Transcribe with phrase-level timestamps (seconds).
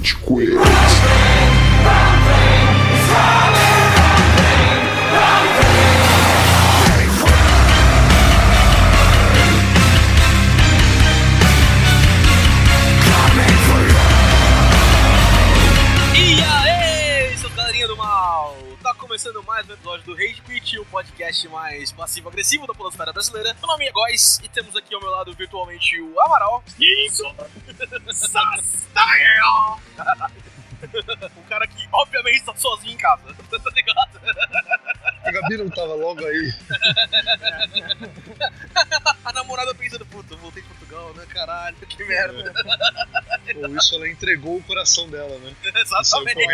[0.00, 1.29] Rage Quit.
[20.78, 23.54] O podcast mais passivo-agressivo da polosfera brasileira.
[23.54, 26.62] Meu nome é Góis e temos aqui ao meu lado virtualmente o Amaral.
[26.78, 27.24] Isso!
[28.12, 29.80] Sastael!
[31.36, 34.18] O cara que obviamente tá sozinho em casa, tá ligado?
[35.24, 36.54] A Gabi não tava logo aí.
[39.22, 41.26] A namorada pensando, puta, eu voltei de Portugal, né?
[41.28, 42.50] Caralho, que merda.
[43.56, 45.54] Ou isso ela entregou o coração dela, né?
[45.74, 46.46] Exatamente.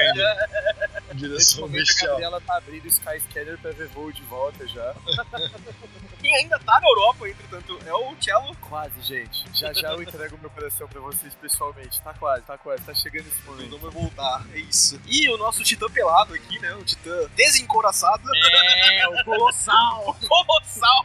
[1.16, 2.10] Direção momento a bestial.
[2.10, 4.94] Gabriela tá abrindo o Skyscanner pra ver voo de volta já.
[6.20, 8.56] Quem ainda tá na Europa, entretanto, é o Cello.
[8.60, 9.44] Quase, gente.
[9.52, 12.00] Já já eu entrego meu coração pra vocês pessoalmente.
[12.02, 13.70] Tá quase, tá quase, tá chegando esse momento.
[13.70, 15.00] Não vai voltar, é isso.
[15.06, 16.74] E o nosso titã pelado aqui, né?
[16.74, 18.28] O titã desencoraçado.
[18.34, 20.16] É, o colossal.
[20.26, 21.04] Colossal!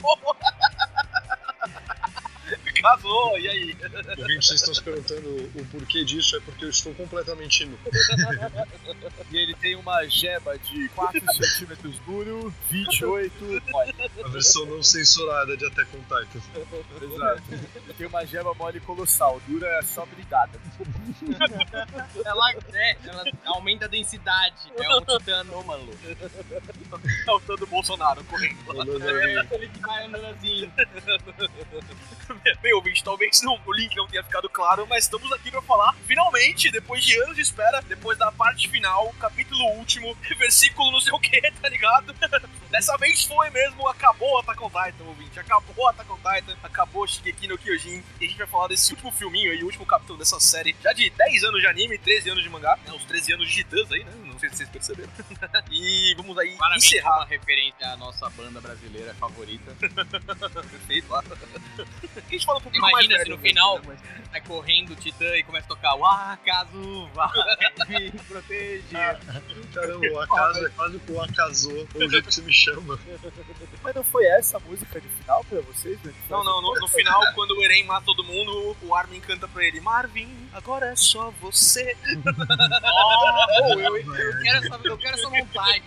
[2.81, 3.77] Casou, e aí?
[4.17, 7.77] Ouvintes, vocês estão se perguntando o porquê disso, é porque eu estou completamente nu.
[9.31, 13.61] E ele tem uma jeba de 4 centímetros duro, 28.
[13.73, 13.93] Olha,
[14.23, 16.41] A versão não censurada de on Titan.
[17.01, 17.43] exato.
[17.51, 20.59] Ele tem uma jeba mole colossal, dura é só brigada.
[22.25, 24.55] Ela, é, ela aumenta a densidade.
[24.77, 25.89] É um titã anômalo.
[27.27, 28.61] É o titã do Bolsonaro correndo
[29.51, 30.71] Ele que vai andando assim.
[32.71, 35.93] Bem, ouvinte, talvez não, o link não tenha ficado claro, mas estamos aqui pra falar,
[36.07, 41.11] finalmente, depois de anos de espera, depois da parte final, capítulo último, versículo não sei
[41.11, 42.15] o que, tá ligado?
[42.71, 47.45] Dessa vez foi mesmo, acabou Attack on Titan, ouvinte, acabou Attack on Titan, acabou Shigeki
[47.49, 50.39] no Kyojin, e a gente vai falar desse último filminho aí, o último capítulo dessa
[50.39, 53.49] série, já de 10 anos de anime, 13 anos de mangá, né, os 13 anos
[53.49, 55.09] de titãs aí, né, sei se vocês perceberam.
[55.71, 59.71] e vamos aí Claramente encerrar, uma referência à nossa banda brasileira favorita.
[59.79, 61.23] perfeito, lá.
[62.15, 64.95] A gente fala um pouquinho mais Imagina se no final né, mas- vai correndo o
[64.95, 67.29] titã e começa a tocar o acaso vai
[67.89, 69.19] me proteger.
[69.73, 72.99] caramba, o acaso é quase que o acasou, o jeito que você me chama.
[73.83, 76.01] Mas não foi essa a música de final pra vocês?
[76.03, 76.13] né?
[76.29, 79.63] Não, não, no, no final, quando o Eren mata todo mundo, o Armin canta pra
[79.65, 81.95] ele: Marvin, agora é só você.
[82.83, 85.83] Oh, eu, eu quero essa, eu quero essa montagem,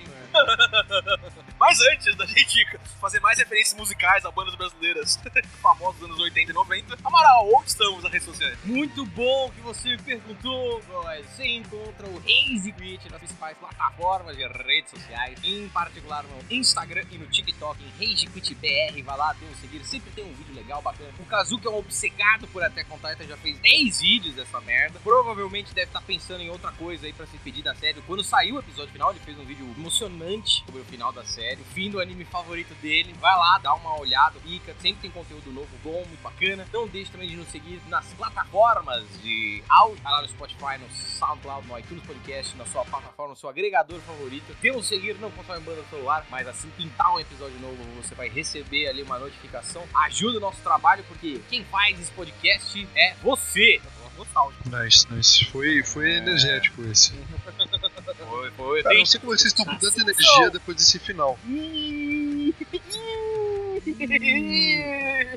[1.67, 2.67] Mas antes da gente
[3.01, 5.19] fazer mais referências musicais a bandas brasileiras
[5.63, 8.53] famosas dos anos 80 e 90, Amaral, onde estamos na rede social?
[8.65, 11.27] Muito bom que você me perguntou, boys.
[11.31, 17.07] Você encontra o Raze Quit nas principais plataformas de redes sociais, em particular no Instagram
[17.11, 19.03] e no TikTok, em Rage Quit BR.
[19.03, 21.15] Vai lá, dê um seguir, sempre tem um vídeo legal, bacana.
[21.19, 24.61] O Kazu, que é um obcecado por Attack on Titan, já fez 10 vídeos dessa
[24.61, 25.01] merda.
[25.03, 28.03] Provavelmente deve estar pensando em outra coisa aí pra se pedir da série.
[28.03, 31.54] Quando saiu o episódio final, ele fez um vídeo emocionante sobre o final da série,
[31.63, 33.15] o fim do anime favorito dele.
[33.21, 34.75] Vai lá, dá uma olhada, pica.
[34.81, 36.67] Sempre tem conteúdo novo, bom, muito bacana.
[36.73, 40.91] Não deixe também de nos seguir nas plataformas de áudio, tá lá no Spotify, no
[40.91, 44.57] SoundCloud, no iTunes Podcast, na sua plataforma, no seu agregador favorito.
[44.61, 48.15] Dê um seguir, não consome banda no celular, mas assim pintar um episódio novo, você
[48.15, 49.85] vai receber ali uma notificação.
[49.95, 53.81] Ajuda o nosso trabalho, porque quem faz esse podcast é você.
[54.17, 54.69] Nostálgico.
[54.71, 55.45] Nice, nice.
[55.47, 57.13] Foi, foi energético esse.
[58.29, 58.83] Foi, foi.
[58.83, 61.39] Cara, não sei como vocês estão com tanta energia depois desse final.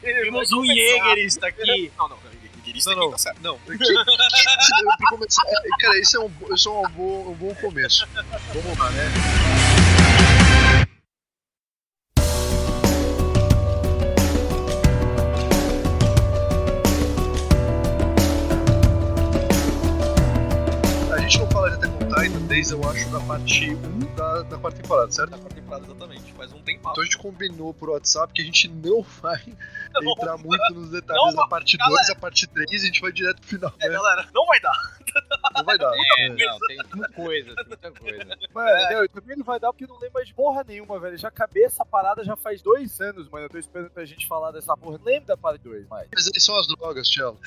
[0.02, 1.92] Temos um Jägerista aqui.
[1.97, 2.18] Não, não,
[2.86, 3.12] Não, não.
[3.12, 3.40] tá certo.
[3.42, 7.56] Não, que- que- começar- é, cara, esse é um, esse é um, bom, um bom
[7.56, 8.08] começo.
[8.53, 10.47] Vamos lá, né?
[22.17, 25.29] Titan desde, eu acho, da parte 1 da, da quarta temporada, certo?
[25.31, 26.33] Da quarta temporada, exatamente.
[26.33, 26.89] Faz um tempo.
[26.89, 29.39] Então a gente combinou por WhatsApp que a gente não vai
[29.94, 32.13] Não, entrar muito nos detalhes Não, da parte 2, galera.
[32.13, 33.94] a parte 3, a gente vai direto pro final, É, né?
[33.95, 34.97] galera, não vai dar.
[35.55, 35.91] Não vai dar.
[36.20, 38.38] É, não, tem muita coisa, tem muita coisa.
[38.53, 40.99] Mano, não, eu também não vai dar porque eu não lembro mais de porra nenhuma,
[40.99, 41.17] velho.
[41.17, 43.46] Já acabei essa parada já faz dois anos, mano.
[43.46, 44.97] Eu tô esperando pra gente falar dessa porra.
[44.97, 46.08] Não lembro da parte 2, mas.
[46.14, 47.40] Mas aí são as drogas, Tchelo.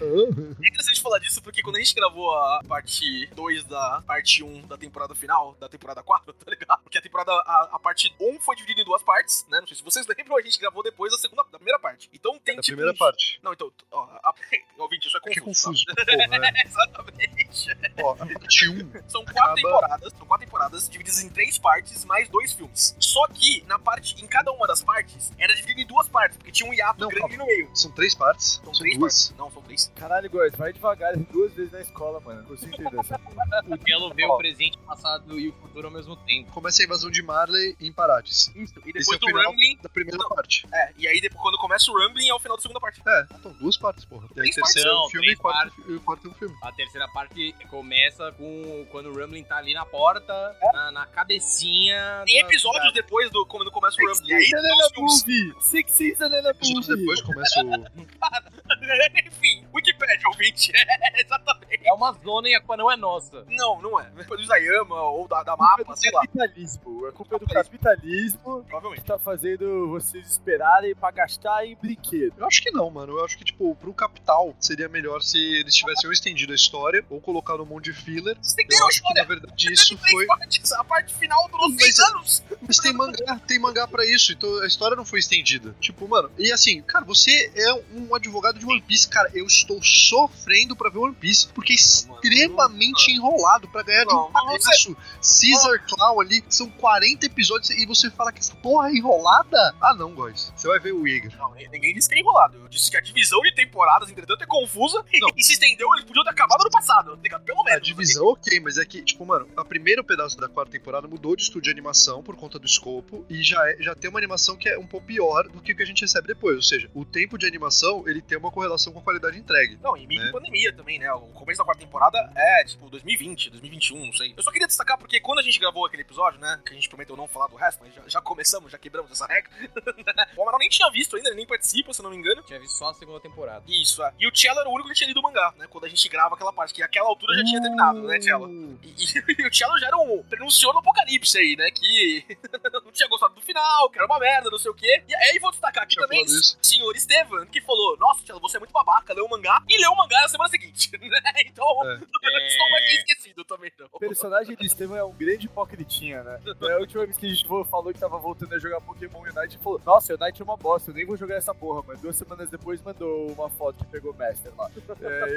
[0.00, 4.66] É interessante falar disso porque quando a gente gravou a parte 2 da parte 1
[4.66, 6.82] da temporada final, da temporada 4, tá ligado?
[6.82, 9.60] Porque a temporada, a, a parte 1 foi dividida em duas partes, né?
[9.60, 12.08] Não sei se vocês lembram, a gente gravou depois da segunda, da primeira parte.
[12.12, 12.76] Então tem Da tipo.
[12.76, 13.38] primeira uns- parte.
[13.42, 14.34] Não, então, ó, a,
[14.78, 15.66] ouvinte, isso é Que confuso.
[15.68, 15.83] confuso.
[15.94, 16.52] Porra, tá?
[16.64, 17.76] Exatamente.
[18.02, 22.04] Ó, a parte 1 São quatro Acaba- temporadas, são quatro temporadas divididas em três partes,
[22.04, 22.96] mais dois filmes.
[22.98, 26.52] Só que, na parte, em cada uma das partes, era dividido em duas partes, porque
[26.52, 27.36] tinha um hiato Não, grande calma.
[27.38, 27.70] no meio.
[27.74, 28.54] São três partes?
[28.64, 29.12] São São três duas?
[29.28, 29.34] partes.
[29.38, 29.92] Não, são três.
[29.94, 32.40] Caralho, Góis, vai devagar duas vezes na escola, mano.
[32.42, 33.20] Não consigo entender essa.
[33.64, 34.34] O Gelo vê Ó.
[34.34, 36.50] o presente, o passado e o futuro ao mesmo tempo.
[36.52, 38.48] Começa a invasão de Marley em Parates.
[38.54, 38.74] Isso.
[38.84, 39.78] E Esse depois é o do final Rumbling.
[39.82, 40.28] da primeira Não.
[40.28, 40.66] parte.
[40.72, 43.00] É, e aí depois, quando começa o Rumbling é o final da segunda parte.
[43.06, 44.28] É, então duas partes, porra.
[44.28, 44.54] Partes?
[44.54, 46.54] terceiro é Não, um filme e quarto, e o quarto é um filme.
[46.62, 50.32] A terceira parte começa com quando o Rumbling tá ali na porta,
[50.72, 52.22] na, na cabecinha.
[52.26, 52.94] Tem da episódios cidade.
[53.02, 54.28] depois do quando começa o Rumbling.
[54.30, 54.50] E aí
[54.96, 55.54] movie!
[55.60, 56.96] Six Season in a movie!
[56.96, 57.84] depois começa o.
[59.26, 60.72] Enfim, Wikipedia, ouvinte.
[61.04, 61.86] É, exatamente.
[61.86, 63.44] É uma zona e a culpa não é nossa.
[63.48, 64.04] Não, não é.
[64.10, 66.20] Depois do Isayama ou da, da culpa é mapa, do sei lá.
[66.22, 67.06] capitalismo.
[67.06, 69.04] A culpa é do capitalismo que Provavelmente.
[69.04, 72.34] tá fazendo vocês esperarem pra gastar em brinquedo.
[72.38, 73.18] Eu acho que não, mano.
[73.18, 77.04] Eu acho que, tipo, pro Capital seria melhor se eles tivessem ou estendido a história
[77.10, 78.36] ou colocado um monte de filler.
[78.52, 80.26] Entenderam a acho que, na verdade, isso foi.
[80.26, 80.72] partes.
[80.72, 82.42] A parte final durou Mas seis anos.
[82.66, 85.74] Mas tem mangá, tem mangá pra isso, então a história não foi estendida.
[85.80, 89.82] Tipo, mano, e assim, cara, você é um advogado de One Piece, cara, eu estou
[89.82, 93.16] sofrendo pra ver One Piece, porque é extremamente não.
[93.16, 94.96] enrolado pra ganhar de Não, um mas palhaço.
[95.20, 99.74] Caesar Claw ali, são 40 episódios e você fala que essa porra é enrolada?
[99.80, 100.52] Ah, não, guys.
[100.54, 101.32] Você vai ver o Igor.
[101.36, 102.58] Não, ninguém disse que é enrolado.
[102.58, 105.28] Eu disse que a divisão de temporadas, entretanto, é confusa Não.
[105.36, 107.44] e se estendeu, eles podiam ter acabado no passado, tá ligado?
[107.44, 107.86] Pelo A menos.
[107.86, 111.42] divisão, ok, mas é que, tipo, mano, a primeiro pedaço da quarta temporada mudou de
[111.42, 114.68] estúdio de animação por conta do escopo e já, é- já tem uma animação que
[114.68, 116.56] é um pouco pior do que o que a gente recebe depois.
[116.56, 119.78] Ou seja, o tempo de animação ele tem uma correlação com a qualidade entregue.
[119.82, 120.30] Não, e meio né?
[120.32, 121.12] pandemia também, né?
[121.12, 124.34] O começo da quarta temporada é, tipo, 2020, 2021, não sei.
[124.36, 126.60] Eu só queria destacar porque quando a gente gravou aquele episódio, né?
[126.64, 129.26] Que a gente prometeu não falar do resto, mas já, já começamos, já quebramos essa
[129.26, 129.50] regra.
[130.36, 132.42] o Amaral nem tinha visto ainda, ele nem participa, se não me engano.
[132.42, 133.62] Tinha visto só a segunda temporada.
[133.68, 134.12] Isso, é.
[134.18, 135.66] E o Cello era o único que tinha lido o mangá, né?
[135.68, 138.48] Quando a gente grava aquela parte, que àquela altura já tinha terminado, né, Cello?
[138.82, 141.70] E, e- e o Cello já era um prenunciou no apocalipse aí, né?
[141.70, 142.24] Que
[142.84, 145.02] não tinha gostado do final, que era uma merda, não sei o quê.
[145.08, 146.28] E aí vou destacar aqui também o
[146.64, 149.90] senhor Estevam, que falou: Nossa, Cello, você é muito babaca, leu o mangá e leu
[149.92, 150.90] o mangá na semana seguinte.
[150.98, 151.20] né?
[151.46, 151.96] Então, É.
[151.98, 153.88] não vai ser esquecido também, não.
[153.92, 156.40] O personagem do Estevam é um grande hipocritinha, né?
[156.62, 159.56] É a última vez que a gente falou que tava voltando a jogar Pokémon Unite
[159.56, 161.82] e falou: Nossa, Unite é uma bosta, eu nem vou jogar essa porra.
[161.86, 164.70] Mas duas semanas depois mandou uma foto que pegou o Master lá.
[165.00, 165.33] É,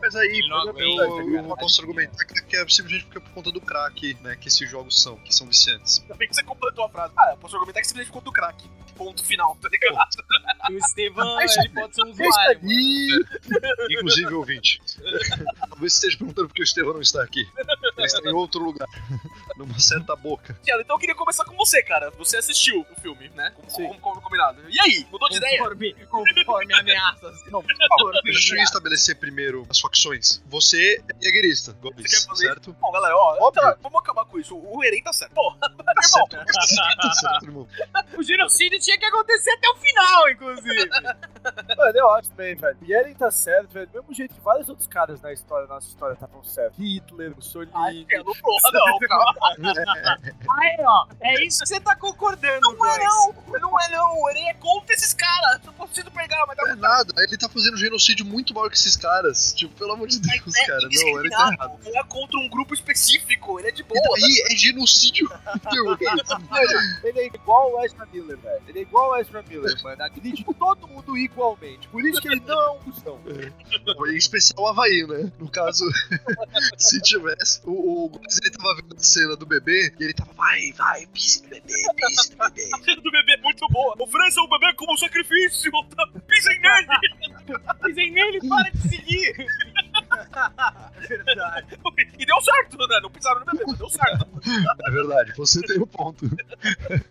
[0.00, 3.18] Mas aí, Ele não eu, aguenta, eu, eu posso argumentar que, que é simplesmente porque
[3.18, 4.36] é por conta do crack, né?
[4.36, 6.00] Que esses jogos são, que são viciantes.
[6.02, 7.12] Ainda bem que você completou a frase.
[7.16, 8.68] Ah, eu posso argumentar que simplesmente ficou do crack.
[8.96, 9.96] Ponto final, tá ligado?
[10.68, 12.60] E o Estevam, Mas- ele pode ser um usuário.
[13.90, 14.82] Inclusive, ouvinte.
[15.70, 17.48] Talvez esteja perguntando por que o Estevão não está aqui.
[17.96, 18.88] Ele está em outro lugar.
[19.56, 20.58] Numa certa boca.
[20.62, 22.10] Cello, então eu queria começar com você, cara.
[22.12, 23.52] Você assistiu o filme, né?
[23.54, 24.62] Como, como, como combinado.
[24.68, 25.58] E aí, mudou de ideia?
[25.58, 27.50] Conforme, conforme ameaças.
[27.50, 27.62] Não,
[28.24, 30.42] Deixa eu estabelecer primeiro as facções.
[30.46, 32.76] Você é guerreirista, Você quer Gomes, fazer certo?
[32.80, 34.56] Bom, galera, ó, tá, vamos acabar com isso.
[34.56, 35.34] O Eren tá certo.
[35.34, 35.68] Pô, Tá
[36.02, 37.68] irmão, certo, tá certo, irmão.
[38.16, 40.88] o genocídio tinha que acontecer até o final, inclusive.
[41.76, 42.76] Mano, eu acho bem, velho.
[42.82, 43.86] E Eren tá certo, velho.
[43.88, 46.78] Do mesmo jeito que vários outros caras na história, na nossa história, estavam certos.
[46.78, 47.72] Hitler, Mussolini.
[47.90, 50.18] É, não, porra, não, cara.
[50.60, 54.20] Aí, ó, é isso que você tá concordando, Não é não, não é não.
[54.20, 55.60] O Eren é contra esses caras.
[55.64, 58.76] Eu preciso pegar, mas tá Não é nada, ele tá fazendo genocídio muito maior que
[58.76, 59.52] esses caras.
[59.52, 60.80] Tipo, pelo amor de Deus, é cara.
[60.82, 61.78] Não, ele tá errado.
[61.84, 63.58] Ele é contra um grupo específico.
[63.58, 64.00] Ele é de E boa.
[64.02, 65.30] daí é genocídio.
[67.02, 68.62] Ele é igual o Ezra Miller, velho.
[68.68, 70.02] Ele é igual o Ezra Miller, mano.
[70.02, 71.88] Agride todo mundo igualmente.
[71.88, 73.20] Por isso que ele não é um cuzão.
[74.06, 75.32] Em especial o Havaí, né?
[75.38, 75.84] No caso,
[76.76, 77.60] se tivesse.
[77.72, 81.06] O, o Gomes, ele tava vendo a cena do bebê e ele tava, vai, vai,
[81.06, 82.68] pise no bebê, pise no bebê.
[82.74, 83.94] A cena do bebê é muito boa.
[83.98, 85.72] Ofereça o bebê como sacrifício.
[86.28, 86.86] Pisem nele.
[87.82, 89.46] Pisem nele, para de seguir.
[91.08, 91.78] Verdade.
[92.18, 93.00] E deu certo, né?
[93.02, 94.26] Não pisaram no bebê, mas deu certo.
[94.86, 96.24] É verdade, você tem o ponto.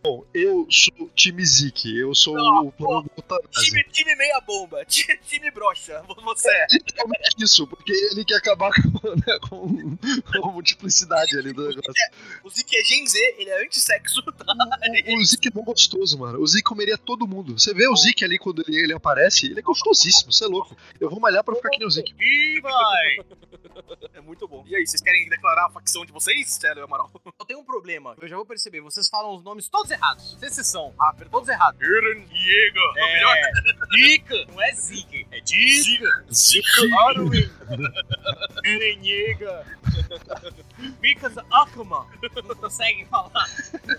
[0.01, 3.61] Bom, eu sou time Zik, eu sou Não, o plano do.
[3.61, 4.85] Time, time meia bomba.
[4.87, 6.01] Time, time brocha.
[6.23, 6.67] Você é.
[6.71, 11.93] Literalmente isso, porque ele quer acabar com, né, com, com a multiplicidade ali do negócio.
[12.43, 14.21] O Zik é Gen Z, ele é antissexo.
[14.23, 14.53] Tá?
[15.07, 16.39] O, o Zik é bom gostoso, mano.
[16.39, 17.59] O Zik comeria todo mundo.
[17.59, 20.75] Você vê o Zik ali quando ele, ele aparece, ele é gostosíssimo, você é louco.
[20.99, 22.13] Eu vou malhar pra ficar que nem o Zik.
[22.19, 23.17] Ih, vai.
[24.13, 24.63] É muito bom.
[24.67, 27.09] E aí, vocês querem declarar a facção de vocês, Sério, Amaral?
[27.39, 28.15] Eu tenho um problema.
[28.21, 28.81] Eu já vou perceber.
[28.81, 30.37] Vocês falam os nomes todos errados.
[30.39, 30.93] Sem exceção.
[30.99, 31.31] Ah, perdão.
[31.31, 31.81] Todos errados.
[31.81, 32.79] Eren Diego.
[32.97, 33.51] É.
[33.95, 34.45] Dica.
[34.51, 35.17] Não é Zika.
[35.31, 36.25] É Dica.
[36.31, 36.67] Zik.
[37.07, 37.49] Arwin.
[38.63, 39.65] Erenhega.
[41.01, 42.07] Because Akuma.
[42.47, 43.45] Não conseguem falar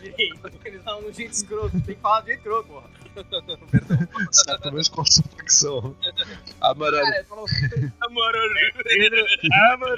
[0.00, 0.50] direito.
[0.64, 1.80] Eles falam no jeito escroto.
[1.82, 2.90] Tem que falar do jeito escroto, porra.
[4.32, 5.94] Certo, mas com essa facção.
[6.61, 7.04] Amarelo.
[7.04, 7.25] Cara,
[9.52, 9.92] Ah, mano.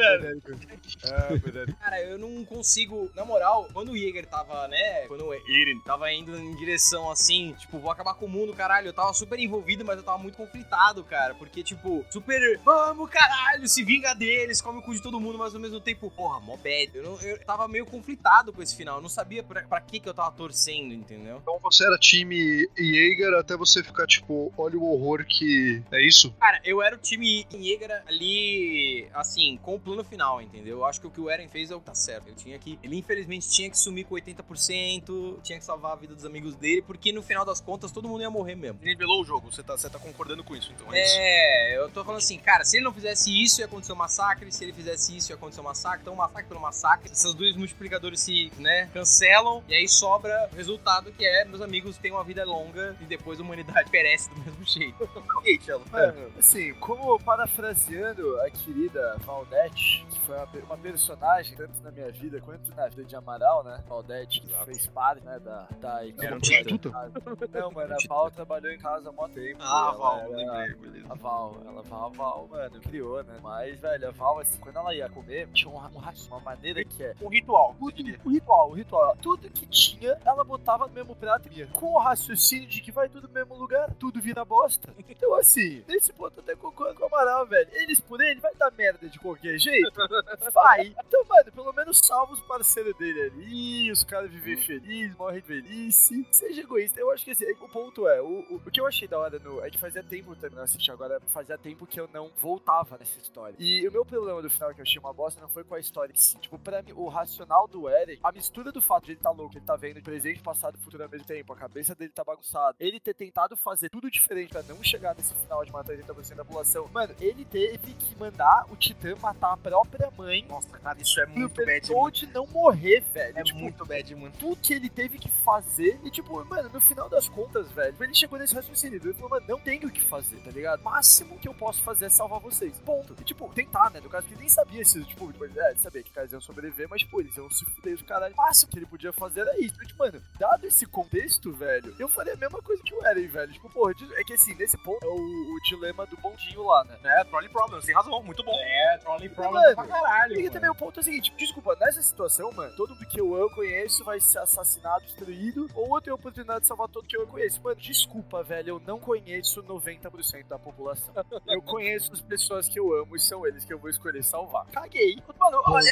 [1.80, 3.10] Cara, eu não consigo.
[3.14, 5.06] Na moral, quando o Jäger tava, né?
[5.06, 8.88] Quando o Eren tava indo em direção assim, tipo, vou acabar com o mundo, caralho.
[8.88, 11.34] Eu tava super envolvido, mas eu tava muito conflitado, cara.
[11.34, 12.58] Porque, tipo, super.
[12.64, 16.10] Vamos, caralho, se vinga deles, come o cu de todo mundo, mas ao mesmo tempo,
[16.10, 16.90] porra, mó bad.
[16.94, 18.96] Eu, não- eu tava meio conflitado com esse final.
[18.96, 21.38] Eu não sabia pra, pra que que eu tava torcendo, entendeu?
[21.42, 25.82] Então você era time Jaeger até você ficar tipo, olha o horror que.
[25.92, 26.32] É isso?
[26.40, 30.78] Cara, eu era o time Jäger ali, assim, com o plano final, entendeu?
[30.78, 32.28] Eu acho que o que o Eren fez é o que tá certo.
[32.28, 32.78] Eu tinha que.
[32.82, 36.82] Ele infelizmente tinha que sumir com 80%, tinha que salvar a vida dos amigos dele,
[36.82, 38.78] porque no final das contas todo mundo ia morrer mesmo.
[38.82, 41.14] Nivelou o jogo, você tá, você tá concordando com isso, então é, isso.
[41.18, 44.50] É, eu tô falando assim, cara, se ele não fizesse isso, ia acontecer um massacre,
[44.52, 47.56] se ele fizesse isso, ia acontecer um massacre, então um massacre pelo massacre, esses dois
[47.56, 52.24] multiplicadores se, né, cancelam, e aí sobra o resultado que é, meus amigos têm uma
[52.24, 55.08] vida longa e depois a humanidade perece do mesmo jeito.
[55.36, 55.84] Ok, Cello.
[55.90, 62.10] Mano, assim, como parafraseando a querida Valdete, que foi uma, uma personagem tanto na minha
[62.10, 63.82] vida quanto na vida de Amaral, né?
[63.88, 64.64] Valdete, que Exato.
[64.66, 66.24] fez parte, né, da, da equipe.
[66.24, 67.12] Era um titã.
[67.52, 69.58] Não, mano, a Val trabalhou em casa há mó tempo.
[69.60, 71.06] Ah, ela Val, era- lembrei, beleza.
[71.10, 73.36] A Val, ela Val, Val, mano, criou, né?
[73.42, 76.84] Mas, velho, a Val, assim, quando ela ia comer, tinha um, um raci- uma maneira
[76.84, 77.14] que é.
[77.20, 77.74] Um ritual.
[77.78, 79.16] Tudo, o ritual, o ritual.
[79.20, 81.48] Tudo que tinha, ela botava no mesmo prato.
[81.72, 84.92] Com o raciocínio de que vai tudo no mesmo lugar, tudo vira bosta.
[85.14, 87.68] Então, assim, nesse ponto eu até concordo com o Amaral, velho.
[87.72, 89.92] Eles por ele vai dar merda de qualquer jeito.
[90.52, 90.88] Vai.
[91.06, 95.46] Então, mano, pelo menos salva os parceiros dele ali, os caras vivem felizes, morrem de
[95.46, 96.26] velhice.
[96.30, 97.00] Seja egoísta.
[97.00, 99.38] Eu acho que assim, o ponto é, o, o, o que eu achei da hora
[99.38, 99.64] no.
[99.64, 103.54] É que fazia tempo também assisti agora, fazia tempo que eu não voltava nessa história.
[103.58, 105.80] E o meu problema do final que eu achei uma bosta não foi com a
[105.80, 106.36] história em si.
[106.38, 109.56] Tipo, pra mim, o racional do Eren, a mistura do fato de ele tá louco,
[109.56, 112.76] ele tá vendo presente, passado e futuro ao mesmo tempo, a cabeça dele tá bagunçada,
[112.80, 116.44] ele ter tentado fazer tudo diferente pra não chegar nesse final de matar 80% da
[116.44, 116.88] população.
[116.92, 120.44] Mano, ele teve que mandar o Titã matar a própria mãe.
[120.48, 121.86] Nossa, cara, isso é muito bad.
[121.86, 123.38] Toad não morrer, velho.
[123.38, 124.32] É tipo, muito bad, mano.
[124.38, 126.00] tudo que ele teve que fazer.
[126.02, 129.00] E, tipo, mano, no final das contas, velho, ele chegou nesse raciocínio.
[129.02, 130.80] Ele falou, mano, não tenho o que fazer, tá ligado?
[130.80, 132.78] O máximo que eu posso fazer é salvar vocês.
[132.80, 133.14] Ponto.
[133.20, 134.00] E, tipo, tentar, né?
[134.00, 136.88] No caso, que ele nem sabia se, tipo, depois, é, sabia que caras iam sobreviver,
[136.88, 138.34] mas, tipo, eles iam se fuder os caralho.
[138.34, 139.78] O máximo que ele podia fazer era isso.
[139.84, 143.52] Tipo, mano, dado esse contexto, velho, eu faria a mesma coisa que o Eren, velho.
[143.52, 146.98] Tipo, porra, é que assim, nesse ponto é o, o dilema do bondinho lá, né?
[147.04, 148.54] É, Trolley Problems, tem razão, muito bom.
[148.54, 150.40] É, Trolling Problem pra caralho.
[150.40, 153.50] E também o ponto é o seguinte, desculpa, nessa situação, mano, todo mundo que eu
[153.50, 157.26] conheço vai ser assassinado, destruído, ou eu tenho a oportunidade de salvar todo que eu
[157.26, 157.60] conheço.
[157.62, 161.14] Mano, desculpa, velho, eu não conheço 90% da população.
[161.46, 164.66] Eu conheço as pessoas que eu amo e são eles que eu vou escolher salvar.
[164.66, 165.16] Caguei.
[165.38, 165.90] Mano, olha,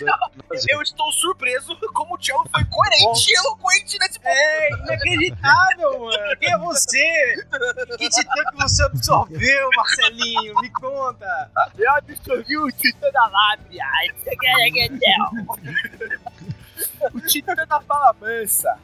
[0.69, 4.29] eu estou surpreso como o Cello foi coerente e eloquente nesse ponto.
[4.29, 6.37] É inacreditável, mano.
[6.39, 7.47] Quem é você?
[7.99, 10.55] Que titã que você absorveu, Marcelinho?
[10.61, 11.51] Me conta.
[11.77, 13.85] Eu absorvi o titã da lábia.
[17.15, 18.79] O titã da fala mansa.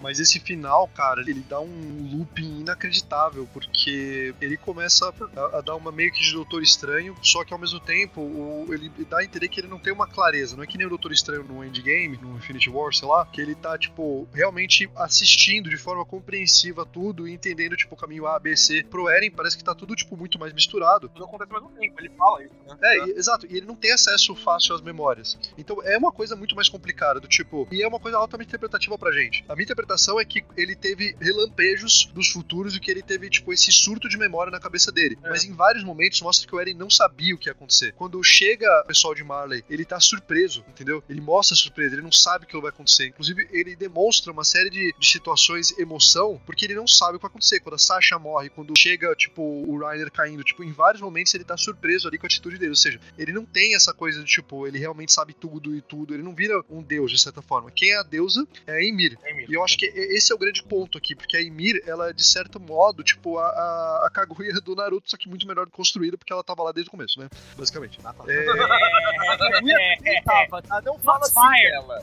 [0.00, 5.76] Mas esse final, cara, ele dá um looping inacreditável, porque ele começa a, a dar
[5.76, 9.24] uma meio que de Doutor Estranho, só que ao mesmo tempo o- ele dá a
[9.24, 10.56] entender que ele não tem uma clareza.
[10.56, 13.40] Não é que nem o Doutor Estranho no Endgame, no Infinity War, sei lá, que
[13.40, 18.38] ele tá, tipo, realmente assistindo de forma compreensiva tudo e entendendo, tipo, o caminho A,
[18.38, 18.82] B, C.
[18.84, 21.08] Pro Eren parece que tá tudo, tipo, muito mais misturado.
[21.08, 22.76] Tudo acontece ao mesmo tempo, ele fala isso, né?
[22.82, 23.46] É, e- exato.
[23.46, 25.38] E ele não tem acesso fácil às memórias.
[25.58, 27.66] Então é uma coisa muito mais complicada, do tipo.
[27.70, 29.44] E é uma coisa altamente interpretativa pra gente.
[29.48, 33.52] A minha interpretação é que ele teve relampejos dos futuros e que ele teve, tipo,
[33.52, 35.18] esse surto de memória na cabeça dele.
[35.22, 35.30] É.
[35.30, 37.92] Mas em vários momentos mostra que o Eren não sabia o que ia acontecer.
[37.92, 41.02] Quando chega o pessoal de Marley, ele tá surpreso, entendeu?
[41.08, 43.06] Ele mostra surpresa, ele não sabe o que vai acontecer.
[43.06, 47.22] Inclusive, ele demonstra uma série de, de situações, emoção, porque ele não sabe o que
[47.22, 47.60] vai acontecer.
[47.60, 51.44] Quando a Sasha morre, quando chega, tipo, o Reiner caindo, tipo, em vários momentos ele
[51.44, 52.70] tá surpreso ali com a atitude dele.
[52.70, 56.14] Ou seja, ele não tem essa coisa de, tipo, ele realmente sabe tudo e tudo.
[56.14, 57.70] Ele não vira um deus, de certa forma.
[57.70, 59.16] Quem é a deusa é a Ymir.
[59.22, 59.44] É.
[59.48, 62.12] E eu acho que esse é o grande ponto aqui, porque a Ymir, ela é,
[62.12, 66.18] de certo modo, tipo, a, a, a Kaguya do Naruto, só que muito melhor construída,
[66.18, 67.28] porque ela tava lá desde o começo, né?
[67.56, 68.00] Basicamente.
[68.26, 70.82] É, Quem tava, tá?
[70.82, 72.02] Não fala assim dela.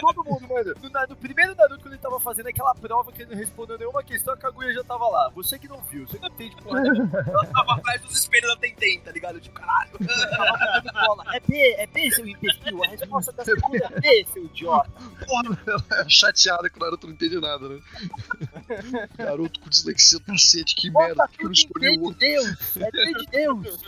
[0.00, 0.74] Todo mundo, mano.
[0.82, 4.02] No, no primeiro Naruto, quando ele tava fazendo aquela prova que ele não respondeu nenhuma
[4.02, 5.30] questão, a Kaguya já tava lá.
[5.34, 6.80] Você que não viu, você que não entende porra.
[6.80, 9.40] Ela tava atrás dos espelhos da Tentem, tá ligado?
[9.40, 9.92] Tipo, caralho.
[11.32, 12.84] É B, é B, seu imbecil.
[12.84, 14.90] A resposta da segunda é B, seu idiota.
[15.26, 17.80] Porra, ela é chateada que o Naruto não entende nada, né?
[19.16, 22.18] Garoto com dislexia do cacete, que merda, Bota que eu não escolhi o de outro?
[22.18, 22.76] Deus.
[22.76, 23.82] É de Deus.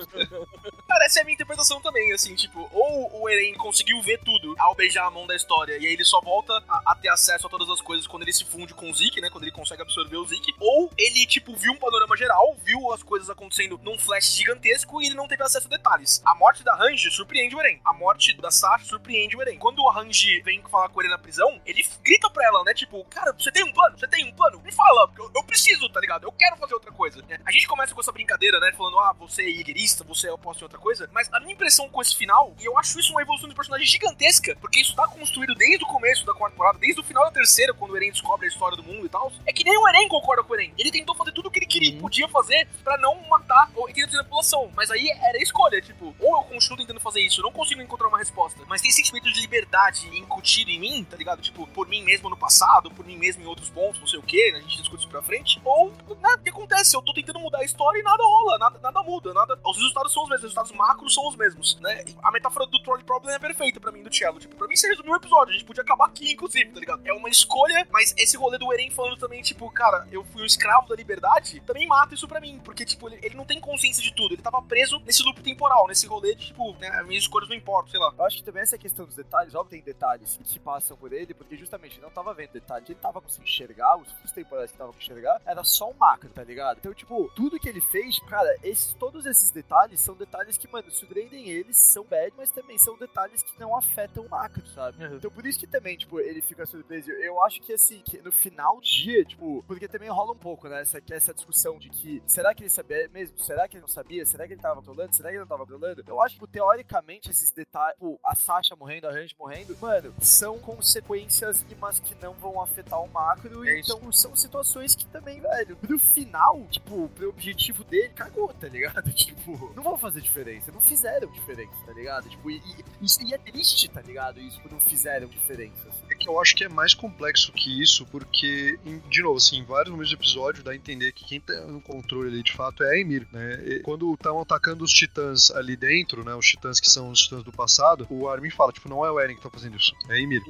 [0.88, 4.54] Cara, essa é a minha interpretação também, assim, tipo, ou o Eren conseguiu ver tudo
[4.58, 7.46] ao beijar a mão da história, e aí ele só volta a, a ter acesso
[7.46, 9.30] a todas as coisas quando ele se funde com o Zeke, né?
[9.30, 13.02] Quando ele consegue absorver o Zeke, ou ele, tipo, viu um panorama geral, viu as
[13.02, 16.22] coisas acontecendo num flash gigantesco e ele não teve acesso a detalhes.
[16.24, 17.80] A morte da Range surpreende o Eren.
[17.84, 19.58] A morte da Sasha surpreende o Eren.
[19.58, 19.92] Quando a
[20.28, 22.74] Range vem falar com ele na prisão, ele grita pra ela, né?
[22.74, 23.98] Tipo, cara, você tem um plano?
[23.98, 24.60] Você tem um plano?
[24.60, 26.24] Me fala, eu, eu preciso, tá ligado?
[26.24, 27.22] Eu quero fazer outra coisa.
[27.28, 27.38] né?
[27.44, 28.72] A gente começa com essa brincadeira, né?
[28.76, 31.08] Falando, ah, você é iguerista, você é oposto em outra coisa.
[31.12, 33.86] Mas a minha impressão com esse final, e eu acho isso uma evolução de personagem
[33.86, 37.30] gigantesca, porque isso tá construído desde o começo da quarta temporada, desde o final da
[37.30, 39.32] terceira, quando o Eren descobre a história do mundo e tal.
[39.46, 40.72] É que nem o Eren concorda com o Eren.
[40.76, 44.20] Ele tentou fazer tudo o que ele queria, podia fazer pra não matar ou equilibrar
[44.20, 44.70] a população.
[44.74, 47.80] Mas aí era a escolha, tipo, ou eu continuo tentando fazer isso, eu não consigo
[47.80, 48.60] encontrar uma resposta.
[48.66, 51.40] Mas tem sentimento de liberdade incutido em mim, tá ligado?
[51.40, 54.22] Tipo, por mim mesmo no passado, por mim mesmo em outros pontos, não sei o
[54.22, 55.60] que, a gente discute isso pra frente.
[55.64, 56.96] Ou, né, o que acontece?
[56.96, 59.58] Eu tô tentando mudar a história e nada rola, nada, nada muda, nada.
[59.64, 62.04] Os resultados são os mesmos, os resultados macros são os mesmos, né?
[62.22, 64.38] A metáfora do Troll Problem é perfeita pra mim, do Cello.
[64.38, 67.06] Tipo, pra mim você resumiu o episódio, a gente podia acabar aqui, inclusive, tá ligado?
[67.06, 70.46] É uma escolha, mas esse rolê do Eren falando também, tipo, cara, eu fui um
[70.46, 74.02] escravo da liberdade, também mata isso pra mim, porque, tipo, ele, ele não tem consciência
[74.02, 77.22] de tudo, ele tava preso nesse loop temporal, nesse rolê de, tipo, né, as minhas
[77.22, 78.12] escolhas não importam, sei lá.
[78.18, 79.97] Eu acho que também essa questão dos detalhes, óbvio tem detalhes
[80.44, 83.96] que passam por ele, porque justamente ele não tava vendo detalhes, ele tava conseguindo enxergar,
[83.96, 86.78] os os temporais que tava conseguindo enxergar, era só um macro, tá ligado?
[86.78, 90.90] Então, tipo, tudo que ele fez, cara, esses, todos esses detalhes são detalhes que, mano,
[90.90, 95.04] surpreendem eles, são bad, mas também são detalhes que não afetam o macro, sabe?
[95.04, 95.16] Uhum.
[95.16, 97.10] Então, por isso que também, tipo, ele fica surpreso.
[97.10, 100.68] Eu acho que, assim, que no final do dia, tipo, porque também rola um pouco,
[100.68, 103.38] né, essa, essa discussão de que, será que ele sabia mesmo?
[103.38, 104.24] Será que ele não sabia?
[104.26, 105.14] Será que ele tava controlando?
[105.14, 106.04] Será que ele não tava controlando?
[106.06, 109.87] Eu acho que, tipo, teoricamente, esses detalhes, tipo, a Sasha morrendo, a Range morrendo, mano,
[110.20, 115.40] são consequências mínimas que não vão afetar o macro, É então são situações que também,
[115.40, 119.08] velho, pro final, tipo, pro objetivo dele, cagou, tá ligado?
[119.18, 122.28] Tipo, não vão fazer diferença, não fizeram diferença, tá ligado?
[122.28, 124.40] Tipo, e, e, e é triste, tá ligado?
[124.40, 125.88] Isso, por não fizeram diferença.
[125.88, 126.07] assim.
[126.18, 129.90] Que eu acho que é mais complexo que isso, porque, de novo, assim, em vários
[129.90, 132.94] momentos do episódio dá a entender que quem tá no controle ali de fato é
[132.94, 133.62] a Emir, né?
[133.64, 136.34] E quando estão atacando os titãs ali dentro, né?
[136.34, 139.20] Os titãs que são os titãs do passado, o Armin fala, tipo, não é o
[139.20, 140.42] Eren que tá fazendo isso, é a Emir.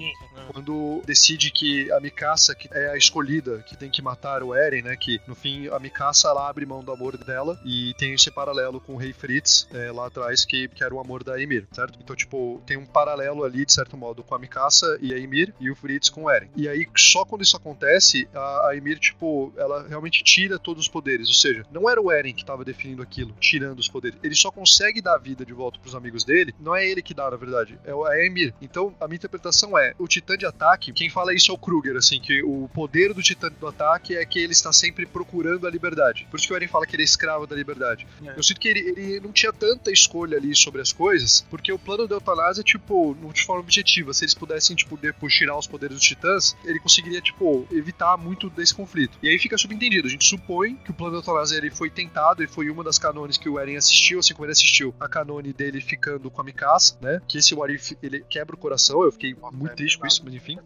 [0.52, 4.82] Quando decide que a Mikasa que é a escolhida, que tem que matar o Eren,
[4.82, 4.96] né?
[4.96, 8.80] Que no fim a Mikasa ela abre mão do amor dela e tem esse paralelo
[8.80, 11.98] com o Rei Fritz é, lá atrás, que, que era o amor da Emir, certo?
[12.02, 15.54] Então, tipo, tem um paralelo ali, de certo modo, com a Mikasa e a Emir
[15.60, 16.48] e o Fritz com o Eren.
[16.56, 20.88] E aí, só quando isso acontece, a, a Emir, tipo, ela realmente tira todos os
[20.88, 21.28] poderes.
[21.28, 24.18] Ou seja, não era o Eren que tava definindo aquilo, tirando os poderes.
[24.22, 27.14] Ele só consegue dar a vida de volta pros amigos dele, não é ele que
[27.14, 28.54] dá, na verdade, é é a Emir.
[28.60, 31.96] Então, a minha interpretação é, o Titã de ataque, quem fala isso é o Kruger,
[31.96, 35.70] assim, que o poder do Titã do ataque é que ele está sempre procurando a
[35.70, 36.26] liberdade.
[36.30, 38.06] Por isso que o Eren fala que ele é escravo da liberdade.
[38.24, 38.34] É.
[38.36, 41.78] Eu sinto que ele, ele não tinha tanta escolha ali sobre as coisas, porque o
[41.78, 44.12] plano da eutanásia, tipo, não de forma objetiva.
[44.12, 48.50] Se eles pudessem, tipo, depois tirar os poderes dos titãs, ele conseguiria, tipo, evitar muito
[48.50, 49.18] desse conflito.
[49.22, 50.06] E aí fica subentendido.
[50.06, 52.98] A gente supõe que o plano da eutanásia ele foi tentado e foi uma das
[52.98, 56.44] canones que o Eren assistiu, assim como ele assistiu a canone dele ficando com a
[56.44, 57.22] Mikasa, né?
[57.26, 59.02] Que esse Warif, ele quebra o coração.
[59.02, 60.58] Eu fiquei muito triste com isso, mas enfim.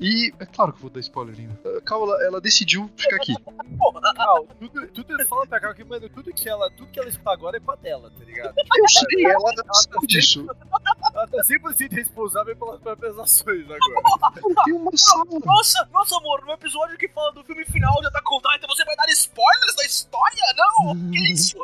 [0.00, 1.80] E é claro que eu vou dar spoiler ainda.
[1.82, 3.34] Cal, ela, ela decidiu ficar aqui.
[4.16, 7.30] Cal, tudo, tudo fala pra Cal que, mano, tudo que ela, tudo que ela escuta
[7.30, 8.54] agora é com a dela, tá ligado?
[8.56, 10.46] Eu sei, ela tá sabe disso.
[11.14, 14.15] Ela tá 100% responsável pelas próprias ações agora.
[14.64, 15.24] Tem uma sala.
[15.44, 18.84] Nossa, nossa, amor, no episódio que fala do filme final de Attack on Titan, você
[18.84, 20.42] vai dar spoilers da história?
[20.56, 21.56] Não, que isso?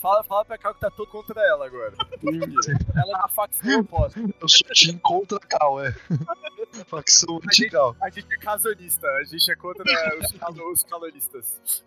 [0.00, 1.92] Fala, fala pra Cal que tá todo contra ela agora.
[2.94, 4.20] Ela é da facção oposta.
[4.20, 5.94] Eu sou Team contra Cal, é.
[6.86, 7.96] Facção anti-Cal.
[8.00, 9.82] A gente é casonista, a gente é contra
[10.20, 11.82] os, calo- os calonistas.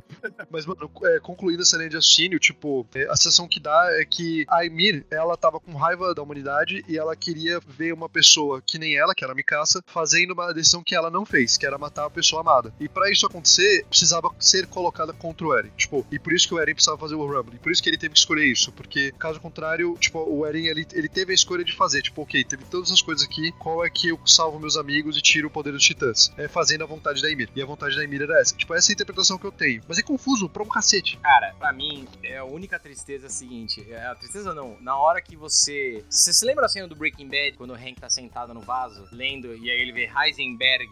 [0.50, 4.06] Mas, mano, é, concluindo essa linha de raciocínio, tipo, é, a sensação que dá é
[4.06, 8.62] que a Emir, ela tava com raiva da humanidade e ela queria ver uma pessoa
[8.62, 11.66] que nem ela, que era a Mikasa, fazendo uma decisão que ela não fez, que
[11.66, 12.74] era matar a pessoa amada.
[12.80, 15.72] E pra isso acontecer, precisava ser colocada contra o Eren.
[15.78, 17.56] Tipo, e por isso que o Eren precisava fazer o Rumble.
[17.56, 18.72] E por isso que ele teve que escolher isso.
[18.72, 22.02] Porque, caso contrário, tipo, o Eren, ele, ele teve a escolha de fazer.
[22.02, 25.22] Tipo, ok, teve todas as coisas aqui, qual é que eu salvo meus amigos e
[25.22, 26.32] tiro o poder dos titãs?
[26.38, 27.50] É fazendo a vontade da Emir.
[27.56, 28.56] E a vontade da Emir era essa.
[28.56, 29.82] Tipo, essa é a interpretação que eu tenho.
[29.88, 31.18] Mas é confuso pra um cacete.
[31.18, 33.86] Cara, pra mim, é a única tristeza é a seguinte.
[33.90, 34.78] É a tristeza não.
[34.82, 36.04] Na hora que você.
[36.08, 39.08] Você se lembra a cena do Breaking Bad, quando o Hank tá sentado no vaso,
[39.12, 40.90] lendo, e aí ele vê Heisenberg.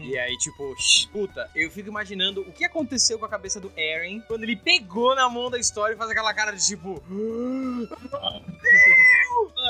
[0.00, 3.72] E aí, tipo, shh, puta, eu fico imaginando o que aconteceu com a cabeça do
[3.76, 7.02] Eren quando ele pegou na mão da história e faz aquela cara de tipo.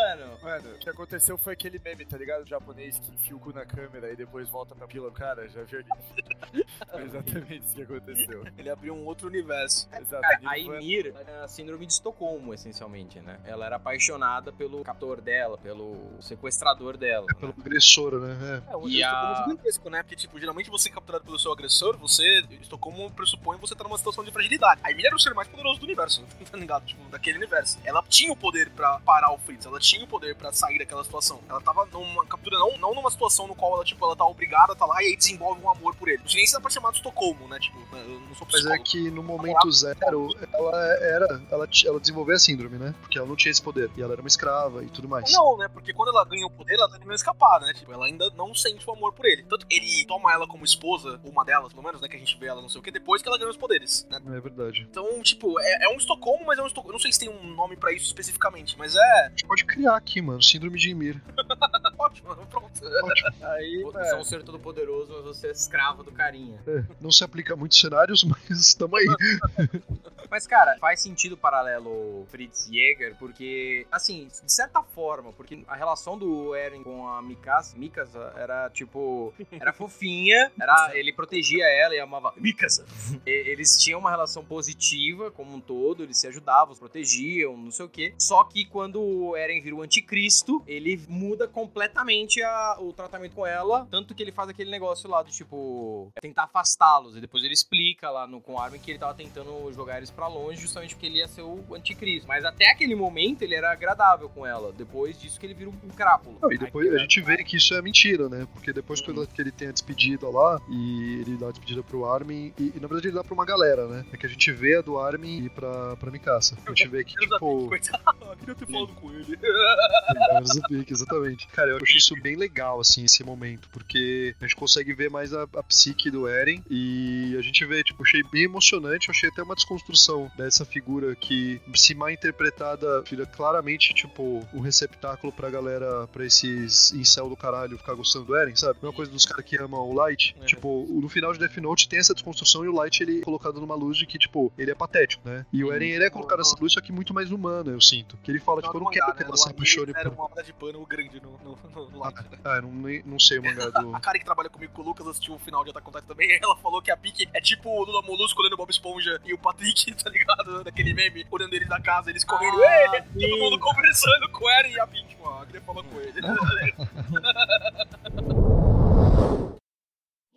[0.03, 2.43] Mano, Mano, o que aconteceu foi aquele meme, tá ligado?
[2.43, 5.11] O japonês que enfia o cu na câmera e depois volta pra pila.
[5.13, 6.65] Cara, já viu ali?
[6.91, 8.45] Foi exatamente isso que aconteceu.
[8.59, 9.89] Ele abriu um outro universo.
[9.99, 10.27] Exato.
[10.45, 13.39] A Ymir era a síndrome de Estocolmo, essencialmente, né?
[13.45, 17.27] Ela era apaixonada pelo captor dela, pelo sequestrador dela.
[17.29, 17.35] né?
[17.39, 18.63] Pelo agressor, né?
[18.69, 20.03] É, um E a- Estocolmo gigantesco, né?
[20.03, 23.97] Porque, tipo, geralmente você é capturado pelo seu agressor, você, Estocolmo pressupõe você tá numa
[23.99, 24.81] situação de fragilidade.
[24.85, 26.85] A Emília era o ser mais poderoso do universo, tá ligado?
[26.85, 27.79] Tipo, daquele universo.
[27.85, 31.05] Ela tinha o poder pra parar o Fritz, ela tinha o poder pra sair daquela
[31.05, 31.41] situação.
[31.49, 34.73] Ela tava numa captura, não, não numa situação no qual ela, tipo, ela tá obrigada
[34.73, 36.19] a tá lá e aí desenvolve um amor por ele.
[36.19, 37.59] Não sei nem se dá pra chamar de Estocolmo, né?
[37.59, 41.43] Tipo, eu não sou Mas é que no momento zero, ela era.
[41.51, 42.95] Ela, ela desenvolveu a síndrome, né?
[43.01, 43.91] Porque ela não tinha esse poder.
[43.97, 45.31] E ela era uma escrava e tudo mais.
[45.33, 45.69] Não, né?
[45.69, 47.73] Porque quando ela ganha o poder, ela tá tentando escapar, né?
[47.75, 49.45] Tipo, ela ainda não sente o amor por ele.
[49.45, 52.09] Tanto que ele toma ela como esposa, ou uma delas, pelo menos, né?
[52.09, 54.07] Que a gente vê ela não sei o que, depois que ela ganha os poderes,
[54.11, 54.21] né?
[54.27, 54.87] É verdade.
[54.89, 56.91] Então, tipo, é, é um Estocolmo, mas é um Estocolmo.
[56.91, 59.65] Eu não sei se tem um nome pra isso especificamente, mas é A gente pode
[59.65, 60.43] criar aqui, mano.
[60.43, 61.21] Síndrome de Ymir.
[61.99, 62.71] ótimo, pronto.
[63.05, 63.31] Ótimo.
[63.43, 66.61] Aí, Você é um ser todo poderoso, mas você é escravo do carinha.
[66.67, 69.07] É, não se aplica a muitos cenários, mas tamo aí.
[70.31, 75.77] Mas, cara, faz sentido o paralelo Fritz Jäger, porque, assim, de certa forma, porque a
[75.77, 81.95] relação do Eren com a Mikasa, Mikasa era, tipo, era fofinha, era, ele protegia ela
[81.95, 82.87] e amava Mikasa.
[83.27, 87.71] E- Eles tinham uma relação positiva como um todo, eles se ajudavam, se protegiam, não
[87.71, 88.15] sei o quê.
[88.19, 93.47] Só que quando o Eren vira o anticristo, ele muda completamente a- o tratamento com
[93.47, 97.55] ela, tanto que ele faz aquele negócio lá do, tipo, tentar afastá-los, e depois ele
[97.55, 100.95] explica lá no, com o Armin que ele tava tentando jogar eles pra longe justamente
[100.95, 102.29] porque ele ia ser o anticristo.
[102.29, 104.73] Mas até aquele momento ele era agradável com ela.
[104.73, 106.37] Depois disso que ele vira um, um crápula.
[106.43, 108.47] Não, e depois Aí, a gente vê que isso é mentira, né?
[108.53, 111.83] Porque depois que ele- que ele tem a despedida lá, e ele dá a despedida
[111.83, 114.05] pro Armin, e, e, na verdade ele dá pra uma galera, né?
[114.13, 116.57] É que a gente vê a do Armin e pra, pra Mikasa.
[116.67, 117.69] A gente vê que, tipo.
[117.69, 118.03] Coitado,
[118.39, 119.39] queria ter falado com ele.
[119.63, 121.47] É, menos o Pique, exatamente.
[121.49, 125.33] Cara, eu achei isso bem legal, assim, esse momento, porque a gente consegue ver mais
[125.33, 129.43] a, a psique do Eren e a gente vê, tipo, achei bem emocionante, achei até
[129.43, 136.07] uma desconstrução dessa figura que, se mal interpretada, vira claramente, tipo, um receptáculo pra galera,
[136.09, 138.79] pra esses incel do caralho ficar gostando do Eren, sabe?
[138.83, 140.35] Uma coisa dos caras que amam o Light.
[140.41, 140.45] É.
[140.45, 143.61] Tipo, no final de Death Note tem essa desconstrução e o Light, ele é colocado
[143.61, 145.47] numa luz de que, tipo, ele é patético, né?
[145.53, 148.17] E o Eren, ele é colocado nessa luz, só que muito mais humano, eu sinto.
[148.23, 150.44] Que ele fala, tipo, eu não quero que ela se apaixone Era por uma roda
[150.44, 152.24] de pano grande no, no, no, no lado.
[152.46, 153.96] ah, eu não, nem- não sei o mangá do.
[153.96, 156.06] A cara que trabalha comigo com o Lucas assistiu o final de Attack on Titan
[156.08, 156.30] também.
[156.30, 159.20] e Ela falou que a Pique é tipo o Lula Molusco olhando o Bob Esponja
[159.26, 160.64] e o Patrick, tá ligado?
[160.64, 162.62] Daquele meme, olhando eles da casa, eles correndo.
[162.64, 165.84] Ah, "Ei!" todo mundo conversando com o Eren e a Pique, tipo, ah, queria falar
[165.84, 166.22] com ele.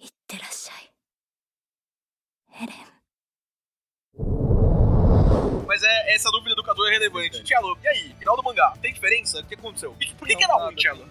[0.02, 0.90] いってらっしゃい
[2.62, 2.76] エレン
[4.16, 4.53] Mas é
[6.15, 7.43] Essa dúvida do Cadu é relevante.
[7.43, 8.15] Tchelo, e aí?
[8.17, 9.39] Final do mangá, tem diferença?
[9.39, 9.91] O que aconteceu?
[9.91, 11.05] Por que, por que, era ruim, Tchelo?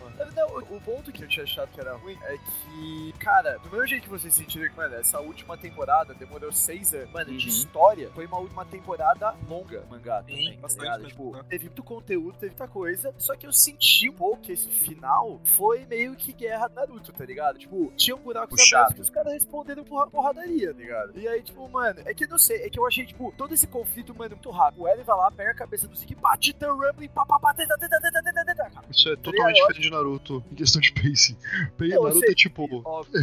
[0.71, 4.03] o- ponto que eu tinha achado que era ruim é que, cara, do mesmo jeito
[4.05, 7.49] que vocês sentiram que, mano, essa última temporada demorou seis anos, mano, de Uhum.
[7.49, 11.45] história, foi uma última temporada longa, mangá também, Sim, tá bastante mesmo, Tipo, né?
[11.49, 15.41] teve muito conteúdo, teve muita coisa, só que eu senti um pouco que esse final
[15.57, 17.59] foi meio que guerra Naruto, tá ligado?
[17.59, 18.83] Tipo, tinha um buraco Puxado.
[18.83, 21.19] aberto que os caras responderam porra, porradaria, tá ligado?
[21.19, 23.55] E aí, tipo, mano, é que eu não sei, é que eu achei, tipo, todo
[23.55, 24.83] esse conflito, mano, muito rápido.
[24.83, 27.55] O Eren vai lá, pega a cabeça do Zeke, bate, tá Rumble, pá, pá, pá,
[27.55, 28.87] tenta, tenta, tenta, tenta, tenta, cara.
[28.91, 31.37] Isso é Tá totalmente diferente de Naruto em questão de pacing.
[31.79, 32.31] Naruto sei.
[32.31, 32.65] é tipo.
[32.85, 33.21] Óbvio.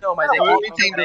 [0.00, 1.02] Não, mas Não, é eu entendo,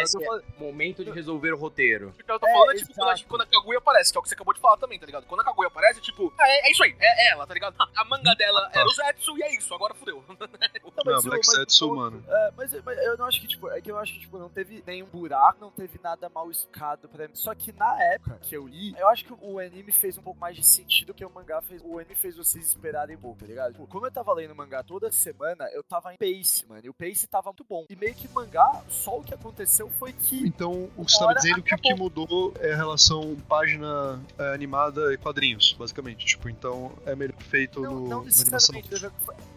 [0.59, 2.09] momento de resolver o roteiro.
[2.19, 3.27] O que eu tô É, falando é, tipo, quando a, exato.
[3.29, 5.25] quando a Kaguya aparece, que é o que você acabou de falar também, tá ligado?
[5.25, 7.75] Quando a Kaguya aparece, é tipo, ah, é, é isso aí, é ela, tá ligado?
[7.95, 10.23] A manga dela era o Zetsu e é isso, agora fudeu.
[10.27, 12.23] Não, Black ponto- mano.
[12.27, 14.49] É, mas, mas eu não acho que, tipo, é que eu acho que, tipo, não
[14.49, 17.35] teve nenhum buraco, não teve nada mal escado pra mim.
[17.35, 20.39] Só que na época que eu li, eu acho que o anime fez um pouco
[20.39, 21.81] mais de sentido que o mangá fez.
[21.83, 23.73] O anime fez vocês esperarem um pouco, tá ligado?
[23.73, 26.81] Tipo, como eu tava lendo mangá toda semana, eu tava em pace, mano.
[26.83, 27.85] E o pace tava muito bom.
[27.89, 30.47] E meio que mangá, só o que aconteceu foi que.
[30.47, 32.09] Então, o que você tava dizendo é que o que acabou.
[32.09, 36.25] mudou é a relação página é, animada e quadrinhos, basicamente.
[36.25, 38.89] Tipo, então é melhor feito Não, no, não necessariamente.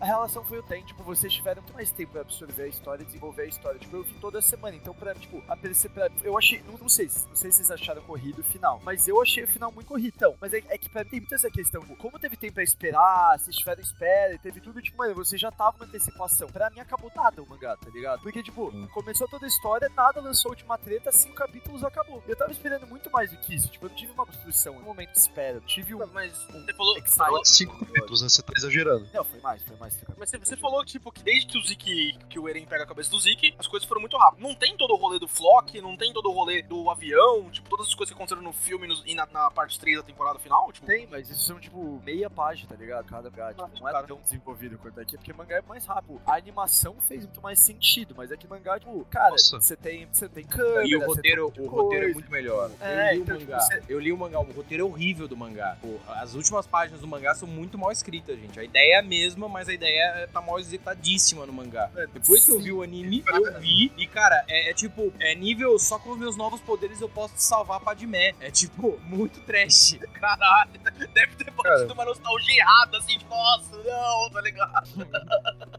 [0.00, 0.86] A relação foi o tempo.
[0.86, 3.78] Tipo, você tiveram muito mais tempo pra absorver a história e desenvolver a história.
[3.78, 6.88] Tipo, eu vi toda semana, então pra, tipo, a PC pra, eu achei, não, não
[6.88, 9.86] sei, não sei se vocês acharam corrido o final, mas eu achei o final muito
[9.86, 10.09] corrido.
[10.14, 12.54] Então, mas é, é que pra mim tem muita essa questão, tipo, como teve tempo
[12.54, 16.48] pra esperar, vocês tiveram espera, teve tudo, tipo, mano, você já tava na antecipação.
[16.48, 18.20] Pra mim acabou nada o mangá, tá ligado?
[18.22, 18.86] Porque, tipo, Sim.
[18.88, 22.22] começou toda a história, nada lançou a última treta, cinco capítulos acabou.
[22.26, 24.82] Eu tava esperando muito mais do que isso, tipo, eu não tive uma construção, um
[24.82, 26.00] momento de espera, eu tive um.
[26.12, 26.72] Mas você
[27.16, 27.44] falou.
[27.44, 28.28] Cinco capítulos, né?
[28.28, 29.08] Você tá exagerando.
[29.12, 30.04] Não, foi mais, foi mais.
[30.18, 32.86] Mas você, você falou tipo, que desde que o Zeke, que o Eren pega a
[32.86, 34.42] cabeça do Zeke, as coisas foram muito rápido.
[34.42, 37.68] Não tem todo o rolê do Flock, não tem todo o rolê do avião, tipo,
[37.68, 40.38] todas as coisas que aconteceram no filme no- e na, na parte 3 da temporada
[40.38, 40.86] final, tipo.
[40.86, 43.06] Tem, mas isso são tipo meia página, tá ligado?
[43.06, 43.48] Cada mangá.
[43.54, 44.06] Tipo, não é cara.
[44.06, 46.20] tão desenvolvido quanto aqui, porque mangá é mais rápido.
[46.26, 50.28] A animação fez muito mais sentido, mas é que mangá, tipo, cara, você tem, você
[50.28, 50.86] tem câmera.
[50.86, 52.70] E o roteiro, tem o roteiro é muito melhor.
[52.80, 53.62] É, eu li então, o tipo, mangá.
[53.64, 55.76] você- Eu li o mangá, o roteiro é horrível do mangá.
[55.80, 58.58] Pô, as últimas páginas do mangá são muito mal escritas, gente.
[58.58, 61.90] A ideia é a mesma, mas a ideia tá mal executadíssima no mangá.
[61.96, 62.62] É, Depois que eu sim.
[62.64, 63.92] vi o anime, eu vi.
[63.96, 67.34] E, cara, é, é tipo, é nível só com os meus novos poderes eu posso
[67.34, 68.34] te salvar a Padmé.
[68.40, 69.89] É tipo, muito trash.
[69.98, 70.70] Caralho,
[71.14, 71.74] deve ter Cara.
[71.76, 74.88] batido uma nostalgia errada, assim, tipo, nossa, não, tá ligado?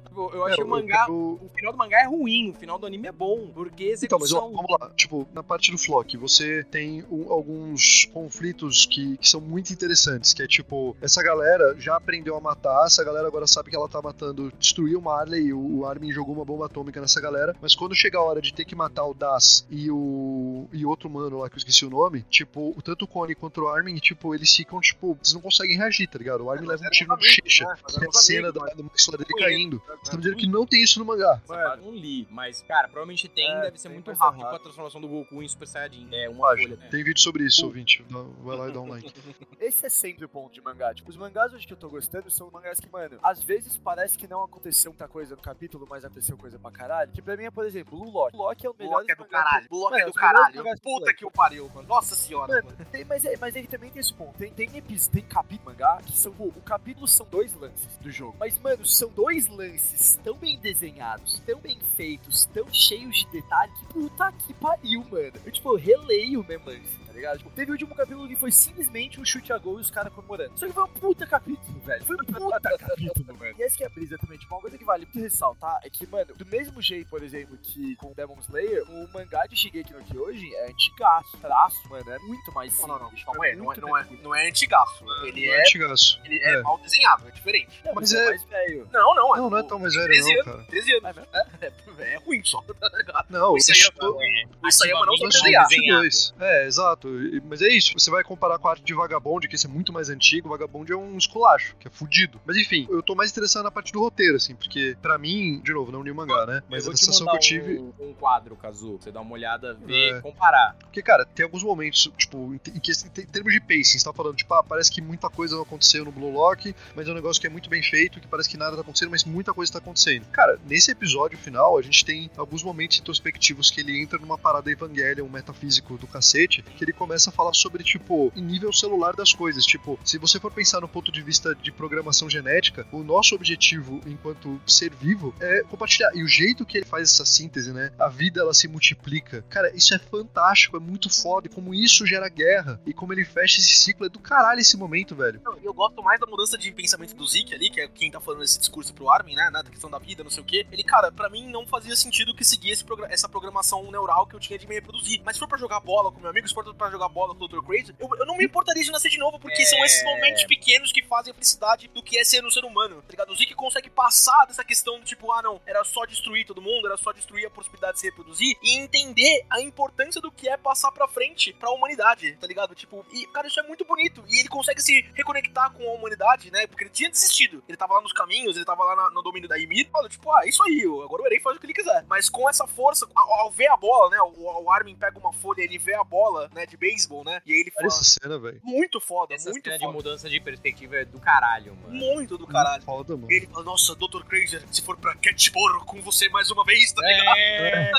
[0.07, 1.05] Tipo, eu achei É, o mangá.
[1.07, 3.47] eu- O final do mangá é ruim, o final do anime é bom.
[3.53, 4.51] Porque Então, mas ó, execução.
[4.53, 4.89] vamos lá.
[4.95, 10.33] Tipo, na parte do Flock, você tem um- alguns conflitos que, que são muito interessantes.
[10.33, 13.87] Que é tipo, essa galera já aprendeu a matar, essa galera agora sabe que ela
[13.87, 17.55] tá matando, destruiu o Marley, o, o Armin jogou uma bomba atômica nessa galera.
[17.61, 20.67] Mas quando chega a hora de ter que matar o Das e o.
[20.73, 23.67] e outro mano lá que eu esqueci o nome, tipo, tanto o Connie quanto o
[23.67, 26.43] Armin, tipo, eles ficam, tipo, eles não conseguem reagir, tá ligado?
[26.45, 27.65] O Armin leva um tiro na bochecha.
[27.99, 29.81] Tem a cena da, da maxilar dele caindo.
[30.03, 31.41] Você tá me dizendo que não tem isso no mangá.
[31.49, 34.49] Eu não li, mas, cara, provavelmente tem, É, deve ser tem, muito é rápido rápido.
[34.49, 36.07] com a transformação do Goku em Super Saiyajin.
[36.11, 36.75] É uma Página.
[36.77, 36.89] folha.
[36.89, 38.05] Tem vídeo sobre isso, ouvinte.
[38.43, 39.13] Vai lá e dá um like.
[39.59, 40.93] Esse é sempre o ponto de mangá.
[40.93, 44.17] Tipo, os mangás hoje que eu tô gostando são mangás que, mano, às vezes parece
[44.17, 47.11] que não aconteceu muita coisa no capítulo, mas aconteceu coisa pra caralho.
[47.11, 48.31] Que pra mim é, por exemplo, Blue Lock.
[48.31, 48.91] Blue Lock é o melhor.
[48.91, 50.63] Bloco é do caralho, bloco é Mano, do caralho.
[50.63, 51.87] do Puta que o pariu, mano.
[51.87, 52.85] Nossa senhora, Mano, mano.
[52.91, 54.37] Tem, mas, é, mas aí também tem esse ponto.
[54.37, 56.31] Tem, tem, tem capítulo mangá que são.
[56.33, 58.35] Pô, o capítulo são dois lances do jogo.
[58.39, 63.71] Mas, mano, são dois lances tão bem desenhados, tão bem feitos, tão cheios de detalhe
[63.73, 65.33] que puta que pariu, mano.
[65.45, 67.37] Eu, tipo, eu releio o mesmo lance, tá ligado?
[67.39, 70.13] Tipo, teve o último capítulo que foi simplesmente um chute a gol e os caras
[70.13, 70.57] comemorando.
[70.57, 72.05] Só que foi um puta capítulo, velho.
[72.05, 73.55] Foi um puta capítulo, mano.
[73.57, 74.37] E essa que é a brisa também.
[74.37, 77.57] Tipo, uma coisa que vale muito ressaltar é que, mano, do mesmo jeito, por exemplo,
[77.61, 81.37] que com Demon Slayer, o mangá de Shigeki no Kyojin é antigaço.
[81.37, 83.05] Traço, mano, é muito mais Não, não, não.
[83.09, 85.03] simples, Calma aí, não é, não é, não é antigaço.
[85.23, 86.19] Ele Não é, antigaço.
[86.25, 86.61] ele é, É.
[86.61, 87.81] mal desenhado, é diferente.
[87.85, 88.89] Não, Mas mas é é- mais velho.
[88.91, 89.37] Não, não, é.
[89.39, 90.63] Não, não é tão mais velho, 13 não, cara.
[90.63, 91.17] 13 anos.
[91.33, 91.65] É?
[91.65, 93.25] É, é, é ruim só, tá?
[93.29, 95.69] Não, Isso aí é, isso aí é uma não desenhado.
[95.87, 96.33] dois.
[96.39, 97.00] É, exato.
[97.47, 97.93] Mas é isso.
[97.97, 100.49] Você vai comparar com a arte de Vagabond, que esse é muito mais antigo.
[100.49, 102.39] Vagabond é um esculacho, que é fudido.
[102.45, 105.73] Mas enfim, eu tô mais interessado na parte do roteiro, assim, porque pra mim, de
[105.73, 106.63] novo, não li o mangá, né?
[106.69, 107.79] Mas eu a sensação que eu tive.
[107.79, 108.97] um, um quadro, Kazu.
[108.99, 110.21] Você dá uma olhada, ver, É.
[110.21, 110.75] comparar.
[110.79, 114.35] Porque, cara, tem alguns momentos, tipo, em, que- em termos de pacing, você tá falando,
[114.35, 117.39] tipo, ah, parece que muita coisa não aconteceu no Blue Lock, mas é um negócio
[117.41, 119.79] que é muito bem feito, que parece que nada tá acontecendo, mas muita coisa tá
[119.79, 120.25] acontecendo.
[120.31, 124.69] Cara, nesse episódio final, a gente tem alguns momentos introspectivos que ele entra numa parada
[124.71, 129.33] Evangelion, um metafísico do cacete, que ele começa a falar sobre, tipo, nível celular das
[129.33, 129.65] coisas.
[129.65, 134.01] Tipo, se você for pensar no ponto de vista de programação genética, o nosso objetivo
[134.05, 136.11] enquanto ser vivo é compartilhar.
[136.15, 137.91] E o jeito que ele faz essa síntese, né?
[137.99, 139.43] A vida ela se multiplica.
[139.49, 141.47] Cara, isso é fantástico, é muito foda.
[141.47, 142.79] E como isso gera guerra.
[142.85, 144.05] E como ele fecha esse ciclo.
[144.05, 145.41] É do caralho esse momento, velho.
[145.43, 148.19] Não, eu gosto mais da mudança de pensamento do Zeke ali, que é quem tá
[148.19, 149.49] falando esse discurso pro Armin, né?
[149.51, 150.65] Da questão da vida, não sei o quê.
[150.71, 152.43] Ele, cara, pra mim não fazia sentido que
[152.83, 155.21] progra- essa programação neural que eu tinha de me reproduzir.
[155.25, 157.43] Mas se for pra jogar bola com meu amigo, se for pra jogar bola com
[157.43, 157.61] o Dr.
[157.65, 159.65] Crazy, eu, eu não me importaria de nascer de novo, porque É.
[159.65, 163.01] são esses momentos pequenos que fazem a felicidade do que é ser um ser humano,
[163.03, 163.31] tá ligado?
[163.31, 166.87] O Zeke consegue passar dessa questão do tipo, ah, não, era só destruir todo mundo,
[166.87, 170.57] era só destruir a possibilidade de se reproduzir e entender a importância do que é
[170.57, 172.73] passar pra frente pra humanidade, tá ligado?
[172.73, 174.23] Tipo, e, cara, isso é muito bonito.
[174.27, 176.65] E ele consegue se reconectar com a humanidade, né?
[176.67, 177.63] Porque ele tinha desistido.
[177.67, 179.89] Ele tava lá nos caminhos, ele tava lá na- no domínio da Ymir.
[179.93, 182.03] Olha, tipo, ah, isso aí, agora o Eren faz o que ele quiser.
[182.07, 184.21] Mas com essa força, ao, ao ver a bola, né?
[184.21, 186.65] O, o Armin pega uma folha, ele vê a bola, né?
[186.71, 187.41] De beisebol, né?
[187.45, 187.87] E aí ele fala.
[187.87, 188.61] essa cena, velho.
[188.63, 189.93] Muito foda, Essa muito cena de foda.
[189.93, 191.93] mudança de perspectiva é do caralho, mano.
[191.93, 192.81] Muito do caralho.
[192.83, 193.29] Foda, mano.
[193.29, 194.23] E ele fala, nossa, Dr.
[194.23, 197.37] Crazy, se for pra Catchboro com você mais uma vez, tá ligado?
[197.37, 197.91] É,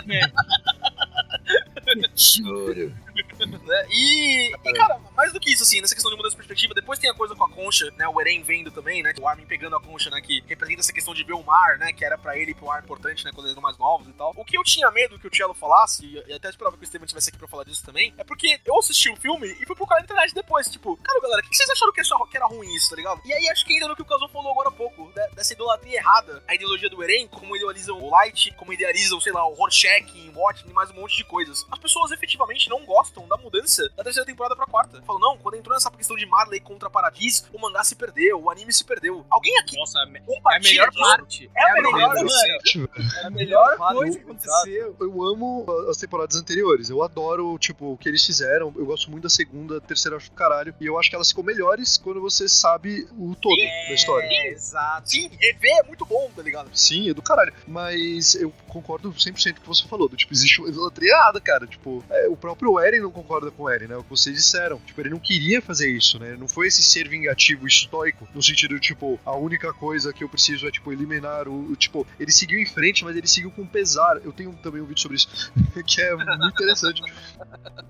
[3.65, 3.87] né?
[3.91, 6.99] E, e, cara, mais do que isso, assim, nessa questão de mudança de perspectiva, depois
[6.99, 8.07] tem a coisa com a concha, né?
[8.09, 9.13] O Eren vendo também, né?
[9.21, 10.21] O Armin pegando a concha, né?
[10.21, 11.93] Que representa essa questão de ver o mar, né?
[11.93, 13.31] Que era pra ele e pro ar importante, né?
[13.33, 14.33] Quando eles eram mais novos e tal.
[14.37, 17.07] O que eu tinha medo que o Cello falasse, e até esperava que o Steven
[17.07, 19.99] tivesse aqui pra falar disso também, é porque eu assisti o filme e fui procurar
[19.99, 22.75] na internet depois, tipo, cara, galera, o que vocês acharam que, isso, que era ruim
[22.75, 23.21] isso, tá ligado?
[23.25, 25.53] E aí acho que ainda no que o Kazuo falou agora há pouco, né, dessa
[25.53, 29.55] idolatria errada, a ideologia do Eren, como idealizam o Light, como idealizam, sei lá, o
[29.55, 31.67] Rorschach em Watchmen e mais um monte de coisas.
[31.71, 35.03] As pessoas efetivamente não gostam da mudança da terceira temporada pra quarta.
[35.03, 38.51] Falam, não, quando entrou nessa questão de Marley contra Paradis, o mangá se perdeu, o
[38.51, 39.25] anime se perdeu.
[39.31, 41.51] Alguém aqui Nossa, é a compartilha melhor parte.
[41.55, 42.31] É a melhor, mano.
[43.23, 44.97] É a melhor coisa que aconteceu.
[45.01, 46.91] Eu amo as temporadas anteriores.
[46.91, 48.73] Eu adoro, tipo, o que eles fizeram.
[48.77, 50.75] Eu gosto muito da segunda, terceira, acho do caralho.
[50.81, 54.27] E eu acho que elas ficam melhores quando você sabe o todo da história.
[54.27, 55.11] É, exato.
[55.11, 56.71] Sim, rever é muito bom, tá ligado?
[56.73, 57.53] Sim, é do caralho.
[57.67, 60.09] Mas eu concordo 100% com o que você falou.
[60.09, 61.67] Do, tipo, existe uma idolatria errada, cara.
[61.67, 63.97] Tipo, é, o próprio Eren não concorda com Eren, né?
[63.97, 64.79] O que vocês disseram.
[64.81, 66.37] Tipo, ele não queria fazer isso, né?
[66.39, 70.29] Não foi esse ser vingativo estoico, no sentido de, tipo, a única coisa que eu
[70.29, 71.73] preciso é, tipo, eliminar o.
[71.73, 74.21] o- tipo, ele seguiu em frente, mas ele seguiu com pesar.
[74.25, 75.29] Eu tenho também um vídeo sobre isso,
[75.87, 77.03] que é muito interessante.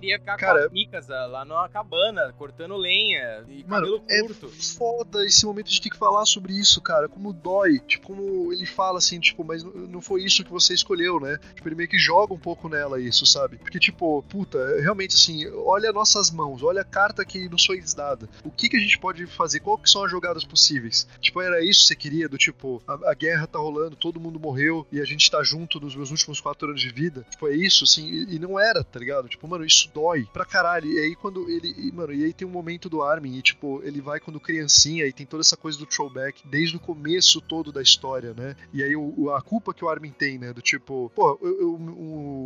[0.00, 4.48] Ia ficar Cara, com a lá numa cabana, cortando lenha e Mano, cabelo é curto.
[4.48, 7.08] foda esse momento de ter que falar sobre isso, cara.
[7.08, 7.78] Como dói.
[7.80, 11.38] Tipo, como ele fala assim, tipo, mas não- não foi isso que você escolheu, né?
[11.54, 13.56] Tipo, ele meio que joga um pouco nela isso, sabe?
[13.58, 18.28] Porque, tipo, puta, realmente assim, olha nossas mãos, olha a carta que nos foi dada.
[18.44, 19.60] O que que a gente pode fazer?
[19.60, 21.06] Qual que são as jogadas possíveis?
[21.20, 22.28] Tipo, era isso que você queria?
[22.28, 25.80] Do tipo, a, a guerra tá rolando, todo mundo morreu e a gente tá junto
[25.80, 27.26] nos meus últimos quatro anos de vida.
[27.30, 29.28] Tipo, é isso, assim, e, e não era, tá ligado?
[29.28, 30.90] Tipo, mano, isso dói pra caralho.
[30.90, 31.74] E aí quando ele.
[31.76, 35.06] e, mano, e aí tem um momento do Armin, e tipo, ele vai quando criancinha
[35.06, 38.54] e tem toda essa coisa do throwback desde o começo todo da história, né?
[38.72, 40.52] E aí o- a culpa que o Armin tem, né?
[40.52, 41.72] Do tipo, pô, eu, eu-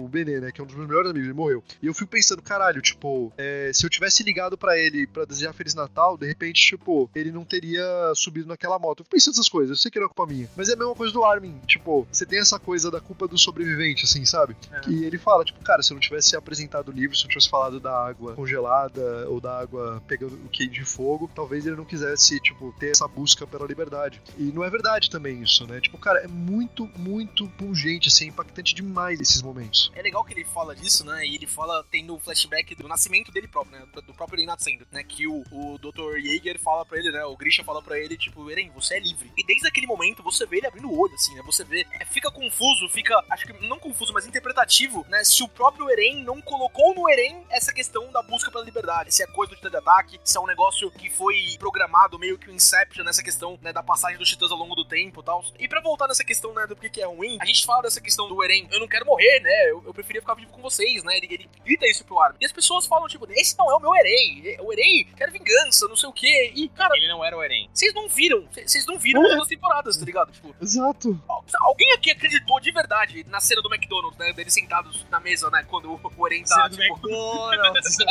[0.04, 0.52] o Benê, né?
[0.52, 1.62] Que é um dos meus melhores amigos, ele morreu.
[1.82, 5.52] E eu fico pensando, caralho, tipo, é, se eu tivesse ligado pra ele pra desejar
[5.52, 9.00] Feliz Natal, de repente, tipo, ele não teria subido naquela moto.
[9.00, 10.48] Eu fico pensando essas coisas, eu sei que não é culpa minha.
[10.56, 13.38] Mas é a mesma coisa do Armin, tipo, você tem essa coisa da culpa do
[13.38, 14.56] sobrevivente, assim, sabe?
[14.88, 17.30] E ele fala, tipo, cara, se eu não tivesse apresentado o livro, se eu não
[17.30, 21.76] tivesse falado da água congelada ou da água pegando o queijo de fogo, talvez ele
[21.76, 24.20] não quisesse, tipo, ter essa busca pela liberdade.
[24.38, 25.80] E não é verdade também isso, né?
[25.80, 29.90] Tipo, cara, é muito, muito pungente, assim, é impactante demais esses momentos.
[29.94, 31.24] É legal que ele fala disso, né?
[31.26, 33.86] E ele fala, tendo flashback do nascimento dele próprio, né?
[33.94, 35.02] Do próprio Eren nascendo, né?
[35.02, 36.18] Que o, o Dr.
[36.20, 37.24] Jaeger fala pra ele, né?
[37.24, 39.32] O Grisha fala pra ele, tipo, Eren, você é livre.
[39.36, 41.42] E desde aquele momento você vê ele abrindo o olho, assim, né?
[41.46, 41.86] Você vê.
[42.00, 43.14] é, fica confuso, fica.
[43.30, 45.22] Acho que não confuso, mas interpretativo, né?
[45.24, 49.14] Se o próprio Eren não colocou no Eren essa questão da busca pela liberdade.
[49.14, 52.38] Se é coisa do titã de ataque, se é um negócio que foi programado meio
[52.38, 53.72] que o Inception nessa questão, né?
[53.72, 55.44] Da passagem dos titãs ao longo do tempo e tal.
[55.58, 56.66] E pra voltar nessa questão, né?
[56.66, 59.06] Do que que é ruim, a gente fala dessa questão do Eren, eu não quero
[59.06, 59.70] morrer, né?
[59.70, 61.16] Eu, eu preferia ficar vivo com vocês, né?
[61.16, 63.94] Ele, ele grita isso pro E as pessoas falam, tipo, esse não é o meu
[63.94, 64.56] Eren.
[64.60, 66.52] O Eren quer vingança, não sei o quê.
[66.54, 67.68] E, cara, Ele não era o Eren.
[67.72, 68.46] vocês não viram.
[68.52, 70.32] Vocês não viram as duas temporadas, tá ligado?
[70.32, 71.20] Tipo, Exato.
[71.28, 74.32] al- alguém aqui acreditou de verdade na cena do McDonald's, né?
[74.32, 75.64] Deles sentados na mesa, né?
[75.68, 76.82] Quando o o Eren tá, tipo...
[76.82, 77.96] McDonald's.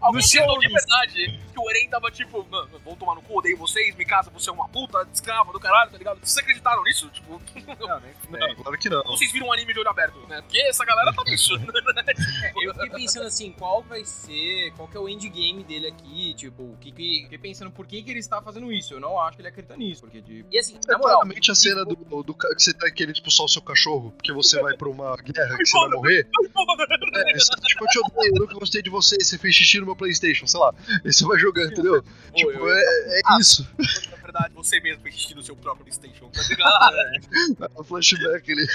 [0.00, 3.38] Alguém No acreditou de verdade que o Eren tava, tipo, mano, vão tomar no cu,
[3.38, 6.18] odeio vocês, me casa, você é uma puta, escrava do caralho, tá ligado?
[6.20, 7.08] Vocês acreditaram nisso?
[7.10, 7.40] Tipo,
[7.80, 8.14] Não, nem.
[8.30, 9.02] Não, claro que não.
[9.04, 10.40] vocês viram um anime de olho aberto, né?
[10.42, 11.54] Porque essa galera tá nisso.
[12.62, 16.62] Eu fiquei pensando assim, qual vai ser, qual que é o endgame dele aqui, tipo,
[16.62, 17.20] o que que...
[17.24, 19.76] Fiquei pensando por que que ele está fazendo isso, eu não acho que ele acredita
[19.76, 20.44] nisso, porque de...
[20.50, 21.16] E assim, É na moral...
[21.20, 24.32] claramente a cena do, do, ca- que você tá querendo expulsar o seu cachorro, porque
[24.32, 26.28] você vai pra uma guerra que você vai morrer.
[27.14, 29.96] É, tipo, eu te odeio, eu nunca gostei de você, você fez xixi no meu
[29.96, 30.74] Playstation, sei lá.
[31.04, 32.02] Aí você vai jogando, entendeu?
[32.34, 33.66] tipo, eu- é, é isso.
[34.10, 37.70] Na verdade, você mesmo fez xixi no seu próprio PlayStation, tá ligado?
[37.76, 38.66] O flashback ele.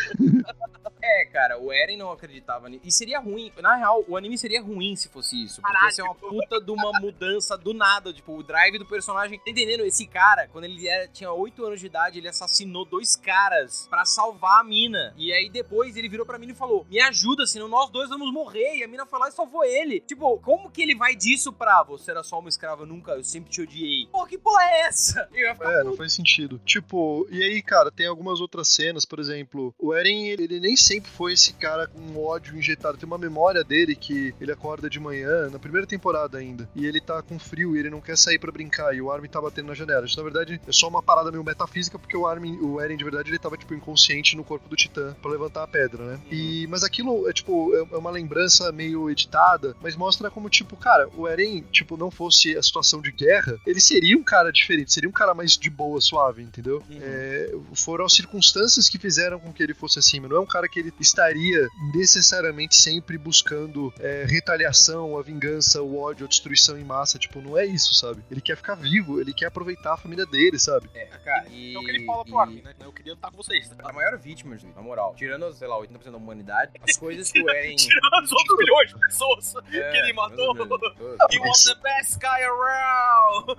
[1.06, 2.82] É, cara, o Eren não acreditava nisso.
[2.86, 3.52] E seria ruim.
[3.62, 5.60] Na real, o anime seria ruim se fosse isso.
[5.62, 5.90] Porque Caralho.
[5.90, 8.14] ia ser uma puta de uma mudança do nada.
[8.14, 9.38] Tipo, o drive do personagem.
[9.38, 9.84] Tá entendendo?
[9.84, 14.06] Esse cara, quando ele era, tinha 8 anos de idade, ele assassinou dois caras pra
[14.06, 15.14] salvar a mina.
[15.18, 18.32] E aí depois ele virou pra mina e falou: Me ajuda, senão nós dois vamos
[18.32, 18.78] morrer.
[18.78, 20.00] E a mina foi lá e salvou ele.
[20.00, 22.84] Tipo, como que ele vai disso pra você era só uma escrava?
[22.84, 24.08] Eu nunca, eu sempre te odiei.
[24.10, 25.28] Pô, que porra é essa?
[25.34, 26.60] Eu ia ficar É, não faz sentido.
[26.66, 30.76] Tipo, e aí, cara, tem algumas outras cenas, por exemplo, o Eren, ele, ele nem
[30.78, 32.98] sempre foi esse cara com ódio injetado.
[32.98, 37.00] Tem uma memória dele que ele acorda de manhã, na primeira temporada ainda, e ele
[37.00, 39.68] tá com frio e ele não quer sair pra brincar, e o Armin tá batendo
[39.68, 40.06] na janela.
[40.06, 43.04] Isso, na verdade, é só uma parada meio metafísica, porque o Armin, o Eren, de
[43.04, 46.20] verdade, ele tava, tipo, inconsciente no corpo do Titã pra levantar a pedra, né?
[46.32, 50.76] E, mas aquilo é, tipo, é é uma lembrança meio editada, mas mostra como, tipo,
[50.76, 54.94] cara, o Eren, tipo, não fosse a situação de guerra, ele seria um cara diferente,
[54.94, 56.84] seria um cara mais de boa, suave, entendeu?
[56.90, 57.00] Uhum.
[57.02, 60.46] É, foram as circunstâncias que fizeram com que ele fosse assim, mas não é um
[60.46, 66.78] cara que ele estaria necessariamente sempre buscando é, retaliação, a vingança, o ódio, a destruição
[66.78, 67.18] em massa.
[67.18, 68.24] Tipo, não é isso, sabe?
[68.30, 70.90] Ele quer ficar vivo, ele quer aproveitar a família dele, sabe?
[70.94, 71.74] É, cara, e...
[71.76, 72.74] É o que ele fala pro e- Armin, né?
[72.82, 73.70] Eu queria estar com vocês.
[73.70, 73.76] tá?
[73.84, 77.42] A maior vítima, gente, na moral, tirando, sei lá, 80% da humanidade, as coisas que
[77.42, 77.76] o Eren...
[77.84, 80.54] Tirando os outros milhões de pessoas É, que ele matou.
[80.54, 80.68] Deus,
[80.98, 81.18] Deus.
[81.32, 83.56] He was the best guy around!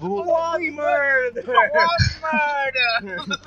[0.00, 1.44] Vamos- Bloody murder!
[1.46, 3.38] What murder!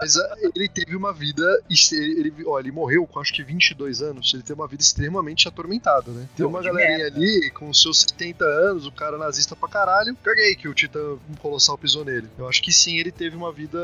[0.00, 1.62] Mas ah, ele teve uma vida.
[1.92, 4.32] Ele, ele, ó, ele morreu com acho que 22 anos.
[4.34, 6.28] Ele teve uma vida extremamente atormentada, né?
[6.36, 10.16] Tem uma galerinha ali com seus 70 anos, o cara nazista pra caralho.
[10.22, 12.28] Caguei que o Titã Colossal pisou nele.
[12.38, 13.78] Eu acho que sim, ele teve uma vida,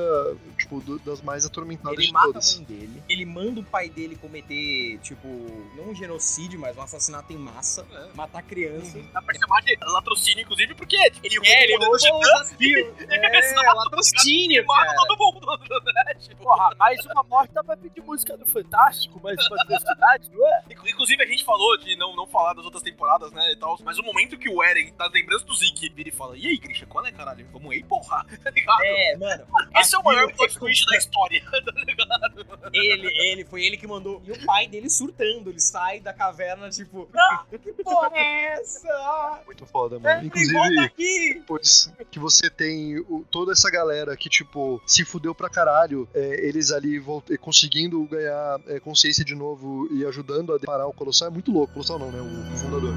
[0.56, 2.54] tipo, do- das mais atormentadas Ele de mata todas.
[2.54, 5.28] a mãe dele, ele manda o pai dele cometer, tipo,
[5.76, 8.08] não um genocídio, mas um assassinato em massa, É.
[8.14, 8.98] matar criança.
[9.12, 12.94] Dá pra chamar de latrocínio, inclusive, porque ele É, ele roubou roubou o os aspiros.
[13.08, 15.46] É, latrocínio, mata todo mundo,
[15.94, 16.14] né?
[16.38, 20.62] Porra, mais uma morte dá pra pedir música do Fantástico, mais uma atrocidade, não é?
[20.70, 23.78] Inclu- Inclusive, a gente falou de não, não falar das outras temporadas, né, e tal,
[23.84, 26.56] mas o momento que o Eren tá lembrando do Zeke, vira e fala, e aí,
[26.58, 27.46] Grisha, qual é, caralho?
[27.52, 28.82] Vamos aí, porra, tá ligado?
[28.84, 29.46] É, mano.
[29.76, 31.42] Esse é o maior aquilo plot é twist da história.
[32.72, 34.20] Ele, ele, foi ele que mandou.
[34.26, 39.40] E o pai dele surtando, ele sai da caverna, tipo, ah, que porra é essa?
[39.46, 40.20] Muito foda, É, mano.
[40.20, 41.34] me Inclusive, volta aqui!
[41.34, 46.46] depois que você tem o- toda essa galera que, tipo, se fudeu pra caralho, é,
[46.46, 47.30] eles ali volt-
[47.78, 51.72] conseguindo ganhar é, consciência de novo e ajudando a parar o Colossal, é muito louco.
[51.72, 52.20] Colossal não, né?
[52.20, 52.94] O, o fundador.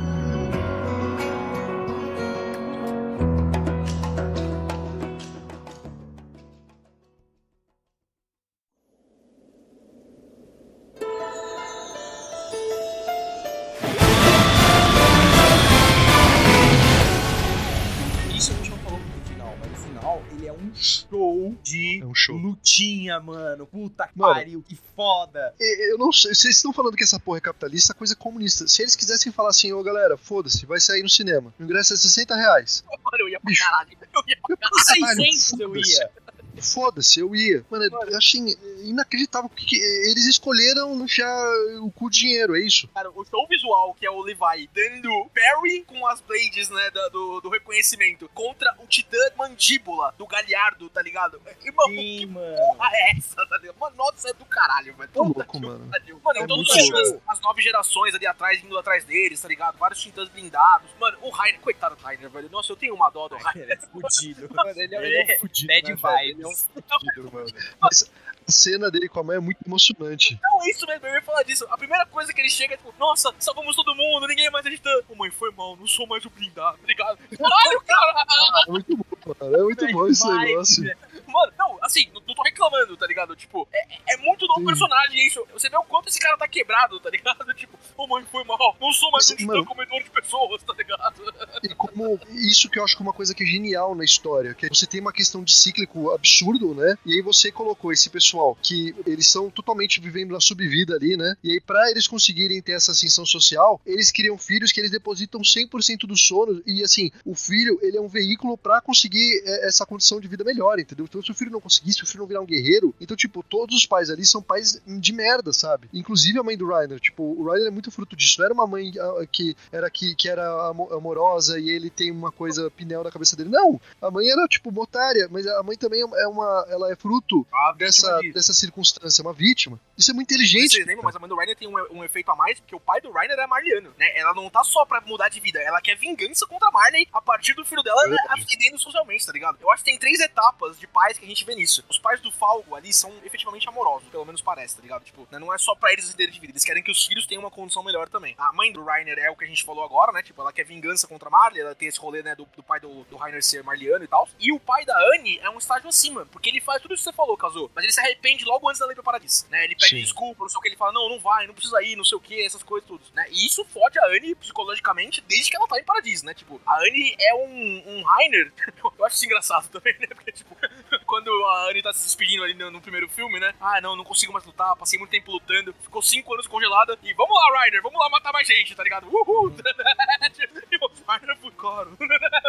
[21.22, 22.36] Show de É um show.
[22.36, 23.66] lutinha, mano.
[23.68, 24.34] Puta que Mano.
[24.34, 25.54] pariu, que foda.
[25.60, 28.68] Eu não sei, vocês estão falando que essa porra é capitalista, coisa comunista.
[28.68, 31.54] Se eles quisessem falar assim, ô galera, foda-se, vai sair no cinema.
[31.60, 32.84] O ingresso é 60 reais.
[32.90, 33.90] Mano, eu ia pra caralho.
[34.02, 36.12] Eu ia pra Caralho, 600 eu ia.
[36.60, 37.64] Foda-se, eu ia.
[37.70, 38.42] Mano, eu achei
[38.84, 41.36] inacreditável que eles escolheram enfiar
[41.82, 42.88] o cu de dinheiro, é isso?
[42.90, 47.42] Cara, o show visual, que é o Levi dando parry com as blades, né, do,
[47.42, 51.42] do reconhecimento, contra o titã mandíbula do Galhardo, tá ligado?
[51.64, 52.56] Irmão, Sim, que mano.
[52.58, 53.78] porra é essa, tá ligado?
[53.80, 55.10] Mano, nossa, é do caralho, velho.
[55.10, 55.90] Puta louco, mano.
[55.90, 56.20] pariu.
[56.24, 59.78] Mano, É em todas muito as, nove gerações ali atrás, indo atrás deles, tá ligado?
[59.78, 60.90] Vários titãs blindados.
[61.00, 62.50] Mano, o Rainer, coitado do Rainer, velho.
[62.50, 63.64] Nossa, eu tenho uma dó do Rainer.
[63.64, 64.50] Ele é fudido.
[64.54, 66.41] Mano, ele é, ele é um fudido, Bad né, velho?
[66.44, 67.48] É mano.
[67.80, 68.10] Mas
[68.48, 70.40] a cena dele com a mãe é muito emocionante.
[70.42, 71.66] Não, é isso mesmo, eu ia falar disso.
[71.70, 74.90] A primeira coisa que ele chega é tipo, nossa, salvamos todo mundo, ninguém mais titã.
[75.10, 77.18] Ô mãe, foi mal, não sou mais o blindado, ligado?
[77.38, 78.26] Caralho, cara!
[78.68, 79.56] É muito bom, mano.
[79.56, 80.84] É muito bom esse negócio.
[81.28, 83.36] Mano, não, assim, não, não tô reclamando, tá ligado?
[83.36, 84.66] Tipo, é, é muito do Sim.
[84.66, 85.46] personagem isso.
[85.54, 87.42] Você vê o quanto esse cara tá quebrado, tá ligado?
[87.62, 91.22] Tipo, ô mãe, foi mal, não sou mais um comedor de pessoas, tá ligado?
[91.62, 94.54] E como isso que eu acho que é uma coisa que é genial na história,
[94.54, 96.98] que você tem uma questão de cíclico absurdo, né?
[97.06, 101.36] E aí você colocou esse pessoal que eles são totalmente vivendo na subvida ali, né?
[101.44, 105.42] E aí pra eles conseguirem ter essa ascensão social, eles criam filhos que eles depositam
[105.42, 109.86] 100% do sono e assim, o filho, ele é um veículo pra conseguir é, essa
[109.86, 111.06] condição de vida melhor, entendeu?
[111.06, 113.44] Então se o filho não conseguir, se o filho não virar um guerreiro, então tipo,
[113.44, 115.90] todos os pais ali são pais de merda, sabe?
[115.94, 118.36] Inclusive a mãe do Reiner, tipo, o Reiner é muito fruto disso.
[118.40, 122.12] Não era uma mãe ah, que era que, que era amo- amorosa e ele tem
[122.12, 123.50] uma coisa pinel na cabeça dele.
[123.50, 126.96] Não, a mãe era tipo uma otária, mas a mãe também é uma ela é
[126.96, 127.46] fruto
[127.78, 129.80] dessa, dessa circunstância, uma vítima.
[129.98, 130.72] Isso é muito inteligente.
[130.72, 132.80] Vocês lembram, mas a mãe do Rainer tem um, um efeito a mais, porque o
[132.80, 134.18] pai do Rainer é Marliano, né?
[134.18, 137.22] Ela não tá só pra mudar de vida, ela quer vingança contra a Marley a
[137.22, 138.42] partir do filho dela né, Verdade.
[138.42, 139.58] ascendendo socialmente, tá ligado?
[139.62, 141.84] Eu acho que tem três etapas de pais que a gente vê nisso.
[141.90, 145.04] Os pais do Falgo ali são efetivamente amorosos, pelo menos parece, tá ligado?
[145.04, 147.26] Tipo, né, não é só pra eles ascenderem de vida, eles querem que os filhos
[147.26, 148.36] tenham uma condição melhor também.
[148.38, 150.22] A mãe do Rainer é o que a gente falou agora, né?
[150.22, 152.80] Tipo, ela quer vingança contra a Marley, ela tem esse rolê, né, do, do pai
[152.80, 154.28] do, do Rainer ser marliano e tal.
[154.40, 157.10] E o pai da Anne é um estágio acima, porque ele faz tudo isso que
[157.10, 159.64] você falou, Kazu, mas ele se arrepende logo antes da lei do paradiso, né?
[159.64, 160.02] Ele pede Sim.
[160.02, 162.18] desculpa, não sei o que, ele fala, não, não vai, não precisa ir, não sei
[162.18, 163.26] o que, essas coisas tudo, né?
[163.30, 166.34] E isso fode a Anne psicologicamente desde que ela tá em paradiso, né?
[166.34, 168.52] Tipo, a Anne é um, um Rainer,
[168.98, 170.08] eu acho isso engraçado também, né?
[170.08, 170.56] Porque, tipo,
[171.06, 173.54] quando a Anne tá se despedindo ali no, no primeiro filme, né?
[173.60, 177.14] Ah, não, não consigo mais lutar, passei muito tempo lutando, ficou cinco anos congelada e
[177.14, 179.08] vamos lá, Rainer, vamos lá matar mais gente, tá ligado?
[179.08, 179.54] Uhul!
[181.06, 181.98] o Rainer foi, claro,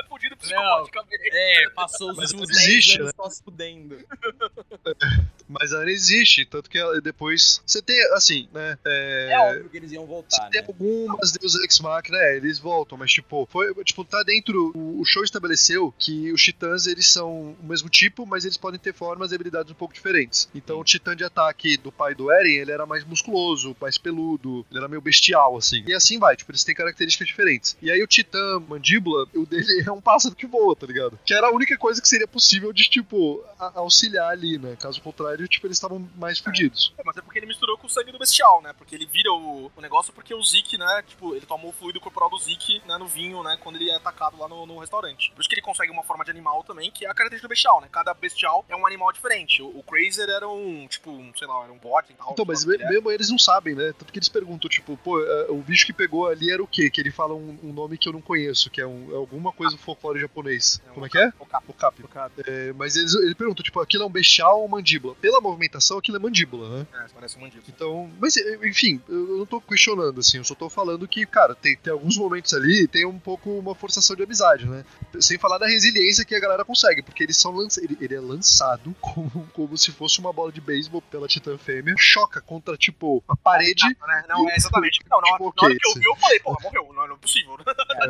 [0.08, 1.30] fudido psicologicamente.
[1.32, 3.98] É, passou os últimos não existe, 10 anos só se fudendo.
[5.48, 7.60] Mas ainda existe, tanto que ela- depois.
[7.66, 8.78] Você tem, assim, né?
[8.84, 10.66] É, É óbvio que eles iam Você voltar, tem né?
[10.68, 12.36] algumas Deus Ex Machina, né?
[12.36, 14.72] Eles voltam, mas tipo, foi, tipo, tá dentro.
[14.74, 18.80] O, o show estabeleceu que os titãs eles são o mesmo tipo, mas eles podem
[18.80, 20.48] ter formas e habilidades um pouco diferentes.
[20.54, 24.64] Então o titã de ataque do pai do Eren, ele era mais musculoso, mais peludo,
[24.70, 25.84] ele era meio bestial, assim.
[25.86, 27.76] E assim vai, tipo, eles têm características diferentes.
[27.82, 31.18] E aí o titã mandíbula, o dele é um pássaro que voa, tá ligado?
[31.24, 34.76] Que era a única coisa que seria possível de, tipo, auxiliar ali, né?
[34.76, 36.92] Caso contrário, tipo, eles estavam mais fudidos.
[36.98, 38.72] É, mas é porque ele misturou com o sangue do bestial, né?
[38.72, 41.02] Porque ele vira o, o negócio porque o Zeke, né?
[41.06, 42.96] Tipo, ele tomou o fluido corporal do Zeke, né?
[42.98, 43.58] No vinho, né?
[43.60, 45.30] Quando ele é atacado lá no, no restaurante.
[45.32, 47.50] Por isso que ele consegue uma forma de animal também, que é a característica do
[47.50, 47.88] bestial, né?
[47.90, 49.62] Cada bestial é um animal diferente.
[49.62, 52.32] O, o Crazer era um, tipo, um, sei lá, era um bode e tal.
[52.32, 52.88] Então, mas é.
[52.88, 53.92] mesmo eles não sabem, né?
[53.98, 56.90] Tanto que eles perguntam, tipo, pô, é, o bicho que pegou ali era o quê?
[56.90, 58.31] Que ele fala um, um nome que eu não conheço,
[58.70, 60.80] que é, um- é alguma coisa do folclore japonês.
[60.86, 61.32] É um Como é que é?
[61.38, 61.62] O cap-.
[62.46, 65.14] É, mas eles, ele pergunta, tipo, aquilo é um bestial ou mandíbula?
[65.16, 66.86] Pela movimentação, aquilo é mandíbula, né?
[66.94, 67.64] É, parece um mandíbula.
[67.68, 71.76] Então, mas enfim, eu não tô questionando, assim, eu só tô falando que, cara, tem,
[71.76, 74.84] tem alguns momentos ali, tem um pouco uma forçação de amizade, né?
[75.20, 78.20] Sem falar da resiliência que a galera consegue, porque eles são lança, ele, ele é
[78.20, 83.22] lançado como, como se fosse uma bola de beisebol pela Titã Fêmea, choca contra, tipo,
[83.28, 83.84] a parede.
[84.06, 84.24] Né?
[84.28, 85.00] Não, é exatamente.
[85.10, 86.92] Não, na, hora- Tipo, na hora que eu vi, eu falei, porra, morreu.
[86.94, 87.56] Não, não é possível.
[87.58, 88.06] É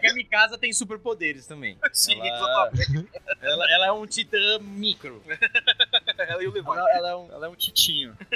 [0.00, 1.78] que a Mikasa tem superpoderes também.
[1.92, 3.08] Sim, Ela- exatamente.
[3.40, 5.22] Ela, ela é um titã micro.
[6.18, 6.66] Ela e o Levi.
[6.68, 8.16] Ela, ela é um, ela é um titinho.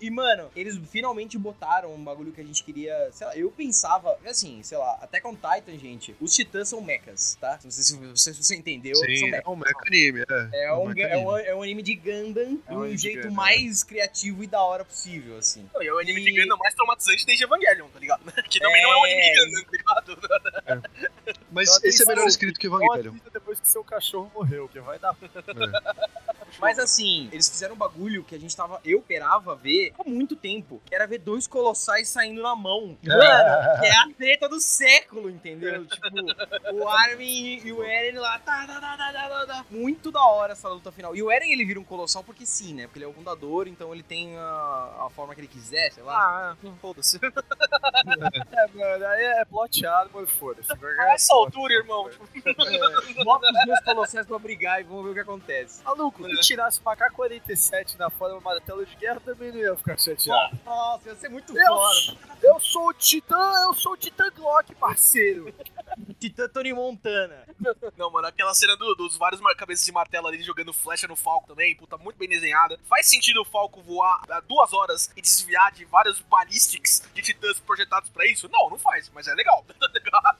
[0.00, 3.10] E, mano, eles finalmente botaram um bagulho que a gente queria.
[3.12, 4.16] Sei lá, eu pensava.
[4.24, 7.58] Assim, sei lá, até com Titan, gente, os titãs são mechas, tá?
[7.62, 8.94] Não sei se você, se você entendeu.
[8.96, 10.20] Sim, é um mecha anime,
[10.52, 10.64] é.
[10.64, 13.16] É um, mecha é, um, é um anime de Gundam É um um de jeito
[13.24, 15.68] Gundam, mais criativo e da hora possível, assim.
[15.74, 18.22] Não, e é o anime E- de Gundam mais traumatizante desde Evangelion, tá ligado?
[18.48, 19.29] Que também não é um anime
[20.66, 20.80] É.
[21.50, 23.10] Mas Então, esse é melhor escrito que Evangelion.
[23.12, 25.16] assista depois que seu cachorro morreu, que vai dar.
[26.58, 28.80] Mas assim, eles fizeram um bagulho que a gente tava.
[28.84, 30.80] Eu esperava ver há muito tempo.
[30.86, 32.96] Que era ver dois colossais saindo na mão.
[33.04, 35.86] Mano, que é a treta do século, entendeu?
[35.90, 36.08] Tipo,
[36.72, 38.38] o Armin e o Eren lá.
[38.38, 39.64] Tá, tá, tá, tá, tá, tá, tá.
[39.70, 41.14] Muito da hora essa luta final.
[41.14, 42.84] E o Eren ele vira um colossal porque sim, né?
[42.86, 46.02] Porque ele é o fundador, então ele tem a, a forma que ele quiser, sei
[46.02, 46.16] lá.
[46.16, 47.18] Ah, foda-se.
[47.18, 50.72] É, mano, aí é plot armor, foda-se.
[50.72, 52.08] A essa altura, irmão.
[52.10, 55.82] tipo, Bota os dois colossais pra brigar e vamos ver o que acontece.
[55.84, 59.98] Maluco, se tirasse uma K-47 na forma de martelo de guerra, também não ia ficar
[59.98, 60.58] chateado.
[60.64, 62.18] Nossa, ia ser muito Eu, foda.
[62.42, 65.52] eu sou o Titã, eu sou o Titã Glock, parceiro.
[66.20, 67.44] Titã Tony Montana.
[67.96, 71.48] Não, mano, aquela cena do- dos vários cabeças de martelo ali jogando flecha no Falco
[71.48, 72.78] também, puta, muito bem desenhada.
[72.88, 77.58] Faz sentido o Falco voar ah, duas horas e desviar de vários ballistics de titãs
[77.60, 78.48] projetados pra isso?
[78.50, 79.64] Não, não faz, mas é legal.
[79.80, 80.38] Tá ligado?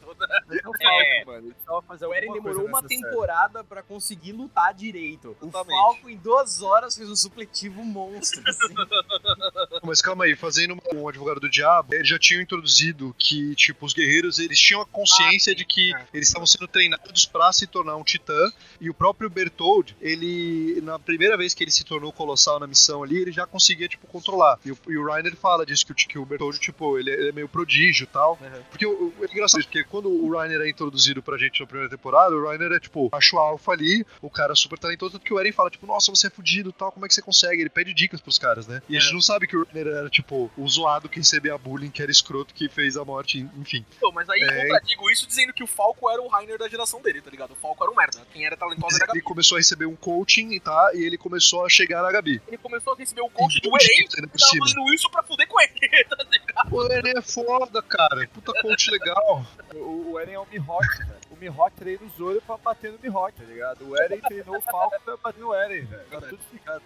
[0.64, 1.24] Não É.
[1.24, 1.38] mano.
[1.46, 3.02] Ele precisava fazer O Eren demorou uma nessa série.
[3.02, 5.36] temporada pra conseguir lutar direito.
[5.40, 5.89] O Exatamente.
[5.92, 8.42] Falco, em duas horas, fez um supletivo monstro.
[8.46, 8.74] assim.
[9.84, 13.92] Mas calma aí, fazendo um advogado do diabo, eles já tinham introduzido que, tipo, os
[13.92, 16.06] guerreiros, eles tinham a consciência Ah, de que É.
[16.14, 20.98] eles estavam sendo treinados pra se tornar um titã, e o próprio Bertold, ele, na
[20.98, 24.58] primeira vez que ele se tornou colossal na missão ali, ele já conseguia, tipo, controlar.
[24.64, 27.14] E o, e o Reiner fala disso, que o, que o Bertold, tipo, ele, é-
[27.14, 28.38] ele é meio prodígio e tal.
[28.40, 28.62] Uhum.
[28.70, 31.90] Porque o, o- é engraçado porque quando o Reiner é introduzido pra gente na primeira
[31.90, 35.38] temporada, o Reiner é, tipo, macho alfa ali, o cara super talentoso, tanto que o
[35.40, 37.60] Eren fala, tipo, nossa, você é fudido tal, como é que você consegue?
[37.62, 38.82] Ele pede dicas pros caras, né?
[38.88, 41.90] E a gente não sabe que o Reiner era, tipo, o zoado que recebia bullying,
[41.90, 43.84] que era escroto, que fez a morte, enfim.
[44.00, 44.62] Pô, mas aí É.
[44.62, 47.52] contradigo isso dizendo que o Falco era o Rainer da geração dele, tá ligado?
[47.52, 48.20] O Falco era um merda.
[48.32, 49.22] Quem era talentoso era a Ele Gabi.
[49.22, 50.90] começou a receber um coaching, tá?
[50.94, 52.40] E ele começou a chegar na Gabi.
[52.48, 55.22] Ele começou a receber o coach E do Eren e por tava fazendo isso pra
[55.22, 55.70] fuder com ele.
[56.08, 56.74] tá ligado?
[56.74, 58.28] O Eren é foda, cara.
[58.28, 59.46] Puta coach legal.
[59.74, 61.20] O, o Eren é o Mihawk, velho.
[61.40, 63.88] O Mihawk treina o Zoro pra bater no Mihawk, tá ligado?
[63.88, 66.04] O Eren treinou o Falco pra bater no Eren, velho.
[66.10, 66.82] Tá tudo explicado.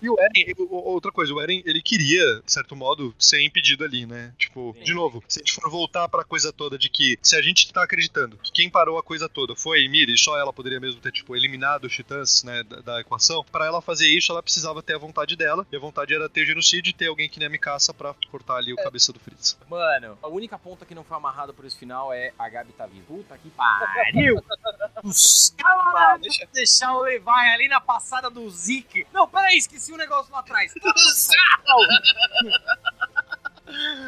[0.00, 3.42] E o Eren, o- o- outra coisa, o Eren, ele queria, de certo modo, ser
[3.42, 4.32] impedido ali, né?
[4.38, 4.84] Tipo, Sim.
[4.84, 7.70] de novo, se a gente for voltar pra coisa toda de que se a gente
[7.70, 10.98] tá acreditando que quem parou a coisa toda foi a Emiri, só ela poderia mesmo
[11.00, 14.82] ter, tipo, eliminado os titãs, né, da, da equação, pra ela fazer isso, ela precisava
[14.82, 17.46] ter a vontade dela, e a vontade era ter genocídio e ter alguém que nem
[17.48, 19.58] a Mikasa pra cortar ali o cabeça do Fritz.
[19.68, 22.86] Mano, a única ponta que não foi amarrada por esse final é a Gabi tá
[22.86, 23.02] viva.
[23.06, 23.81] Puta que pariu!
[23.82, 25.02] Ah,
[25.56, 29.06] caras deixa- deixar o Levi ali na passada do Zeke.
[29.12, 30.72] Não, peraí, esqueci um negócio lá atrás.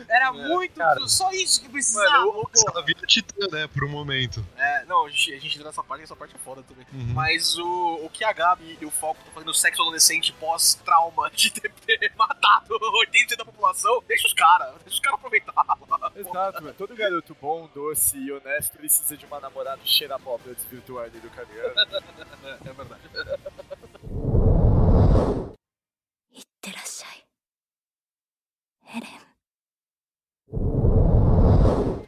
[0.08, 0.74] Era é, muito.
[0.74, 2.26] Cara, só isso que precisava.
[2.26, 3.66] Mano, o cara vira titã, né?
[3.66, 4.44] Por um momento.
[4.56, 6.86] É, não, a gente, a gente entra nessa parte, essa parte é foda também.
[6.92, 7.12] Uhum.
[7.14, 11.50] Mas o, o que a Gabi e o foco estão fazendo sexo adolescente pós-trauma de
[11.52, 15.54] ter matado 80% da população, deixa os caras, deixa os caras aproveitar.
[15.54, 16.74] Lá, Exato, mano.
[16.74, 21.10] Todo garoto bom, doce e honesto precisa de uma namorada cheira pó pra desvirtuar e
[21.10, 21.66] do caminhão.
[22.44, 23.02] é, é verdade.
[26.34, 27.26] いってらっしゃい
[28.96, 29.33] エレン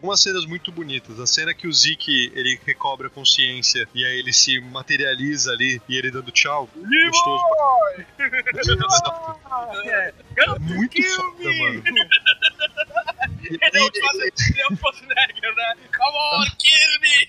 [0.06, 1.18] algumas cenas muito bonitas.
[1.18, 5.82] A cena que o Zeke ele recobra a consciência e aí ele se materializa ali
[5.88, 6.68] e ele dando tchau.
[6.74, 7.44] Gostoso.
[9.86, 10.12] É,
[10.58, 11.82] muito foda, mano.
[13.50, 15.74] Ele é o Schwarzenegger, ele é o Schwarzenegger, né?
[15.96, 17.26] Come on, kill me!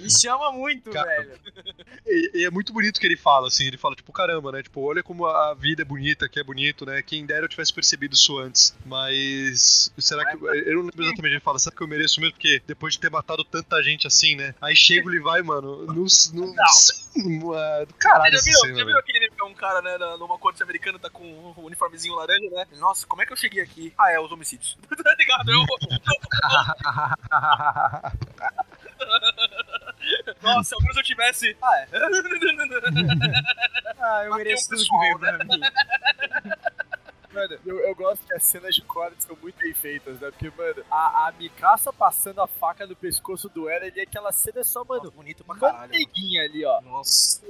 [0.00, 1.22] Me chama muito, Cara.
[1.22, 1.32] velho.
[2.06, 4.62] E, e é muito bonito que ele fala, assim, ele fala, tipo, caramba, né?
[4.62, 7.02] Tipo, olha como a vida é bonita, que é bonito, né?
[7.02, 8.74] Quem dera eu tivesse percebido isso antes.
[8.84, 9.92] Mas.
[9.98, 10.36] Será que.
[10.36, 12.34] Eu não lembro exatamente, ele fala, será que eu mereço mesmo?
[12.34, 14.54] Porque depois de ter matado tanta gente assim, né?
[14.60, 16.06] Aí chega ele vai, mano, no.
[16.32, 16.54] no
[17.16, 20.38] no- ah, do caralho Você já viu, já viu aquele é um cara, né, numa
[20.38, 22.66] corte americana, tá com um uniformezinho laranja, né?
[22.78, 23.92] Nossa, como é que eu cheguei aqui?
[23.98, 24.76] Ah, é, os homicídios.
[25.02, 25.50] tá ligado?
[25.50, 25.64] Eu,
[30.42, 31.56] nossa, menos eu tivesse.
[31.62, 31.88] Ah, é.
[34.06, 35.32] Ah, eu mereço um tudo que pessoal, veio né?
[35.38, 35.60] pra mim.
[37.34, 40.30] Mano, eu, eu gosto que as cenas de corte são muito bem feitas, né?
[40.30, 44.60] Porque, mano, a, a Mikasa passando a faca no pescoço do Eren ali, aquela cena
[44.60, 45.78] é só, mano, bonito pra caralho.
[45.78, 45.88] mano.
[45.92, 46.80] manteiguinha ali, ó.
[46.80, 47.42] Nossa.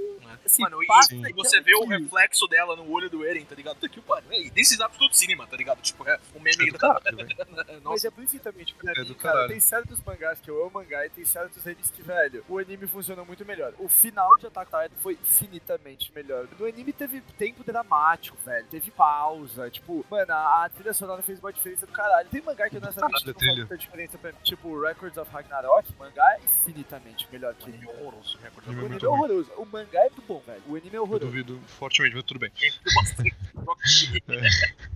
[0.45, 3.55] Assim, Mano, e, passa e você vê o reflexo dela no olho do Eren, tá
[3.55, 3.79] ligado?
[3.79, 4.33] Tá aqui o pariu.
[4.33, 5.81] E desses absolute cinema, tá ligado?
[5.81, 6.95] Tipo, é o É meme do da.
[7.01, 7.19] caralho.
[7.67, 10.73] Mas Nossa, é principalmente pra É mim, do cara, tem certos mangás que eu amo
[10.75, 13.75] mangá e tem certos animes que, velho, o anime funciona muito melhor.
[13.79, 16.49] O final de Attack on Titan foi infinitamente melhor.
[16.59, 18.67] No anime teve tempo dramático, velho.
[18.67, 19.71] Teve pausa.
[19.75, 22.29] Tipo, mano, a, a trilha sonora fez uma diferença do caralho.
[22.31, 23.57] Tem mangá que honestamente Caralho, não a faz trilha.
[23.57, 24.39] muita diferença pra mim.
[24.43, 28.39] Tipo, Records of Ragnarok, o mangá é infinitamente melhor que anime horroroso.
[28.43, 28.69] recorde.
[28.69, 29.53] o Anime anime muito é horroroso.
[29.57, 30.63] O mangá é muito bom, velho.
[30.69, 31.27] O anime é Eu horroroso.
[31.27, 32.53] duvido fortemente, mas tudo bem.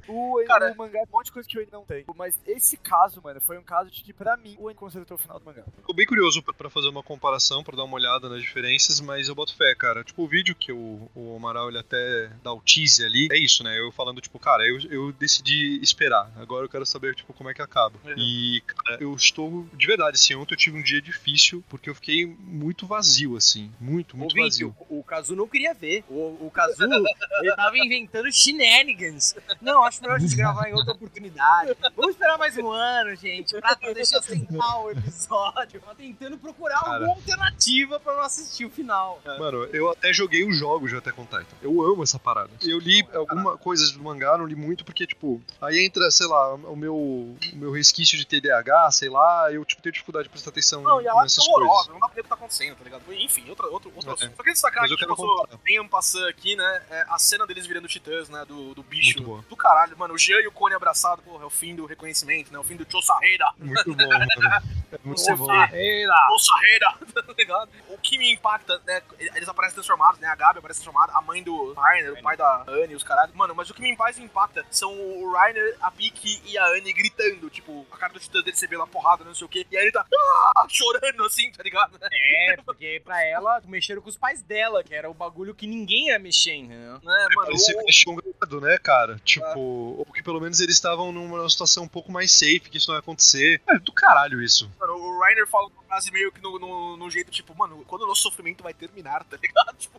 [0.09, 2.05] O, Cara- o mangá é um monte de coisa que o anime não tem.
[2.17, 5.21] Mas esse caso, mano, foi um caso de que, pra mim, o anime consertou o
[5.21, 5.63] final do mangá.
[5.77, 9.29] Ficou bem curioso pra- pra fazer uma comparação, pra dar uma olhada nas diferenças, mas
[9.29, 10.03] eu boto fé, cara.
[10.03, 13.63] Tipo, o vídeo que o, o Amaral ele até dá o tease ali, é isso,
[13.63, 13.79] né?
[13.79, 16.31] Eu falando, tipo, cara, eu, eu decidi esperar.
[16.37, 17.95] Agora eu quero saber, tipo, como é que acaba.
[18.05, 18.15] Uhum.
[18.17, 21.95] E, cara, eu estou, de verdade, assim, ontem eu tive um dia difícil, porque eu
[21.95, 23.71] fiquei muito vazio, assim.
[23.81, 24.77] Muito, muito Ouvinte, vazio.
[24.89, 26.05] o, o Kazu não queria ver.
[26.09, 26.85] O, o Kazu,
[27.41, 29.35] ele tava inventando shenanigans.
[29.61, 31.77] Não, acho melhor a gente gravar em outra oportunidade.
[31.97, 35.81] Vamos esperar mais um ano, gente, pra deixar sentar o episódio.
[35.81, 36.95] Tava tentando procurar Cara.
[36.95, 39.21] alguma alternativa pra não assistir o final.
[39.25, 41.57] Mano, eu até joguei os jogos de Attack on Titan.
[41.63, 42.51] Eu amo essa parada.
[42.63, 46.55] Eu li alguma coisa do mangá, não li muito, porque, tipo, aí entra, sei lá,
[46.55, 50.51] o meu, o meu resquício de TDAH, sei lá, eu, tipo, tenho dificuldade de prestar
[50.51, 51.93] atenção Não, e a nessas é horrorosa, coisas.
[51.93, 53.03] não dá pra ver o que tá acontecendo, tá ligado?
[53.13, 54.15] Enfim, outra, outro, outro É.
[54.15, 54.31] assunto.
[54.37, 56.83] Só queria destacar Mas que passou bem um passando aqui, né?
[56.91, 58.45] é, a cena deles virando titãs, né?
[58.47, 59.21] Do, do bicho.
[59.49, 60.15] Do caralho, mano.
[60.15, 62.59] O Jean e o Cone abraçado, porra, é o fim do reconhecimento, né?
[62.59, 63.53] O fim do Chosarreira.
[63.59, 64.27] Muito bom, mano.
[64.91, 65.45] É muito bom.
[65.45, 66.15] Chosarreira!
[66.31, 66.95] Chosarreira!
[67.13, 67.71] tá ligado?
[67.91, 69.03] O que me impacta, né?
[69.19, 70.27] Eles aparecem transformados, né?
[70.29, 73.31] A Gabi aparece transformada, a mãe do Rainer, o pai da Anne, os caralho.
[73.37, 76.93] Mano, mas o que me mais impacta são o Rainer, a Piki e a Anne
[76.93, 79.67] gritando, tipo, a cara do titã dele, você vê lá porrada, não sei o quê.
[79.71, 80.05] E aí ele tá
[80.57, 81.99] ah, chorando assim, tá ligado?
[82.03, 86.07] É, porque pra ela, mexeram com os pais dela, que era o bagulho que ninguém
[86.09, 86.95] ia mexer, entendeu?
[86.95, 87.47] Né, mano?
[87.47, 89.19] Parecia que o- eles tinham ganhado, né, cara?
[89.25, 92.89] Tipo, ou que pelo menos eles estavam numa situação um pouco mais safe, que isso
[92.89, 93.61] não ia acontecer.
[93.69, 94.71] É do caralho isso.
[94.79, 98.03] Mano, o Rainer fala uma frase meio que no, no, no jeito, tipo, mano, quando
[98.03, 99.77] o nosso sofrimento vai terminar, tá ligado?
[99.89, 99.99] Tipo,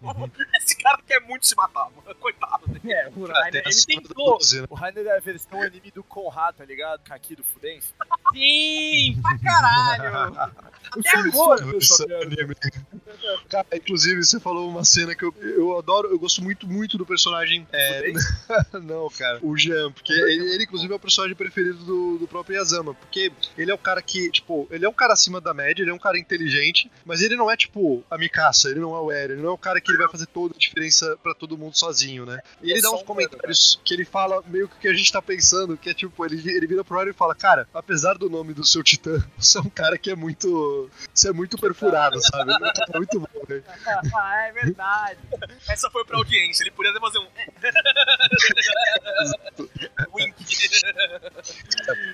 [0.58, 2.16] esse cara quer muito se matar, mano.
[2.20, 2.94] Coitado dele.
[2.94, 4.29] É, o Rainer, a ele tentou.
[4.32, 4.68] 12, né?
[4.70, 7.02] O Rainer é a versão anime do Conrad, tá ligado?
[7.04, 7.94] Kaki do Fudense.
[8.34, 10.36] Sim, pra caralho.
[10.92, 11.64] Até Sim, agora.
[11.64, 12.56] anime.
[13.50, 17.06] Cara, inclusive, você falou uma cena que eu, eu adoro, eu gosto muito, muito do
[17.06, 17.68] personagem.
[17.72, 18.12] É,
[18.82, 22.56] não, cara, o Jean, porque ele, ele, inclusive, é o personagem preferido do, do próprio
[22.58, 25.84] Yazama, porque ele é o cara que, tipo, ele é um cara acima da média,
[25.84, 29.00] ele é um cara inteligente, mas ele não é, tipo, a Mikasa, ele não é
[29.00, 31.34] o Eren, ele não é o cara que ele vai fazer toda a diferença pra
[31.34, 32.40] todo mundo sozinho, né?
[32.62, 34.94] E ele É dá uns um comentários que ele fala meio que o que a
[34.94, 38.16] gente tá pensando, que é tipo, ele, ele vira pro Eren e fala, cara, apesar
[38.16, 40.90] do nome do seu titã, você é um cara que é muito.
[41.14, 42.52] Você é muito perfurado, sabe?
[42.94, 43.62] É muito bom, né?
[44.14, 45.20] Ah, é verdade.
[45.68, 47.28] Essa foi pra audiência, ele podia até fazer um.
[50.16, 50.36] Wink.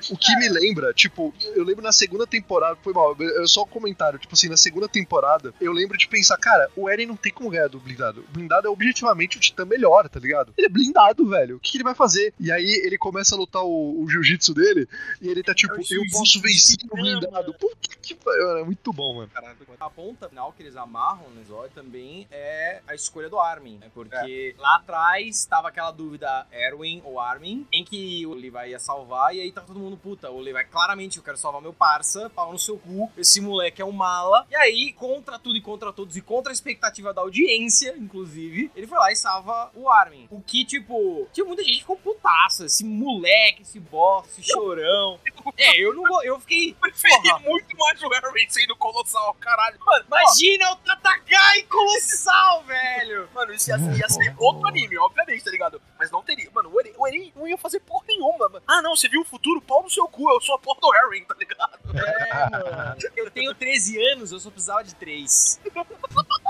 [0.10, 3.68] O que me lembra, tipo, eu lembro na segunda temporada, foi mal, é só um
[3.68, 7.32] comentário, tipo assim, na segunda temporada, eu lembro de pensar, cara, o Eren não tem
[7.32, 8.22] como ganhar do blindado.
[8.22, 10.54] O blindado é objetivamente o titã melhor, tá ligado?
[10.58, 11.58] Ele é blindado, velho.
[11.58, 12.34] O que, que ele vai fazer?
[12.40, 14.88] E aí ele começa a lutar o, o jiu-jitsu dele,
[15.22, 17.54] e ele tá tipo, É eu posso vencer o blindado.
[17.54, 19.32] Puta que pariu, é muito bom, mano.
[19.80, 23.90] A ponta final que eles amarram no Zóio também é a escolha do Armin, né?
[23.94, 29.36] Porque lá atrás tava aquela dúvida Erwin ou Armin, em que o Levi ia salvar,
[29.36, 32.52] e aí tá todo mundo, puta, o Levi, claramente eu quero salvar meu parça, pau
[32.52, 34.46] no seu cu, esse moleque é um mala.
[34.50, 38.88] E aí, contra tudo e contra todos, e contra a expectativa da audiência, inclusive, ele
[38.88, 40.28] foi lá e salva o Armin.
[40.30, 45.20] O que, tipo, tinha muita gente que ficou putaça, esse moleque, esse boss, esse chorão.
[45.56, 46.24] É, eu não vou.
[46.24, 46.74] Eu fiquei.
[46.74, 47.40] Preferi Porra.
[47.40, 49.78] muito mais o Harry sendo colossal, caralho.
[49.86, 53.30] Mano, Imagina o Tatakai colossal, velho!
[53.34, 55.80] Mano, isso ia, ia ser outro anime, obviamente, tá ligado?
[55.98, 56.50] Mas não teria.
[56.52, 58.64] Mano, o Eren, o Eren não ia fazer porra nenhuma, mano.
[58.68, 59.62] Ah, não, você viu o futuro?
[59.62, 61.80] Pau no seu cu, eu sou a porra do Harry, tá ligado?
[61.94, 62.96] É, mano.
[63.16, 65.62] Eu tenho 13 anos, eu só precisava de 3.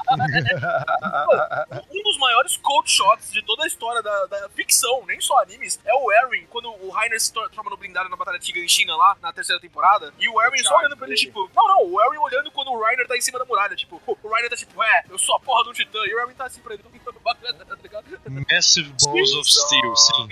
[1.91, 5.79] Um dos maiores cold shots de toda a história da, da ficção, nem só animes,
[5.85, 9.17] é o Eren, quando o Rainer se transforma no blindado na Batalha em China lá,
[9.21, 12.19] na terceira temporada, e o Eren só olhando pra ele, tipo, não, não, o Eren
[12.19, 15.03] olhando quando o Rainer tá em cima da muralha, tipo, o Rainer tá tipo, é,
[15.09, 16.83] eu sou a porra do titã, e o Eren tá assim pra ele,
[17.25, 18.05] bacana, tá ligado?
[18.51, 20.29] Massive Balls of Steel, sim.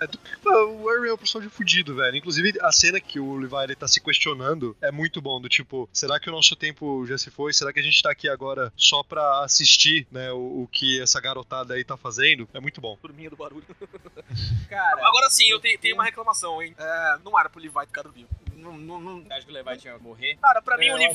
[0.00, 2.16] É, o Harry é um personagem fudido, velho.
[2.16, 5.40] Inclusive, a cena que o Levi ele tá se questionando é muito bom.
[5.40, 7.52] Do tipo, será que o nosso tempo já se foi?
[7.52, 11.20] Será que a gente tá aqui agora só pra assistir, né, o, o que essa
[11.20, 12.48] garotada aí tá fazendo?
[12.52, 12.96] É muito bom.
[12.96, 13.64] Turminha do barulho.
[14.68, 16.74] Cara, Agora sim, eu tenho, tenho uma reclamação, hein.
[16.78, 18.28] É, não era pro Levi ficar vivo.
[18.60, 20.36] Não, não, não- acho que o Levi tinha que morrer.
[20.36, 21.14] Cara, pra mim É, o Levi.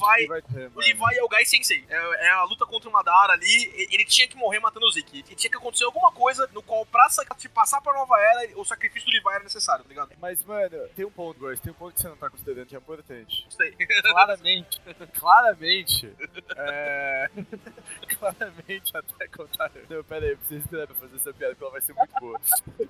[0.53, 0.79] ter, O.
[0.79, 1.85] Levi é o Gai Sensei.
[1.89, 3.71] É, é a luta contra o Madara ali.
[3.91, 5.23] Ele tinha que morrer matando o Zeke.
[5.29, 8.65] E tinha que acontecer alguma coisa no qual, pra te passar pra nova era, o
[8.65, 10.11] sacrifício do Levi era necessário, tá ligado?
[10.19, 12.75] Mas, mano, tem um ponto, Góis, tem um ponto que você não tá considerando que
[12.75, 13.45] é importante.
[13.49, 13.75] Sei.
[14.01, 14.81] Claramente,
[15.13, 16.13] claramente,
[16.57, 17.29] é...
[18.17, 19.71] claramente até contar...
[19.89, 22.39] Não, pera aí, precisa esperar pra fazer essa piada, porque ela vai ser muito boa.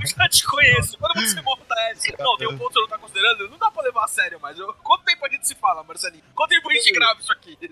[0.00, 0.98] Eu já te conheço.
[0.98, 2.14] Quando você monta essa.
[2.18, 3.45] Não, tem um ponto que você não tá considerando.
[3.50, 4.72] Não dá pra levar a sério, mas eu...
[4.74, 6.22] quanto tempo a gente se fala, Marcelinho?
[6.34, 7.58] Quanto tempo a gente grava isso aqui?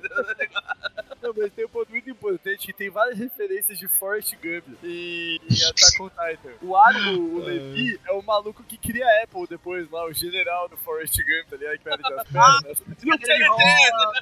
[1.23, 5.41] Não, mas tem um ponto muito importante que tem várias referências de Forrest Gump e
[5.49, 6.53] e Attack on Titan.
[6.61, 10.69] O Argo, o Levi, é o maluco que cria a Apple depois lá, o general
[10.69, 11.79] do Forrest Gump, tá ligado?
[11.79, 12.81] Que perde as pernas.
[13.01, 14.13] Tem Ele rola,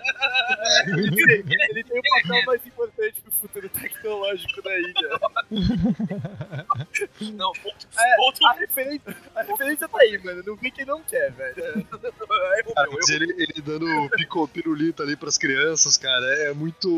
[0.86, 5.18] ele, tem- ele tem o papel mais importante pro futuro tecnológico da ilha.
[7.34, 7.86] Não, ponto.
[7.98, 8.46] É, ponto.
[8.46, 10.42] A referência, a referência tá aí, mano.
[10.46, 11.41] Não vê quem não quer, velho.
[12.32, 16.52] É, erro Ah, meu, mas ele, ele dando pico, pirulito ali pras crianças, cara, é
[16.52, 16.88] muito,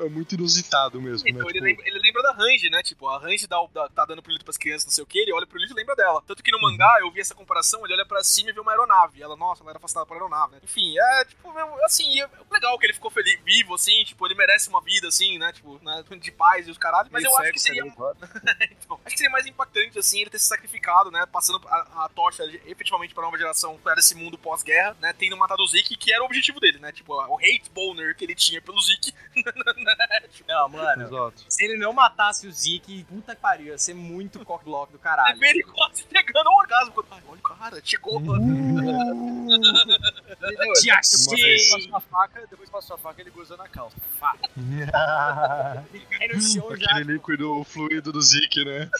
[0.00, 1.30] é, é muito inusitado mesmo, né?
[1.30, 2.82] Então, ele, Tipo, lembra, ele lembra da Range, né?
[2.82, 5.32] Tipo, a Range dá, dá- tá dando pirulito pras crianças, não sei o que, ele
[5.32, 6.22] olha pro lixo e lembra dela.
[6.26, 8.70] Tanto que no mangá, eu vi essa comparação, ele olha pra cima e vê uma
[8.72, 9.22] aeronave.
[9.22, 10.60] Ela, nossa, ela era afastada por aeronave, né?
[10.62, 14.34] Enfim, é, tipo, é, assim, é legal que ele ficou feliz, vivo, assim, tipo, ele
[14.34, 15.52] merece uma vida, assim, né?
[15.52, 17.08] Tipo, né, de paz e os caralho.
[17.12, 17.84] Mas eu acho que seria
[18.70, 21.24] então, acho que seria mais impactante, assim, ele ter se sacrificado, né?
[21.26, 25.12] Passando a, a tocha efetivamente pra nova geração, para esse mundo pós-guerra, né?
[25.12, 26.92] Tendo matado o Zeke, que era o objetivo dele, né?
[26.92, 29.12] Tipo, o hate boner que ele tinha pelo Zeke.
[30.46, 31.02] Não, mano.
[31.02, 31.44] Exato.
[31.48, 35.38] Se ele não matasse o Zeke, puta que pariu, ia ser muito cockblock do caralho.
[35.38, 36.92] Ver ele quase pegando um orgasmo.
[37.10, 38.20] Ai, olha o cara, chegou.
[38.20, 38.28] Te
[40.90, 41.36] Uma achei!
[41.36, 41.70] vez.
[41.70, 43.96] Passou a faca, depois passou a faca ele gozou na calça.
[45.92, 46.90] Ele cai no chão já.
[46.90, 48.90] Aquele líquido, o fluido do Zik, né?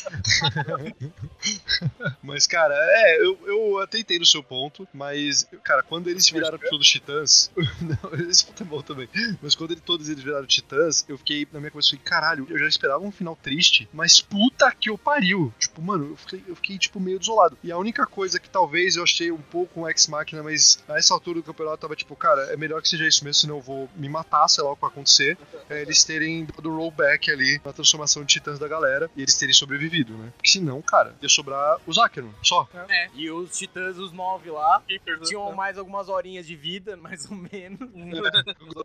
[2.22, 4.59] mas, cara, é, eu, eu até entendo o seu ponto,
[4.92, 7.50] mas, cara, quando eles viraram todos titãs.
[7.80, 9.08] não, esse ponto é bom também.
[9.40, 12.58] Mas quando ele- todos eles viraram titãs, eu fiquei na minha cabeça, falei, caralho, eu
[12.58, 15.52] já esperava um final triste, mas puta que eu pariu.
[15.58, 17.56] Tipo, mano, eu fiquei, eu fiquei tipo, meio desolado.
[17.62, 21.14] E a única coisa que talvez eu achei um pouco um ex-máquina, mas a essa
[21.14, 23.88] altura do campeonato tava tipo, cara, é melhor que seja isso mesmo, senão eu vou
[23.96, 25.38] me matar, sei lá o que vai acontecer.
[25.68, 29.54] É, eles terem dado rollback ali na transformação de titãs da galera e eles terem
[29.54, 30.32] sobrevivido, né?
[30.36, 32.68] Porque senão, cara, ia sobrar o Zakeron, só.
[32.88, 33.08] É.
[33.14, 34.98] E os titãs, os nove lá, né?
[35.24, 37.80] tinham mais algumas horinhas de vida, mais ou menos.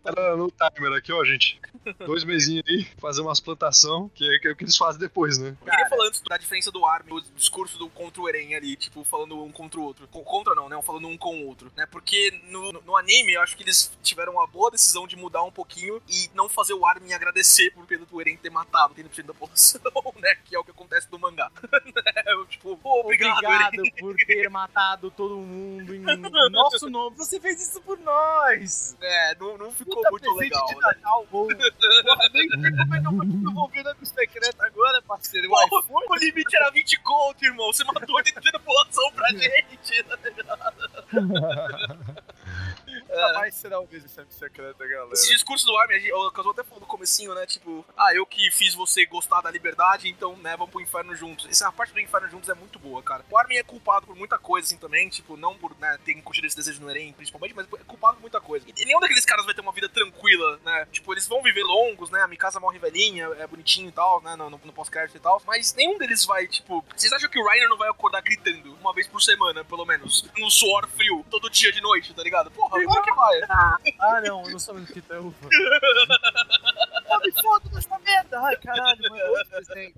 [0.04, 1.60] Era no timer aqui, ó, gente.
[2.04, 5.38] Dois mesinhos aí, fazer umas plantação, que é, que é o que eles fazem depois,
[5.38, 5.56] né?
[5.60, 8.76] Eu queria falar antes da diferença do Armin, o discurso do contra o Eren ali,
[8.76, 10.06] tipo, falando um contra o outro.
[10.08, 10.80] Co- Contra não, né?
[10.82, 11.86] Falando um com o outro, né?
[11.86, 15.52] Porque no, no- anime, eu acho que eles tiveram uma boa decisão de mudar um
[15.52, 19.34] pouquinho e não fazer o Armin agradecer por pelo do Eren ter matado 30% da
[19.34, 19.80] população,
[20.20, 20.34] né?
[20.44, 21.50] Que é o que acontece no mangá.
[22.26, 23.92] Eu, tipo, obrigado, Obrigado Eren.
[23.98, 26.00] por ter matado todo mundo em
[26.50, 27.16] nosso nome.
[27.16, 28.96] Você fez isso por nós.
[29.00, 30.80] É, não, não ficou Puta muito legal, de né?
[30.82, 31.46] Natal, bom.
[31.48, 35.50] Porra, nem sei como é que eu vou desenvolver na secreta agora, parceiro.
[35.50, 37.72] Uai, Pô, o limite era 20 conto, irmão.
[37.72, 40.04] Você matou 80% da população pra gente.
[43.08, 45.12] nunca mais será o mesmo sempre secreto, galera.
[45.12, 47.46] Esse discurso do Armin, a gente- o Kazuo até falou no comecinho, né?
[47.46, 51.46] Tipo, ah, eu que fiz você gostar da liberdade, então, né, vamos pro inferno juntos.
[51.48, 53.24] Essa parte do inferno juntos é muito boa, cara.
[53.30, 56.46] O Armin é culpado por muita coisa, assim, também, tipo, não por, né, ter incutido
[56.46, 58.66] esse desejo no Eren, principalmente, mas é culpado por muita coisa.
[58.76, 60.86] E nenhum daqueles caras vai ter uma vida tranquila, né?
[60.90, 62.20] Tipo, eles vão viver longos, né?
[62.22, 64.34] A Mikasa morre velhinha, é bonitinho e tal, né?
[64.36, 65.42] No, no, no pós-crédito e tal.
[65.46, 66.84] Mas nenhum deles vai, tipo.
[66.96, 70.24] Vocês acham que o Reiner não vai acordar gritando uma vez por semana, pelo menos?
[70.36, 72.50] No suor frio, todo dia de noite, tá ligado?
[72.50, 73.02] Porra, claro
[74.00, 75.16] Ah, não, eu não sou muito titã.
[77.08, 78.40] Ah, me foda, essa merda.
[78.40, 79.24] Ai, caralho, mano.
[79.30, 79.94] Outro desenho.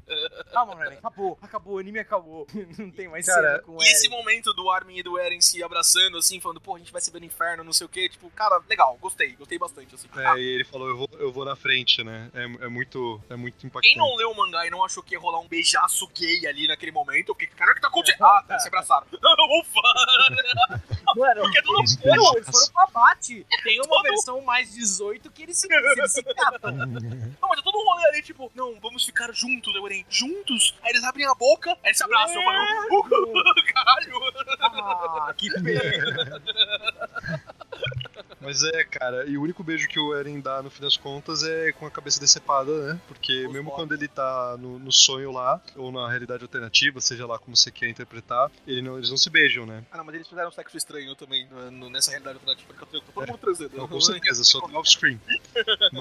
[0.52, 2.46] Calma, Eren, acabou, acabou, o anime acabou.
[2.78, 4.16] Não tem mais Cara, cena com o E esse Eren.
[4.16, 7.10] momento do Armin e do Eren se abraçando, assim, falando, pô, a gente vai se
[7.10, 8.08] ver no inferno, não sei o quê.
[8.08, 10.08] Tipo, cara, legal, gostei, gostei bastante, assim.
[10.16, 12.30] É, e ele falou, eu vou, eu vou na frente, né?
[12.34, 13.94] É, é muito, é muito impactante.
[13.94, 16.66] Quem não leu o mangá e não achou que ia rolar um beijaço gay ali
[16.68, 18.24] naquele momento, fiquei, cara, o que tá acontecendo?
[18.24, 19.06] Ah, tá, se abraçaram.
[19.60, 20.88] Ufa!
[21.16, 23.46] Mano, Porque todo eles foram, eles foram pra bate.
[23.62, 26.70] Tem uma versão mais 18 que eles se, eles se catam.
[27.00, 30.74] Não, mas é todo um rolê ali, tipo, não, vamos ficar juntos, eu Eren, juntos?
[30.82, 34.18] Aí eles abrem a boca, aí eles se abraçam, eu falei, uh, caralho!
[34.60, 36.42] Ah, que pena.
[38.40, 41.42] Mas é, cara, e o único beijo que o Eren dá no fim das contas
[41.42, 43.00] é com a cabeça decepada, né?
[43.08, 43.74] Porque Os mesmo mortos.
[43.84, 47.70] quando ele tá no, no sonho lá, ou na realidade alternativa, seja lá como você
[47.70, 49.84] quer interpretar, ele não, eles não se beijam, né?
[49.90, 53.00] Ah, não, mas eles fizeram sexo estranho também no- no- nessa realidade alternativa, que eu
[53.00, 53.76] tô todo mundo transando.
[53.76, 55.20] Não, com certeza, só tá off-screen.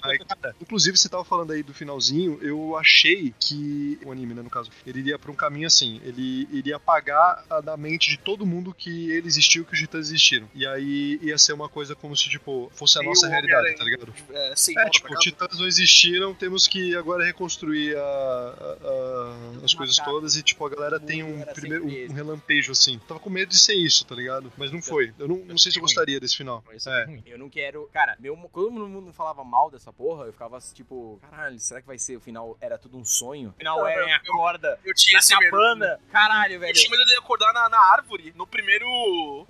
[0.03, 4.41] Mas, cara, inclusive, você tava falando aí do finalzinho, eu achei que o anime, né,
[4.41, 8.17] no caso, ele iria pra um caminho assim, ele iria apagar a- da mente de
[8.17, 10.47] todo mundo que ele existiu, que os titãs existiram.
[10.53, 14.13] E aí ia ser uma coisa como se, tipo, fosse a nossa realidade, tá ligado?
[14.31, 19.73] É, sim, É, tipo, titãs não existiram, temos que agora reconstruir a- a- a- as
[19.73, 20.15] coisas Macaco.
[20.17, 22.99] todas e, tipo, a galera tem um, era primeiro, um relampejo, assim.
[23.07, 24.51] Tava com medo de ser isso, tá ligado?
[24.57, 25.13] Mas não foi.
[25.17, 26.63] Eu não, não sei se eu gostaria desse final.
[26.73, 27.01] Isso É.
[27.03, 27.23] é ruim.
[27.25, 27.89] Eu não quero.
[27.93, 31.87] Cara, meu, quando todo mundo falava mal dessa porra, eu ficava tipo, caralho, será que
[31.87, 32.57] vai ser o final?
[32.59, 33.49] Era tudo um sonho?
[33.49, 35.51] O final Eren eu- acorda Eu tinha na esse medo.
[35.51, 35.99] cabana.
[36.11, 36.73] Caralho, Eu velho.
[36.73, 38.85] tinha medo de acordar na, na árvore, no primeiro.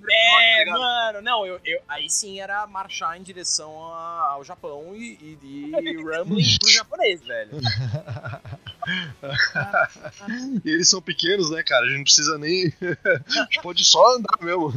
[0.10, 4.96] É, tá mano, não, eu, eu- aí sim era marchar em direção a- ao Japão
[4.96, 5.72] e, e de
[6.04, 7.52] rumbling pro japonês, velho.
[10.64, 11.86] E eles são pequenos, né, cara?
[11.86, 12.74] A gente não precisa nem.
[12.82, 14.72] a gente pode só andar mesmo.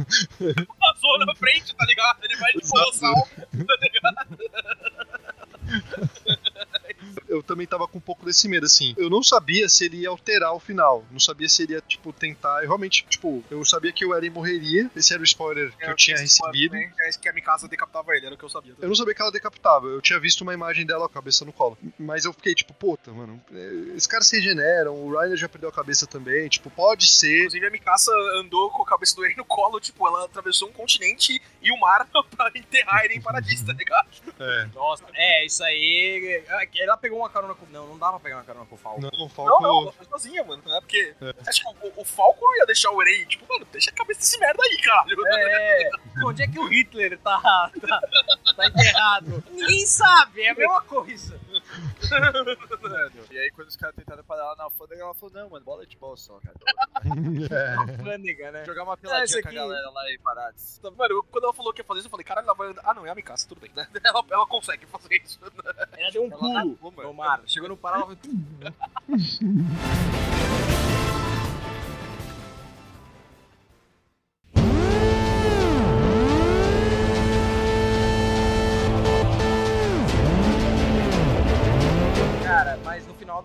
[0.79, 2.19] Passou na frente, tá ligado?
[2.23, 2.79] Ele vai de Exato.
[2.79, 3.27] colossal.
[7.31, 8.93] Eu também tava com um pouco desse medo, assim.
[8.97, 11.05] Eu não sabia se ele ia alterar o final.
[11.09, 12.61] Não sabia se ele ia, tipo, tentar.
[12.61, 14.91] Eu realmente, tipo, eu sabia que o Eren morreria.
[14.95, 16.73] Esse era o spoiler que eu tinha recebido.
[16.73, 16.91] Né?
[17.21, 18.75] Que a Mikasa decapitava ele, era o que eu sabia.
[18.79, 21.45] Eu não sabia que ela decapitava, eu tinha visto uma imagem dela com a cabeça
[21.45, 21.77] no colo.
[21.97, 25.69] Mas eu fiquei tipo, puta, mano, eh, esses caras se regeneram, o Reiner já perdeu
[25.69, 27.39] a cabeça também, tipo, pode ser.
[27.39, 30.73] Inclusive, a Mikasa andou com a cabeça do Eren no colo, tipo, ela atravessou um
[30.73, 34.09] continente e o mar pra enterrar Eren em Paradis, tá ligado?
[34.39, 34.65] É.
[34.73, 36.43] Nossa, é, isso aí.
[36.75, 37.65] Ela pegou uma carona com.
[37.67, 39.01] Não, não dá pra pegar uma carona com o Falco.
[39.01, 39.61] Não, o Não, Falco.
[39.63, 40.61] não, ela foi sozinha, mano.
[40.65, 41.15] Não é porque.
[41.19, 43.25] Você acha que o, o Falco não ia deixar o Eren?
[43.25, 45.15] Tipo, mano, deixa a cabeça desse merda aí, caralho.
[45.27, 45.89] É,
[46.25, 47.39] onde é que o Hitler tá,
[47.81, 48.01] tá,
[48.55, 49.43] tá enterrado?
[49.51, 51.39] Ninguém sabe, é a mesma coisa.
[53.31, 55.85] E aí, quando os caras tentaram parar ela na alfândega, ela falou: Não, mano, bola
[55.85, 56.55] de bola só, cara.
[57.51, 57.75] É.
[57.75, 58.65] Alfândega, né?
[58.65, 60.79] Jogar uma peladinha com a aqui- galera lá em Paradas.
[60.83, 62.81] Mano, eu- quando ela falou que ia fazer isso, eu falei, caralho, ela vai andar.
[62.85, 63.71] Ah, não, é a Mikasa, tudo bem.
[64.03, 65.39] Ela, ela consegue fazer isso.
[65.97, 67.13] Ela deu um Ela pulo no mano.
[67.13, 67.41] mar.
[67.47, 68.17] Chegou no par, ela foi.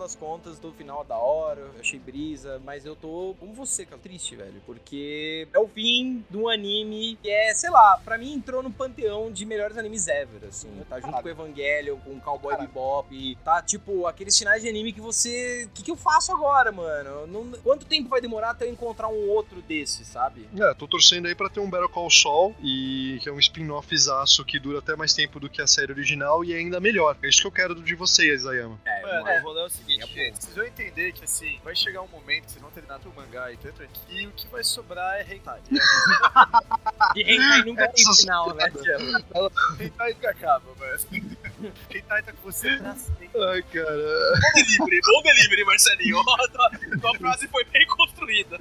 [0.07, 4.01] Das contas, do final da hora, eu achei brisa, mas eu tô como você, cara,
[4.01, 8.31] triste, velho, porque é o fim de um anime que é, sei lá, pra mim
[8.35, 11.23] entrou no panteão de melhores animes ever, assim, tá junto Caralho.
[11.35, 12.69] com Evangelion, com Cowboy Caralho.
[12.69, 16.71] Bebop, tá tipo aqueles finais de anime que você, o que, que eu faço agora,
[16.71, 17.27] mano?
[17.27, 20.47] Não- Quanto tempo vai demorar até eu encontrar um outro desse, sabe?
[20.57, 24.45] É, tô torcendo aí pra ter um Battle Call Sol, e que é um spin-off-zaço
[24.45, 27.17] que dura até mais tempo do que a série original e é ainda melhor.
[27.21, 28.79] É isso que eu quero de vocês, Ayama.
[28.85, 29.39] É, Mano, é.
[29.39, 30.43] o rolê é o seguinte, É, gente.
[30.43, 33.51] Vocês vão entender que, assim, vai chegar um momento que vocês vão terminar o mangá
[33.51, 35.61] e tanto aqui, e o que vai sobrar é hentai.
[37.15, 38.69] E hentai nunca tem Essas final, né?
[38.81, 39.51] Tiago?
[39.79, 41.73] hentai nunca acaba, mano.
[41.89, 43.29] hentai tá com você pra sempre.
[43.35, 44.33] Ai, cara.
[44.77, 46.23] Bom delivery, bom delivery, Marcelinho.
[46.23, 46.71] Tua,
[47.01, 48.59] tua frase foi bem construída.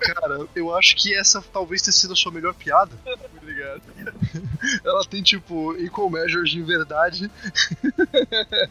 [0.00, 2.92] Cara, eu acho que essa talvez tenha sido a sua melhor piada.
[3.04, 3.82] Muito obrigado.
[4.84, 7.30] Ela tem, tipo, equal measures de verdade.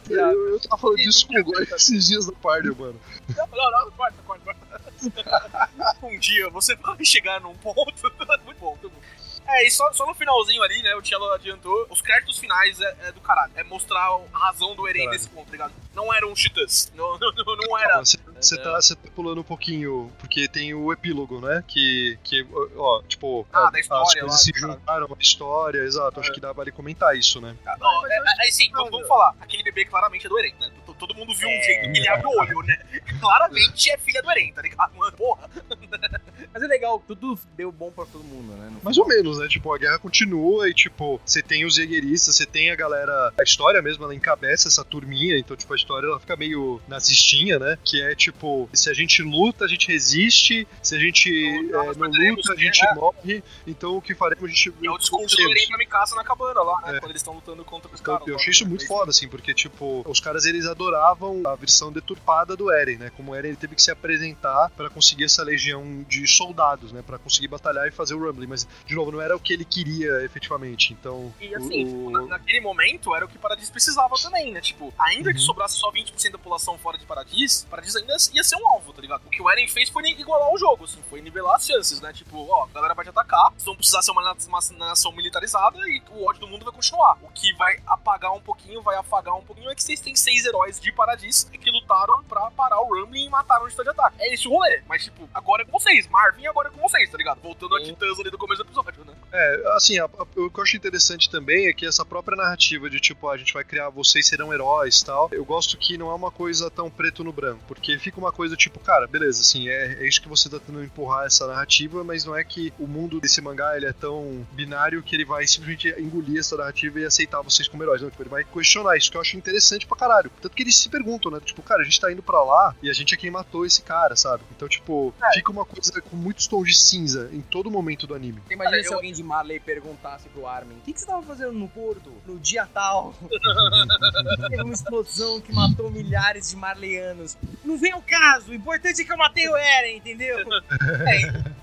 [0.10, 3.00] eu, eu tava falando disso com o Goy esses dias da Party, mano.
[3.36, 5.98] Não, não, não, corta, corta, corta.
[6.04, 7.82] um dia você vai chegar num ponto.
[8.46, 9.02] muito bom, muito bom.
[9.48, 10.96] É, e só, só no finalzinho ali, né?
[10.96, 11.88] O Cello adiantou.
[11.90, 13.52] Os créditos finais é, é do caralho.
[13.56, 14.00] É mostrar
[14.34, 15.18] a razão do Eren Caralho.
[15.18, 15.74] nesse ponto, tá ligado?
[15.94, 16.92] Não eram titãs.
[16.96, 18.00] Não, não, não, não era.
[18.00, 18.18] Você,
[18.58, 21.64] tá, tá pulando um pouquinho, porque tem o epílogo, né?
[21.68, 24.74] Que, que ó, tipo, Ah, a- da história as lá, coisas se cara.
[24.74, 26.20] juntaram, a história, exato.
[26.20, 27.56] Acho que dá vale comentar isso, né?
[27.80, 29.36] Não, mas é, é, é, sim, vamos, vamos falar.
[29.42, 30.72] Aquele bebê claramente é do Eren, né?
[31.08, 31.62] Todo- mundo viu um É.
[31.64, 32.78] jeito que ele abre o olho, né?
[33.20, 34.95] Claramente é filha do Eren, tá ligado?
[34.95, 35.49] Mano, porra.
[36.54, 38.72] Mas é legal, tudo deu bom pra todo mundo, né?
[38.84, 39.48] Mais ou menos, né?
[39.48, 43.34] Tipo, a guerra continua e, tipo, você tem os jaegeristas, você tem a galera.
[43.39, 47.58] A história mesmo, ela encabeça essa turminha, então, tipo, a história ela fica meio nazistinha,
[47.60, 47.78] né?
[47.84, 51.30] Que é, tipo, se a gente luta, a gente resiste, se a gente
[51.72, 52.94] Não, é, nós não luta, a gente é.
[52.96, 54.74] morre, então o que faremos, a gente.
[54.82, 55.42] E é o discurso do.
[55.52, 56.98] Eren pra Mikasa na cabana lá, né?
[56.98, 57.00] É.
[57.00, 58.28] Quando eles estão lutando contra os Então, caras.
[58.28, 58.70] eu achei isso né?
[58.70, 63.12] muito foda, assim, porque, tipo, os caras eles adoravam a versão deturpada do Eren, né?
[63.16, 67.02] Como o Eren ele teve que se apresentar pra conseguir essa legião de soldados, né?
[67.06, 68.48] Pra conseguir batalhar e fazer o Rumbling.
[68.48, 70.94] Mas, de novo, não era o que ele queria efetivamente.
[70.94, 71.34] Então.
[71.40, 74.62] E assim, o- o- na- naquele momento era o que Paradis precisava também, né?
[74.62, 75.46] Tipo, ainda que Uhum.
[75.46, 79.02] sobrasse só 20% da população fora de Paradis, Paradis ainda ia ser um alvo, tá
[79.02, 79.24] ligado?
[79.26, 82.12] O que o Eren fez foi igualar o jogo, assim, foi nivelar as chances, né?
[82.14, 85.78] Tipo, ó, a galera vai te atacar, vocês vão precisar ser uma, uma nação militarizada
[85.88, 87.18] e o ódio do mundo vai continuar.
[87.22, 90.46] O que vai apagar um pouquinho, vai afagar um pouquinho é que vocês têm seis
[90.46, 94.18] heróis de Paradis que lutaram pra parar o Rumbling e mataram o Estado de Ataque.
[94.20, 97.09] É esse o rolê, mas tipo, agora é com vocês, Marvin agora é com vocês,
[97.09, 97.39] tá ligado?
[97.41, 97.86] Voltando a Sim.
[97.93, 99.13] Titãs ali do começo do episódio, né?
[99.34, 102.89] É, assim, a- a- o que eu acho interessante também é que essa própria narrativa
[102.89, 105.97] de tipo, ah, a gente vai criar, vocês serão heróis e tal, eu gosto que
[105.97, 109.41] não é uma coisa tão preto no branco, porque fica uma coisa tipo, cara, beleza,
[109.41, 112.74] assim, é, é isso que você tá tentando empurrar essa narrativa, mas não é que
[112.78, 116.99] o mundo desse mangá ele é tão binário que ele vai simplesmente engolir essa narrativa
[116.99, 119.88] e aceitar vocês como heróis, não, tipo, ele vai questionar isso, que eu acho interessante
[119.88, 120.32] pra caralho.
[120.41, 122.89] Tanto que eles se perguntam, né, tipo, cara, a gente tá indo pra lá e
[122.89, 124.43] a gente é quem matou esse cara, sabe?
[124.55, 128.41] Então, tipo, fica uma coisa com muitos tons de cinza em todo momento do anime.
[128.49, 131.24] Imagina Cara, se eu- alguém de Marley perguntasse pro Armin: O que, que você tava
[131.24, 132.12] fazendo no porto?
[132.28, 133.14] No dia tal?
[134.49, 137.38] Teve uma explosão que matou milhares de marleyanos.
[137.64, 140.38] Não vem ao caso, o importante é que eu matei o Eren, entendeu?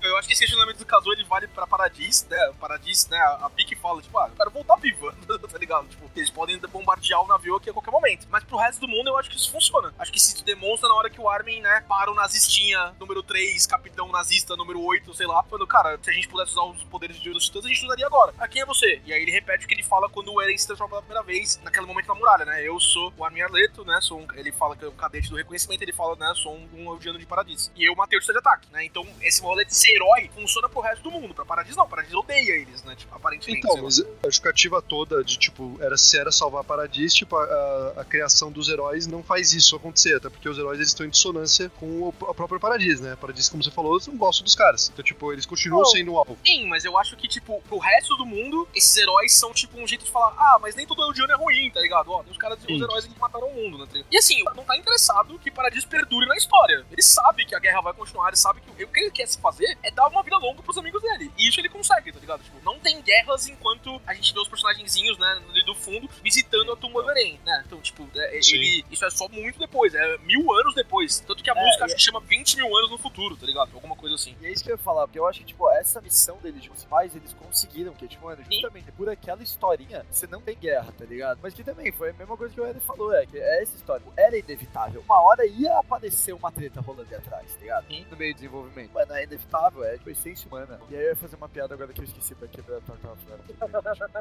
[0.01, 2.37] É, eu acho que esse questionamento do Kazuo ele vale pra Paradis, né?
[2.59, 3.17] Paradis, né?
[3.41, 5.13] A Pique fala, tipo, ah, eu quero voltar viva,
[5.51, 5.87] tá ligado?
[5.87, 8.27] Tipo, eles podem bombardear o navio aqui a qualquer momento.
[8.29, 9.93] Mas pro resto do mundo eu acho que isso funciona.
[9.99, 13.65] Acho que isso demonstra na hora que o Armin, né, para o nazistinha número 3,
[13.67, 17.19] capitão nazista número 8, sei lá, falando, cara, se a gente pudesse usar os poderes
[17.19, 18.33] de dos titãs, a gente usaria agora.
[18.37, 19.01] Ah, quem é você?
[19.05, 21.23] E aí ele repete o que ele fala quando o Eren se transforma pela primeira
[21.23, 22.67] vez, naquele momento na muralha, né?
[22.67, 23.99] Eu sou o Armin Arleto, né?
[24.01, 26.33] Sou um, ele fala que é o cadete do reconhecimento, ele fala, né?
[26.35, 27.71] Sou um, um de Paradis.
[27.75, 28.83] E eu matei o de ataque, né?
[28.85, 31.33] Então, esse rolê de ser herói funciona pro resto do mundo.
[31.33, 32.95] Pra Paradis não, Paradis odeia eles, né?
[32.95, 33.59] Tipo, aparentemente.
[33.65, 37.93] Então, mas a justificativa toda de, tipo, era, se era salvar Paradis, tipo, a, a-
[38.01, 41.09] a criação dos heróis não faz isso acontecer, até porque os heróis eles estão em
[41.09, 43.15] dissonância com o, a própria Paradis, né?
[43.19, 44.89] Paradis, como você falou, não dos caras.
[44.93, 45.89] Então, tipo, eles continuam Não.
[45.89, 46.37] sendo o alvo.
[46.45, 49.87] Sim, mas eu acho que, tipo, pro resto do mundo, esses heróis são, tipo, um
[49.87, 52.11] jeito de falar, ah, mas nem todo Eldiano é ruim, tá ligado?
[52.11, 53.87] Ó, tem os caras, os heróis que mataram o mundo, né?
[53.91, 53.99] tá?
[54.11, 56.85] E assim, não tá interessado que Paradis perdure na história.
[56.91, 59.39] Ele sabe que a guerra vai continuar, ele sabe que o que ele quer se
[59.39, 61.31] fazer é dar uma vida longa pros amigos dele.
[61.37, 62.43] E isso ele consegue, tá ligado?
[62.43, 66.71] Tipo, não tem guerras enquanto a gente vê os personagenzinhos, né, ali do fundo, visitando
[66.71, 67.63] a tumba do Eren, né?
[67.65, 68.55] Então, tipo, é, Sim.
[68.55, 71.19] ele, isso é só muito depois, é mil anos depois.
[71.21, 73.45] Tanto que a É, música e- acho que chama 20 mil anos no futuro, tá
[73.45, 73.71] ligado?
[73.73, 74.35] Alguma coisa assim.
[74.41, 76.61] E é isso que eu ia falar, porque eu acho que, tipo, essa missão deles
[76.63, 80.91] de pais, eles conseguiram, que, tipo, mano, justamente por aquela historinha, você não tem guerra,
[80.97, 81.39] tá ligado?
[81.41, 83.75] Mas que também foi a mesma coisa que o Eren falou, é que é essa
[83.75, 84.05] história.
[84.17, 85.01] Era inevitável.
[85.01, 87.87] Uma hora ia aparecer uma treta rolando ali atrás, tá ligado?
[87.87, 88.05] Sim.
[88.09, 88.91] No meio do desenvolvimento.
[88.93, 90.79] Mano, é inevitável, é tipo essência humana.
[90.89, 92.81] E aí eu ia fazer uma piada agora que eu esqueci pra quebrar a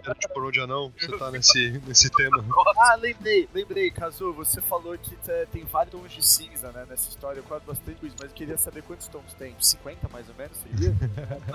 [0.05, 0.93] Era, tipo, por onde não?
[0.99, 2.45] Você tá nesse, nesse tema.
[2.78, 7.09] Ah, lembrei, lembrei, Kazu, você falou que te- tem vários tons de cinza, né, nessa
[7.09, 9.55] história, eu quase bastante com isso, mas eu queria saber quantos tons tem.
[9.83, 10.95] 50 mais ou menos, seria?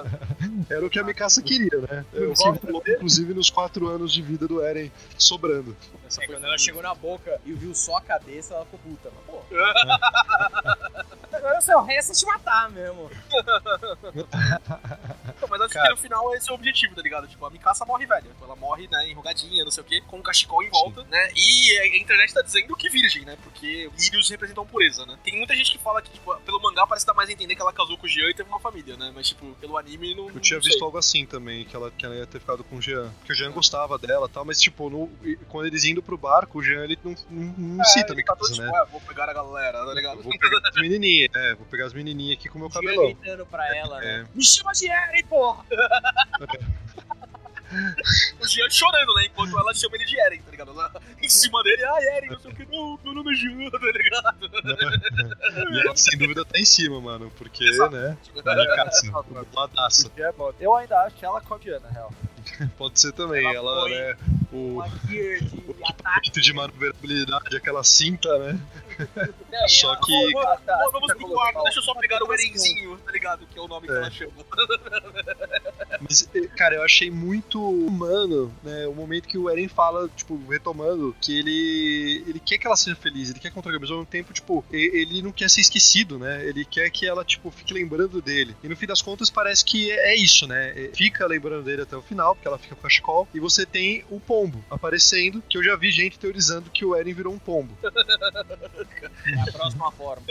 [0.69, 2.05] Era o que a Mikasa queria, né?
[2.13, 5.75] Eu volto inclusive, nos quatro anos de vida do Eren sobrando.
[6.19, 9.09] É, quando ela chegou na boca e viu só a cabeça, ela ficou puta.
[9.15, 9.41] Mas, pô.
[11.35, 13.09] Agora o seu resto é te matar mesmo.
[15.43, 15.87] Não, mas acho Cara.
[15.87, 17.27] que no final esse é o objetivo, tá ligado?
[17.27, 18.31] Tipo, a Mikasa morre velha.
[18.41, 21.29] Ela morre, né, enrugadinha, não sei o quê, com um cachecol em volta, né?
[21.35, 23.37] E a internet tá dizendo que virgem, né?
[23.43, 25.17] Porque lírios representam pureza, né?
[25.23, 27.61] Tem muita gente que fala que, tipo, pelo mangá parece dar mais a entender que
[27.61, 29.11] ela casou com o Jean e teve uma família, né?
[29.13, 30.29] Mas, tipo, pelo anime não.
[30.29, 30.71] Eu tinha não sei.
[30.71, 33.11] visto algo assim também, que ela, que ela ia ter ficado com o Jean.
[33.19, 35.11] Porque o Jean gostava dela e tal, mas, tipo, no-
[35.49, 38.23] quando eles indo pro barco, o Jean ele não, não, não É, cita a ele
[38.23, 38.83] tá todo, Mikasa, tipo, né?
[38.87, 40.17] é, vou pegar a galera, tá ligado?
[40.17, 43.15] Eu Vou pegar as menininhas, é, vou pegar as menininhas aqui com o meu cabelão.
[43.49, 44.21] pra ela, né?
[44.31, 44.37] É.
[44.37, 45.65] Me chama de Eren, porra!
[48.39, 49.25] O Jean chorando, né?
[49.25, 50.69] Enquanto ela chama ele de Eren, tá ligado?
[50.71, 53.69] Ela em cima dele, ah, Eren, não sei o que, não, meu nome é Jean,
[53.71, 54.51] tá ligado?
[55.73, 57.95] E ela, sem dúvida, tá em cima, mano, porque, Exato.
[57.95, 58.15] né?
[58.21, 59.11] Tipo, A Mikasa,
[59.55, 60.03] ladaça.
[60.07, 60.53] Porque é bom.
[60.59, 62.13] Eu ainda acho que ela copia, na real.
[62.77, 64.17] Pode ser também, Ela ela, foi né?
[64.51, 66.31] O Uma gear de o ataque.
[66.41, 68.59] de manobrabilidade, aquela cinta, né?
[69.51, 70.31] Não, e Só que.
[70.33, 73.45] Vamos, tá, vamos tá pro quarto, deixa eu só pegar o Erenzinho, tá ligado?
[73.47, 73.97] Que é o nome que É.
[73.97, 74.31] ela chama.
[76.01, 78.87] Mas, eh, cara, eu achei muito humano, né?
[78.87, 82.95] O momento que o Eren fala, tipo, retomando, que ele ele quer que ela seja
[82.95, 86.45] feliz, ele quer controlar, mas ao mesmo tempo, tipo, ele não quer ser esquecido, né?
[86.45, 88.55] Ele quer que ela, tipo, fique lembrando dele.
[88.63, 90.71] E no fim das contas, parece que é é isso, né?
[90.75, 93.65] É, Fica lembrando dele até o final, porque ela fica com a cachecol, e você
[93.65, 97.39] tem o pombo aparecendo, que eu já vi gente teorizando que o Eren virou um
[97.39, 97.75] pombo.
[99.25, 100.23] É a próxima forma.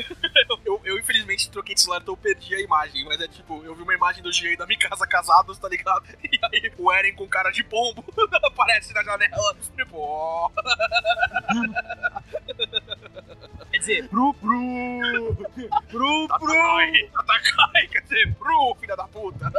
[0.65, 3.05] Eu, eu, infelizmente troquei de celular, então eu perdi a imagem.
[3.05, 5.07] Mas é tipo, eu vi uma imagem do e da Mikasa
[5.53, 6.03] casados, tá ligado?
[6.25, 8.05] E aí o Eren com cara de pombo
[8.43, 9.55] aparece na janela.
[9.77, 10.51] Tipo,
[13.83, 15.37] dizer, pro, pro,
[15.91, 16.53] pro, pro.
[17.15, 19.51] Atakai, quer dizer, pro filha da puta.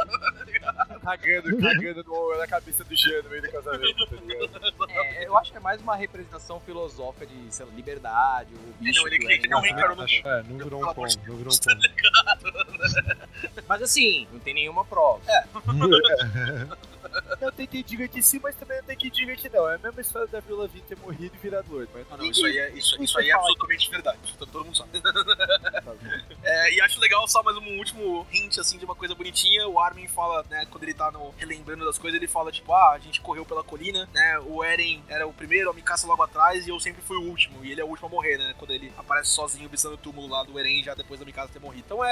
[1.02, 4.90] Cagando, cagando no, na cabeça do Jean no meio do casamento, tá ligado?
[4.90, 9.00] É, eu acho que é mais uma representação filosófica de sei lá, liberdade, o bicho.
[9.02, 11.80] Não, ele- não reencarnou no É, não virou um pombo, não virou um pombo.
[13.68, 15.20] Mas assim, não tem nenhuma prova.
[17.40, 19.68] Não tem que sim, mas também não tem que não.
[19.68, 21.90] É a mesma história da Vila Vin ter morrido e virado doido.
[21.94, 24.18] Mas Não, não, isso aí é, isso, isso aí é absolutamente verdade.
[24.38, 24.90] Todo, todo mundo sabe.
[26.42, 29.66] É, e acho legal só mais um último hint, assim, de uma coisa bonitinha.
[29.66, 32.92] O Armin fala, né, quando ele tá no, relembrando das coisas, ele fala, tipo, ah,
[32.92, 36.66] a gente correu pela colina, né, o Eren era o primeiro, a Mikasa logo atrás,
[36.66, 37.64] e eu sempre fui o último.
[37.64, 40.28] E ele é o último a morrer, né, quando ele aparece sozinho, pisando o túmulo
[40.28, 41.84] lá do Eren, já depois da Mikasa ter morrido.
[41.86, 42.08] Então é,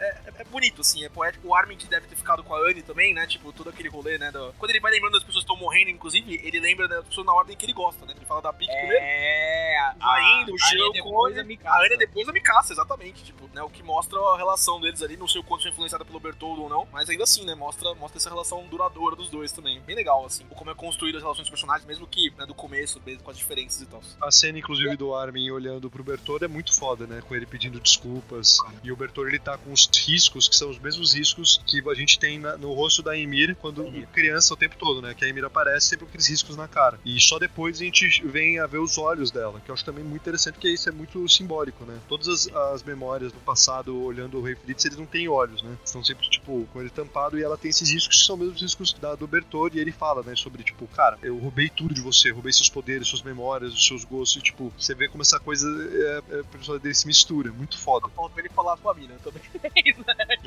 [0.00, 1.48] é, é bonito, assim, é poético.
[1.48, 4.18] O Armin que deve ter ficado com a Anne também, né, tipo, todo aquele rolê,
[4.18, 7.04] né, do- quando ele vai lembrando das pessoas que estão morrendo, inclusive, ele lembra das
[7.06, 10.42] pessoas na ordem que ele gosta, né, ele fala da Pique primeiro, É, a, Vai
[10.42, 11.96] indo, o a Jean, Anya o depois da a Mikasa.
[11.98, 13.24] Depois da Mikasa, exatamente.
[13.24, 13.62] Tipo, né?
[13.62, 15.16] O que mostra a relação deles ali.
[15.16, 16.86] Não sei o quanto foi influenciada pelo Bertoldo ou não.
[16.92, 17.54] Mas ainda assim, né?
[17.54, 19.80] Mostra, mostra essa relação duradoura dos dois também.
[19.80, 20.44] Bem legal, assim.
[20.54, 23.36] Como é construído as relações dos personagens, mesmo que né, do começo, mesmo com as
[23.38, 24.00] diferenças e tal.
[24.20, 27.22] A cena, inclusive, do Armin olhando pro Bertoldo é muito foda, né?
[27.26, 28.58] Com ele pedindo desculpas.
[28.82, 31.94] E o Bertoldo, ele tá com os riscos, que são os mesmos riscos que a
[31.94, 35.14] gente tem na- no rosto da Emir quando criança o tempo todo, né?
[35.14, 36.98] Que a Emir aparece sempre com aqueles riscos na cara.
[37.04, 40.04] E só depois a gente vem a ver os olhos dela, que eu acho também
[40.04, 41.98] muito interessante, porque isso é muito simbólico, né?
[42.08, 45.76] Todas as, as memórias do passado, olhando o Rei Fritz, eles não têm olhos, né?
[45.84, 48.61] Estão sempre, tipo, com ele tampado e ela tem esses riscos que são os mesmos
[48.61, 49.77] riscos da, do Bertoldo.
[49.77, 50.35] E ele fala, né?
[50.35, 54.03] Sobre, tipo, cara, eu roubei tudo de você, roubei seus poderes, suas memórias, os seus
[54.03, 54.41] gostos.
[54.41, 57.51] E, tipo, você vê como essa coisa, é, é, a personalidade dele se mistura.
[57.51, 58.07] Muito foda.
[58.09, 59.41] Falta ele falar com a mina também.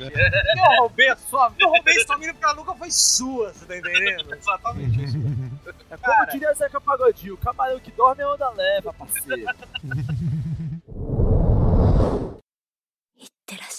[0.55, 3.77] Eu roubei a sua Eu roubei sua mina porque ela nunca foi sua, você tá
[3.77, 4.33] entendendo?
[4.33, 5.03] Exatamente.
[5.03, 5.17] isso.
[5.89, 6.31] É como Cara.
[6.31, 9.45] diria Zeca Pagodinho, o camarão que dorme é onda leva, parceiro.
[13.17, 13.78] いってらっし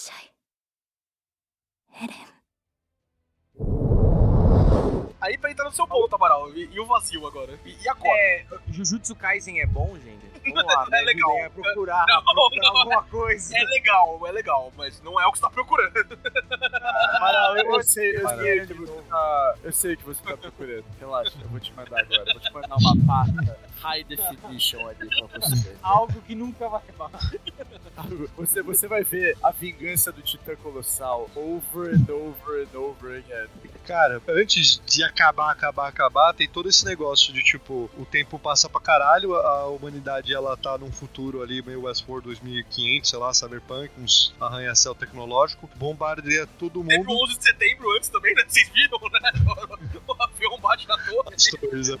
[5.20, 6.52] Aí pra entrar no seu ponto, Amaral.
[6.52, 7.58] E, e o vazio agora?
[7.64, 8.10] E, e cor.
[8.16, 10.31] É, Jujutsu Kaisen é bom, gente?
[10.44, 11.44] Vamos lá, É me legal.
[11.46, 12.76] a procurar, Não, procurar não.
[12.80, 13.56] alguma coisa.
[13.56, 16.18] É legal, é legal, mas não é o que você tá procurando.
[17.16, 19.54] Amaral, eu, eu sei, eu sei o que você tá.
[19.62, 20.84] Eu sei que você tá procurando.
[20.98, 22.24] Relaxa, eu vou te mandar agora.
[22.26, 25.76] Eu vou te mandar uma pasta high definition ali pra você.
[25.82, 27.10] Algo que nunca vai acabar.
[28.36, 33.48] Você, você vai ver a vingança do Titã Colossal over and over and over again.
[33.86, 38.68] Cara, antes de acabar, acabar, acabar, tem todo esse negócio de tipo, o tempo passa
[38.68, 43.90] pra caralho, a humanidade ela tá num futuro ali meio Westworld 2500, sei lá, Cyberpunk,
[43.98, 47.22] uns arranha-céu tecnológico, bombardeia todo Teve o mundo.
[47.24, 48.44] 11 de setembro antes também, né?
[48.46, 49.20] Vocês viram, né?
[50.06, 51.36] O avião bate na torre.
[51.60, 51.98] Coisa.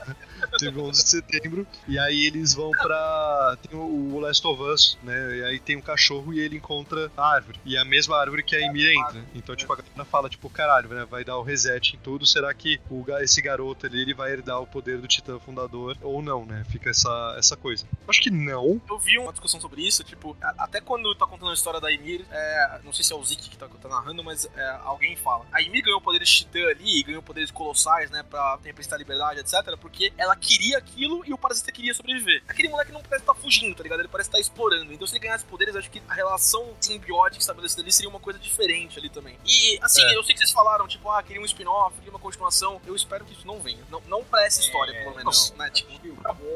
[0.58, 3.56] Teve 11 de setembro, e aí eles vão pra.
[3.62, 5.36] Tem o Last of Us, né?
[5.36, 7.60] E aí tem um cachorro e ele encontra a árvore.
[7.64, 9.24] E é a mesma árvore que a Emir entra.
[9.34, 11.06] Então, tipo, a galera fala, tipo, caralho, né?
[11.08, 12.26] Vai dar o reset em tudo.
[12.26, 16.22] Será que o, esse garoto ali ele vai herdar o poder do Titã Fundador ou
[16.22, 16.64] não, né?
[16.70, 17.86] Fica essa, essa coisa.
[18.08, 18.80] Acho que não.
[18.88, 22.24] Eu vi uma discussão sobre isso, tipo, até quando tá contando a história da Ymir,
[22.30, 25.44] é, não sei se é o Zik que tá, tá narrando, mas é, alguém fala.
[25.52, 29.76] A Ymir ganhou poderes titã ali, e ganhou poderes colossais, né, pra tempestade liberdade, etc,
[29.80, 32.42] porque ela queria aquilo e o parasita queria sobreviver.
[32.46, 34.00] Aquele moleque não parece estar fugindo, tá ligado?
[34.00, 34.92] Ele parece estar explorando.
[34.92, 38.38] Então se ele ganhasse poderes, acho que a relação simbiótica estabelecida ali seria uma coisa
[38.38, 39.36] diferente ali também.
[39.44, 40.16] E, assim, É.
[40.16, 42.80] eu sei que vocês falaram, tipo, ah, queria um spin-off, queria uma continuação.
[42.86, 43.82] Eu espero que isso não venha.
[43.90, 45.70] Não, não pra essa história, pelo menos, né?
[45.70, 45.92] Tipo,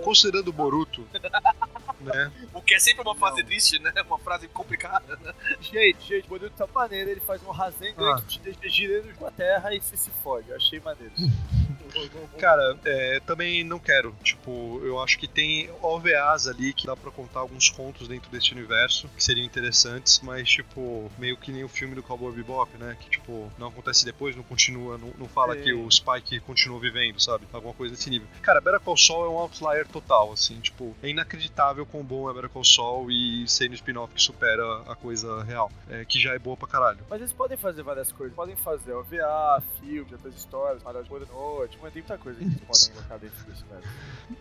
[0.04, 1.06] Considerando o Boruto,
[2.00, 2.32] né?
[2.52, 3.92] o que é sempre uma fase triste, né?
[4.06, 5.18] Uma frase complicada.
[5.60, 7.10] Gente, gente, o modelo tá maneiro.
[7.10, 8.20] Ele faz um Rasengan Ah.
[8.22, 10.48] que te deixa girando com a terra e você se fode.
[10.50, 11.12] Eu achei maneiro.
[12.38, 14.14] Cara, é, também não quero.
[14.22, 18.52] Tipo, eu acho que tem OVAs ali que dá pra contar alguns contos dentro desse
[18.52, 22.96] universo que seriam interessantes, mas, tipo, meio que nem o filme do Cowboy Bebop, né?
[23.00, 25.62] Que, tipo, não acontece depois, não continua, não, não fala É.
[25.62, 27.46] que o Spike continuou vivendo, sabe?
[27.52, 28.28] Alguma coisa desse nível.
[28.42, 32.34] Cara, Better Call Saul é um outlier total, assim, tipo, é inacreditável quão bom é
[32.34, 36.38] Better Call Saul e sendo spin-off que supera a coisa real, é, que já é
[36.38, 36.98] boa pra caralho.
[37.08, 38.34] Mas eles podem fazer várias coisas.
[38.34, 41.78] Podem fazer OVA, filme, outras histórias, parar de boa da noite.
[41.86, 43.88] Mas tem muita coisa que eles podem colocar dentro desse universo.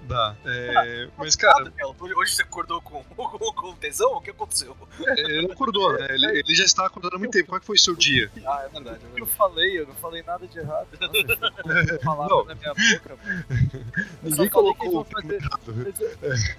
[0.08, 0.36] Dá.
[0.46, 4.14] É, mas, cara, Hoje hoje você acordou com, com, com tesão?
[4.14, 4.76] O que aconteceu?
[5.16, 6.08] ele não acordou, né?
[6.10, 7.46] Ele, ele já está acordando há muito tempo.
[7.48, 8.32] Como é que foi o seu dia?
[8.48, 9.06] Ah, é verdade.
[9.06, 9.80] O que eu falei?
[9.80, 10.88] Eu não falei nada de errado.
[11.00, 12.46] Nossa, eu palavra Não.
[12.46, 13.46] na minha boca, mano.
[14.24, 15.93] Eu só Ninguém falei que colocou fazer- errado.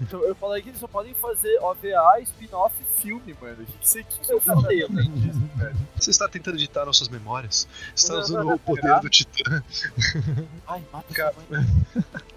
[0.01, 3.61] Então, eu falei que eles só podem fazer OVA, spin-off e filme, mano.
[3.61, 5.75] O que, que, você- que que eu falei além disso, velho?
[5.97, 7.67] Você está tentando editar nossas memórias?
[7.93, 9.61] Você está usando o poder do Titã?
[10.67, 11.65] Ai, mata Cara, sua mãe.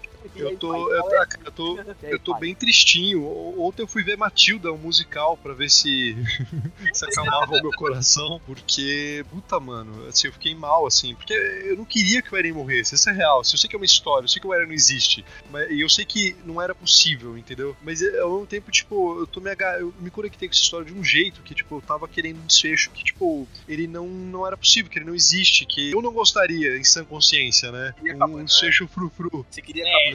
[0.35, 1.11] Eu tô, eu, é?
[1.25, 3.25] cara, eu tô, eu tô bem tristinho.
[3.59, 6.15] Ontem eu fui ver Matilda, um musical, pra ver se,
[6.93, 8.39] se acalmava o meu coração.
[8.45, 11.15] Porque, puta, mano, assim, eu fiquei mal, assim.
[11.15, 12.95] Porque eu não queria que o Eren morresse.
[12.95, 13.41] Isso é real.
[13.41, 15.25] Assim, eu sei que é uma história, eu sei que o Eren não existe.
[15.49, 17.75] Mas, e eu sei que não era possível, entendeu?
[17.81, 20.61] Mas é, ao mesmo tempo, tipo, eu tô me, aga- eu me conectei com essa
[20.61, 24.07] história de um jeito que, tipo, eu tava querendo um desfecho que, tipo, ele não,
[24.07, 27.93] não era possível, que ele não existe, que eu não gostaria, em sã consciência, né?
[28.01, 28.43] Um acabar, né?
[28.43, 29.45] desfecho frufru.
[29.49, 30.10] Você queria É,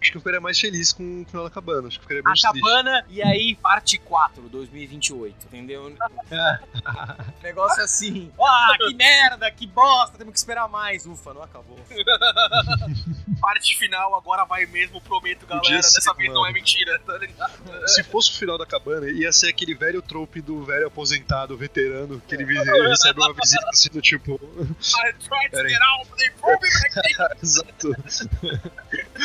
[0.00, 1.88] Acho que eu ficaria mais feliz com o final da cabana.
[1.88, 2.64] Acho que ficaria menos A triste.
[2.66, 5.94] cabana e aí parte 4, 2028, entendeu?
[7.42, 8.30] Negócio assim.
[8.44, 11.06] Ah, que merda, que bosta, temos que esperar mais.
[11.06, 11.78] Ufa, não acabou.
[13.40, 15.62] Parte final, agora vai mesmo, prometo, galera.
[15.64, 16.50] Podia ser, Dessa vez não mano.
[16.50, 17.88] é mentira, tá ligado?
[17.88, 22.20] Se fosse o final da cabana, ia ser aquele velho trope do velho aposentado, veterano,
[22.26, 22.44] que ele
[22.88, 24.34] recebe uma visita assim do tipo.
[24.34, 26.68] I tried to get out, they pulled me
[27.18, 27.36] back.
[27.42, 27.92] Exato.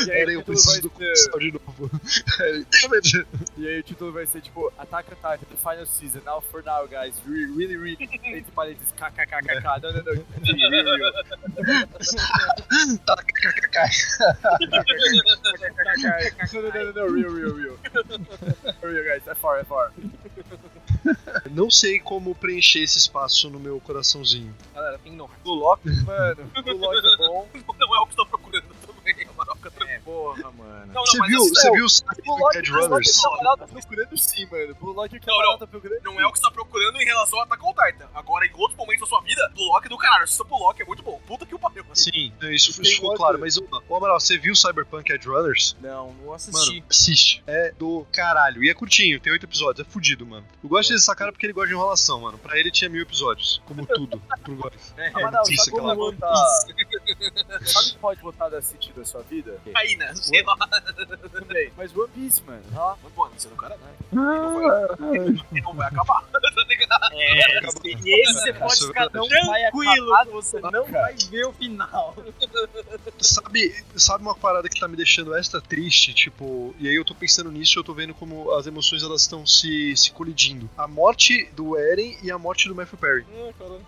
[0.07, 1.91] E aí, Era o eu preciso vai do ser- de novo.
[2.81, 3.27] Damn it!
[3.57, 6.63] E aí o título vai ser tipo Attack on Titan, The Final Season, Now for
[6.63, 7.97] Now, guys, really, really, really,
[8.37, 10.13] entre parênteses, kkkk, não, não, não,
[10.43, 11.13] really, real.
[13.05, 13.15] Tá,
[16.53, 17.77] no, no, no, real, real, real.
[18.81, 19.91] Real, guys, é far, é far.
[21.51, 24.53] Não sei como preencher esse espaço no meu coraçãozinho.
[24.73, 25.29] Galera, tem não.
[25.43, 27.47] Blue Lock, mano, Blue Lock é bom.
[27.79, 29.71] Não é o que tá procurando também, a Maroca.
[29.87, 30.85] É, porra, mano.
[30.87, 33.17] Não, não, Você viu, assim, você não, viu o é Runners?
[33.17, 34.75] o camarada tá procurando sim, mano.
[34.75, 36.01] Blue Lock é o que Não, camarada tá procurando.
[36.03, 38.07] Não é o que você tá procurando em relação a Attack on Titan.
[38.15, 40.27] Agora, em outros momentos da sua vida, Blue Lock é do caralho.
[40.27, 41.19] Se Blue Lock é muito bom.
[41.27, 41.85] Puta que o pariu.
[41.93, 43.37] Sim, isso, ficou claro.
[43.39, 45.75] Mas, ô, Amaral, você viu Cyberpunk Edge Runners?
[45.81, 46.75] Não, não assisti.
[46.77, 47.43] Mano, assiste.
[47.45, 48.63] É do caralho.
[48.63, 49.85] E é curtinho, tem oito episódios.
[49.85, 50.45] É fudido, mano.
[50.63, 52.37] Eu gosto dessa cara porque ele gosta de enrolação, mano.
[52.37, 53.61] Pra ele tinha mil episódios.
[53.65, 54.21] Como tudo.
[54.43, 54.73] Pro God.
[54.95, 56.35] É, Camarada, Isso, sabe como aquela- botar...
[57.65, 59.59] Sabe o que pode botar dar sentido na sua vida?
[59.75, 60.13] Aí, né?
[60.15, 60.55] Sei lá.
[61.31, 61.71] Também.
[61.77, 62.61] Mas One Piece, mano.
[63.03, 63.79] Mas, pô, você é do caralho.
[65.51, 66.23] E não vai acabar.
[66.57, 67.13] Tá ligado?
[67.13, 69.29] É, e esse você pode é ficar verdade.
[69.29, 71.01] tranquilo, Vai que você acabar não nunca.
[71.01, 72.15] vai ver o final.
[73.19, 76.13] Sabe, sabe uma parada que tá me deixando extra triste?
[76.13, 79.21] Tipo, e aí eu tô pensando nisso e eu tô vendo como as emoções elas
[79.21, 80.69] estão se, se colidindo.
[80.77, 83.25] A morte do Eren e a morte do Matthew Perry.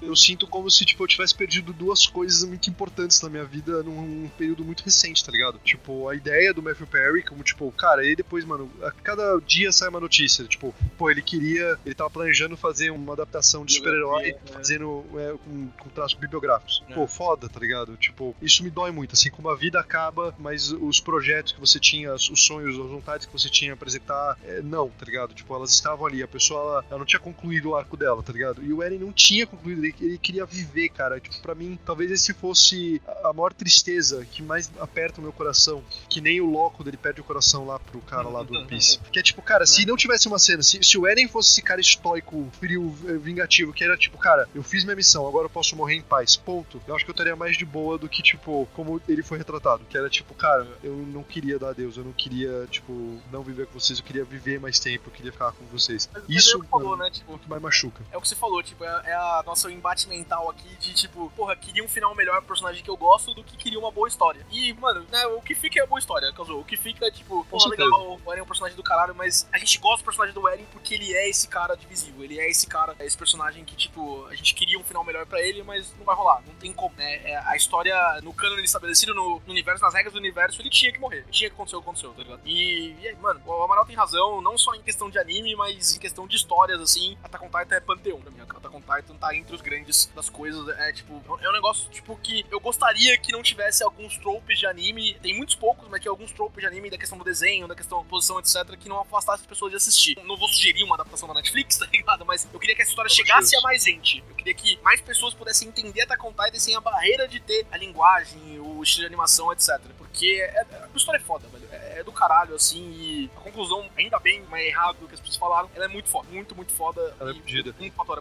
[0.02, 3.84] Eu sinto como se, tipo, eu tivesse perdido duas coisas muito importantes na minha vida
[3.84, 5.60] num período muito recente, tá ligado?
[5.64, 9.72] Tipo, a ideia do Matthew Perry, como, tipo, cara, aí depois, mano, a cada dia
[9.72, 14.34] sai uma notícia, tipo, pô, ele queria, ele tava planejando fazer uma adaptação de super-herói,
[14.34, 14.40] né?
[14.52, 16.84] fazendo é, com, com traços bibliográficos.
[16.90, 16.94] É.
[16.94, 17.98] Pô, foda, tá ligado?
[17.98, 21.80] Tipo, isso me dói muito, assim, como a vida acaba, mas os projetos que você
[21.80, 25.34] tinha, os sonhos, as vontades que você tinha pra executar, é, não, tá ligado?
[25.34, 28.34] Tipo, elas estavam ali, a pessoa, ela, ela não tinha concluído o arco dela, tá
[28.34, 28.64] ligado?
[28.64, 31.20] E o Eren não tinha concluído, ele, ele queria viver, cara.
[31.20, 35.32] Tipo, pra mim, talvez esse fosse a a maior tristeza que mais aperta o meu
[35.32, 38.68] coração, que nem o Loco dele perde o coração lá pro cara lá do One
[38.68, 39.00] Piece.
[39.12, 41.62] Que é tipo, cara, se não tivesse uma cena, se, se o Eren fosse esse
[41.62, 45.50] cara estoico, frio, eh, vingativo, que era tipo, cara, eu fiz minha missão, agora eu
[45.50, 46.82] posso morrer em paz, ponto.
[46.88, 49.84] Eu acho que eu estaria mais de boa do que, tipo, como ele foi retratado.
[49.90, 53.68] Que era tipo, cara, eu não queria dar adeus, eu não queria, tipo, não viver
[53.68, 56.10] com vocês, eu queria viver mais tempo, eu queria ficar com vocês.
[56.14, 57.12] Mas, mas Isso é o que falou, mano, né?
[57.12, 58.04] Tipo, é o que mais machuca.
[58.12, 61.32] é o que você falou, tipo, é, é a nossa embate mental aqui de, tipo,
[61.36, 64.08] porra, queria um final melhor pro personagem que eu gosto do que queria uma boa
[64.08, 64.46] história.
[64.52, 66.62] E, mano, né, o que fica é a boa história, causou.
[66.62, 67.70] O que fica é, tipo, certeza.
[67.70, 70.48] legal, o Eren é um personagem do caralho, mas a gente gosta do personagem do
[70.48, 73.76] Eren porque ele é esse cara divisível, ele é esse cara, é esse personagem que,
[73.76, 76.74] tipo, a gente queria um final melhor pra ele, mas não vai rolar, não tem
[76.74, 76.94] como.
[76.98, 80.70] É, é a história no cânone estabelecido, no, no universo, nas regras do universo, ele
[80.70, 81.26] tinha que morrer.
[81.30, 82.42] Tinha que acontecer o que aconteceu, tá ligado?
[82.46, 85.96] E, e aí, mano, o Amaral tem razão, não só em questão de anime, mas
[85.96, 88.42] em questão de histórias, assim, Attack on Titan é panteão pra mim.
[88.42, 90.68] Attack on Titan tá entre os grandes das coisas.
[90.80, 94.66] É tipo, é um negócio, tipo, que eu gostaria que não tivesse alguns tropes de
[94.66, 97.76] anime, tem muitos poucos, mas que alguns tropes de anime da questão do desenho, da
[97.76, 100.18] questão da posição, etc, que não afastasse as pessoas de assistir.
[100.24, 102.26] Não vou sugerir uma adaptação da Netflix, tá ligado?
[102.26, 104.24] Mas eu queria que a história chegasse a mais gente.
[104.30, 107.66] Eu queria que mais pessoas pudessem entender Attack on Titan sem a barreira de ter
[107.72, 109.80] a linguagem, o estilo de animação, etc.
[109.98, 111.69] Porque é, a história é foda, velho.
[112.00, 115.14] É, é do caralho, assim, e a conclusão, ainda bem, mas é errado do que
[115.16, 116.28] as pessoas falaram, ela é muito foda.
[116.32, 117.14] Muito, muito foda.
[117.20, 117.34] Ela é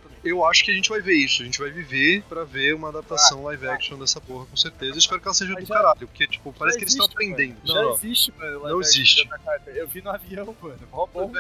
[0.01, 0.17] pra mim.
[0.25, 1.43] Eu acho que a gente vai ver isso.
[1.43, 4.93] A gente vai viver pra ver uma adaptação live action dessa porra, com certeza.
[4.93, 6.95] Eu espero que ela seja Mas do já- caralho, porque, tipo, parece Já que eles
[6.95, 7.57] estão existe, aprendendo.
[7.59, 7.69] mano.
[7.69, 7.95] Já Não, não.
[7.97, 8.51] existe, mano.
[8.61, 9.29] live Não existe.
[9.67, 10.79] Eu vi no avião, mano.
[10.91, 11.33] Mó bom.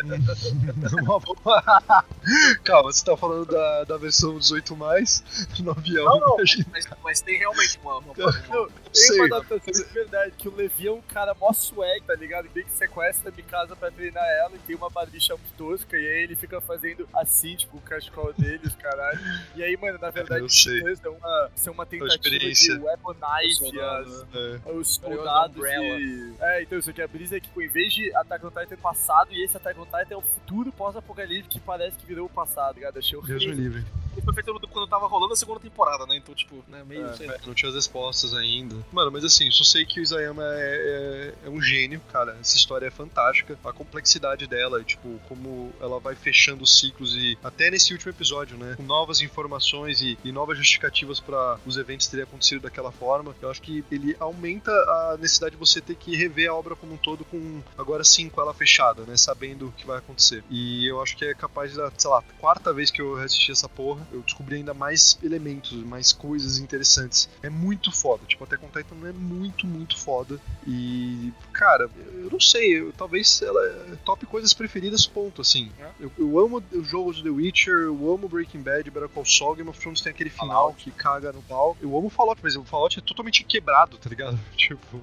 [2.64, 5.22] Calma, você tá falando da, da versão 18 mais
[5.60, 6.04] no avião.
[6.04, 6.66] Não, não, Imagina.
[6.70, 7.98] mas, mas tem realmente uma.
[7.98, 9.16] uma, uma Não, Tem Sei.
[9.20, 12.27] uma adaptação de verdade, que o Levi é um cara mó swag, tá ligado?
[12.52, 16.06] Bem que sequestra a Mikasa pra treinar ela e tem uma barbicha muito tosca, e
[16.06, 19.18] aí ele fica fazendo assim, tipo, o cachecol dele, os caralho.
[19.56, 24.26] E aí, mano, na verdade, os titãs são uma, são uma tentativa de weaponize as,
[24.34, 24.72] É.
[24.72, 26.34] os soldados e...
[26.40, 28.76] É, então, isso aqui, a brisa é que, tipo, em vez de Attack on Titan
[28.76, 32.30] passado, e esse Attack on Titan é o futuro pós-apocalipse que parece que virou o
[32.30, 32.98] passado, tá ligado?
[32.98, 33.80] Achei Deus me horrível.
[33.80, 33.84] livre.
[34.18, 36.16] Ele foi feito quando tava rolando a segunda temporada, né?
[36.16, 37.06] Então, tipo, né, meio.
[37.06, 37.26] É.
[37.26, 38.76] É, não tinha as respostas ainda.
[38.92, 42.36] Mano, mas assim, só sei que o Isayama é, é, é um gênio, cara.
[42.40, 43.58] Essa história é fantástica.
[43.64, 48.56] A complexidade dela, tipo, como ela vai fechando os ciclos e até nesse último episódio,
[48.56, 48.74] né?
[48.76, 53.36] Com novas informações e, e novas justificativas para os eventos terem acontecido daquela forma.
[53.40, 56.94] Eu acho que ele aumenta a necessidade de você ter que rever a obra como
[56.94, 59.16] um todo com, agora sim, com ela fechada, né?
[59.16, 60.42] Sabendo o que vai acontecer.
[60.50, 63.68] E eu acho que é capaz da, sei lá, quarta vez que eu assisti essa
[63.68, 67.28] porra, eu descobri ainda mais elementos, mais coisas interessantes.
[67.42, 68.24] É muito foda.
[68.26, 70.40] Tipo, até com Titan é muito, muito foda.
[70.66, 75.70] E, cara, eu não sei, eu, talvez ela é top coisas preferidas, ponto, assim.
[75.78, 75.90] É.
[76.00, 79.56] Eu, eu amo os jogos do The Witcher, eu amo Breaking Bad, Better Call Saul,
[79.56, 81.76] Game of Thrones tem aquele final que caga no pau.
[81.80, 84.38] Eu amo Fallout, mas o Fallout é totalmente quebrado, tá ligado?
[84.56, 85.00] Tipo,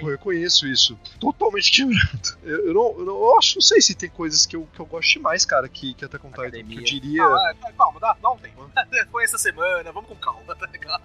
[0.00, 0.98] eu reconheço isso.
[1.20, 2.38] Totalmente quebrado.
[2.42, 4.80] Eu, eu não, eu não eu acho, não sei se tem coisas que eu, que
[4.80, 6.50] eu goste mais, cara, que, que até com Titan.
[6.50, 7.22] Que eu diria.
[7.24, 8.70] Ah, é, calma, dá um tempo.
[9.10, 11.02] Foi essa semana, vamos com calma, tá ligado?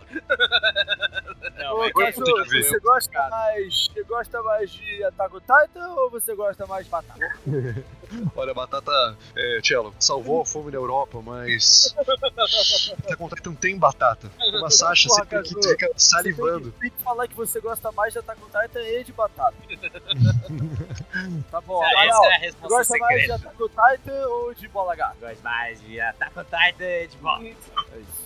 [1.58, 3.88] Não, Ô, tem que você gosta mais.
[3.88, 7.38] Você gosta mais de Attack on Titan ou você gosta mais de batata?
[8.36, 9.18] Olha, batata.
[9.36, 11.96] É, Cello, salvou a fome na Europa, mas.
[13.04, 14.30] Até com Titan tem batata.
[14.38, 16.72] Como a Sasha Porra, sempre que Cazu, fica Você salivando.
[16.72, 19.14] Tem que, tem que falar que você gosta mais de Attack on Titan e de
[19.14, 19.56] batata.
[21.52, 23.50] tá bom, Essa Amaral, é a você resposta gosta mais de secreta.
[23.50, 23.68] Attack on
[23.98, 25.16] Titan ou de bola gata?
[25.20, 27.46] Gosto mais de Attack on Titan de volta.
[27.46, 27.54] É.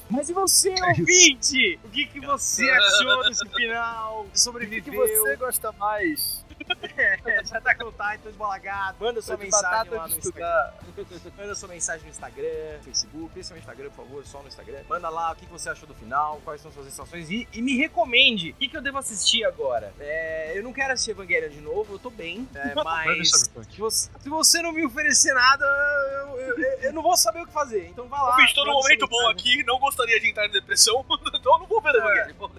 [0.09, 1.01] Mas e você, É isso.
[1.01, 1.79] ouvinte?
[1.83, 4.21] O que, que você achou desse final?
[4.21, 4.83] O que, Sobreviveu?
[4.83, 6.45] que você gosta mais?
[7.43, 8.95] de Attack on Titan de bola gata?
[8.99, 10.73] Manda sua mensagem lá no estudar?
[10.97, 11.31] Instagram.
[11.37, 14.79] Manda sua mensagem no Instagram, Facebook, principalmente no Instagram, por favor, só no Instagram.
[14.89, 17.77] Manda lá o que você achou do final, quais são suas sensações e, e me
[17.77, 19.93] recomende o que, que eu devo assistir agora.
[19.99, 24.09] É, eu não quero assistir Evangelion de novo, eu tô bem, é, mas se você,
[24.19, 27.53] se você não me oferecer nada, eu, eu- eu- eu não vou saber o que
[27.53, 27.87] fazer.
[27.87, 28.35] Então vai lá.
[28.37, 31.67] Bicho, tô num momento bom aqui, não gostaria de entrar em depressão, então eu não
[31.67, 31.97] vou ver É.
[31.97, 32.51] Evangelho.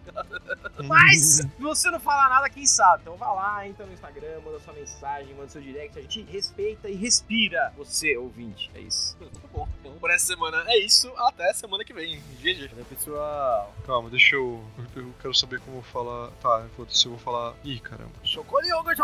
[0.85, 3.03] Mas, se você não falar nada, quem sabe?
[3.03, 5.99] Então vai lá, entra no Instagram, manda sua mensagem, manda seu direct.
[5.99, 8.71] A gente respeita e respira você, ouvinte.
[8.75, 9.17] É isso.
[9.39, 12.21] Tá bom, então por essa semana é isso, até semana que vem.
[12.41, 12.71] GG.
[12.75, 13.75] Olha, pessoal.
[13.87, 14.63] Calma, deixa eu.
[14.97, 16.31] Eu quero saber como falar.
[16.43, 17.55] Tá, foda-se, eu vou falar.
[17.65, 18.13] Ih, caramba.
[18.25, 18.95] Chocolioga,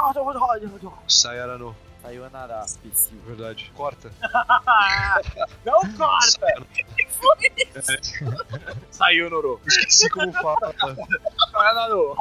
[1.09, 1.75] Sayara no.
[2.05, 3.19] Saiu a Nara, imbecil.
[3.25, 3.73] Verdade.
[3.75, 4.13] Corta.
[5.65, 6.31] Não corta!
[6.31, 6.67] Sayara.
[8.93, 9.59] Saiu, Noro.
[9.67, 10.75] Esqueci como fala.
[11.51, 12.15] Vai, Naru.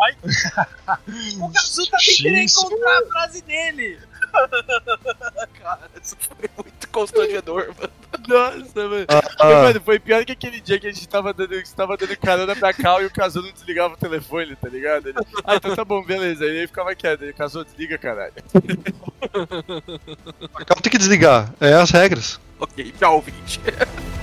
[1.41, 3.99] O Kazu tá tentando encontrar a frase dele.
[5.61, 7.93] Cara, isso foi muito constrangedor, mano.
[8.27, 9.05] Nossa, mano.
[9.39, 12.15] Ah, Mano, foi pior que aquele dia que a gente tava dando, você tava dando
[12.17, 15.09] carona pra Cal e o Cazu não desligava o telefone, tá ligado?
[15.09, 16.45] Ele, ah, então tá bom, beleza.
[16.45, 18.33] Aí ele ficava quieto, ele Cazu, desliga, caralho.
[20.65, 21.53] Calma, tem que desligar.
[21.59, 22.39] É as regras.
[22.59, 23.59] Ok, tchau, ouvinte.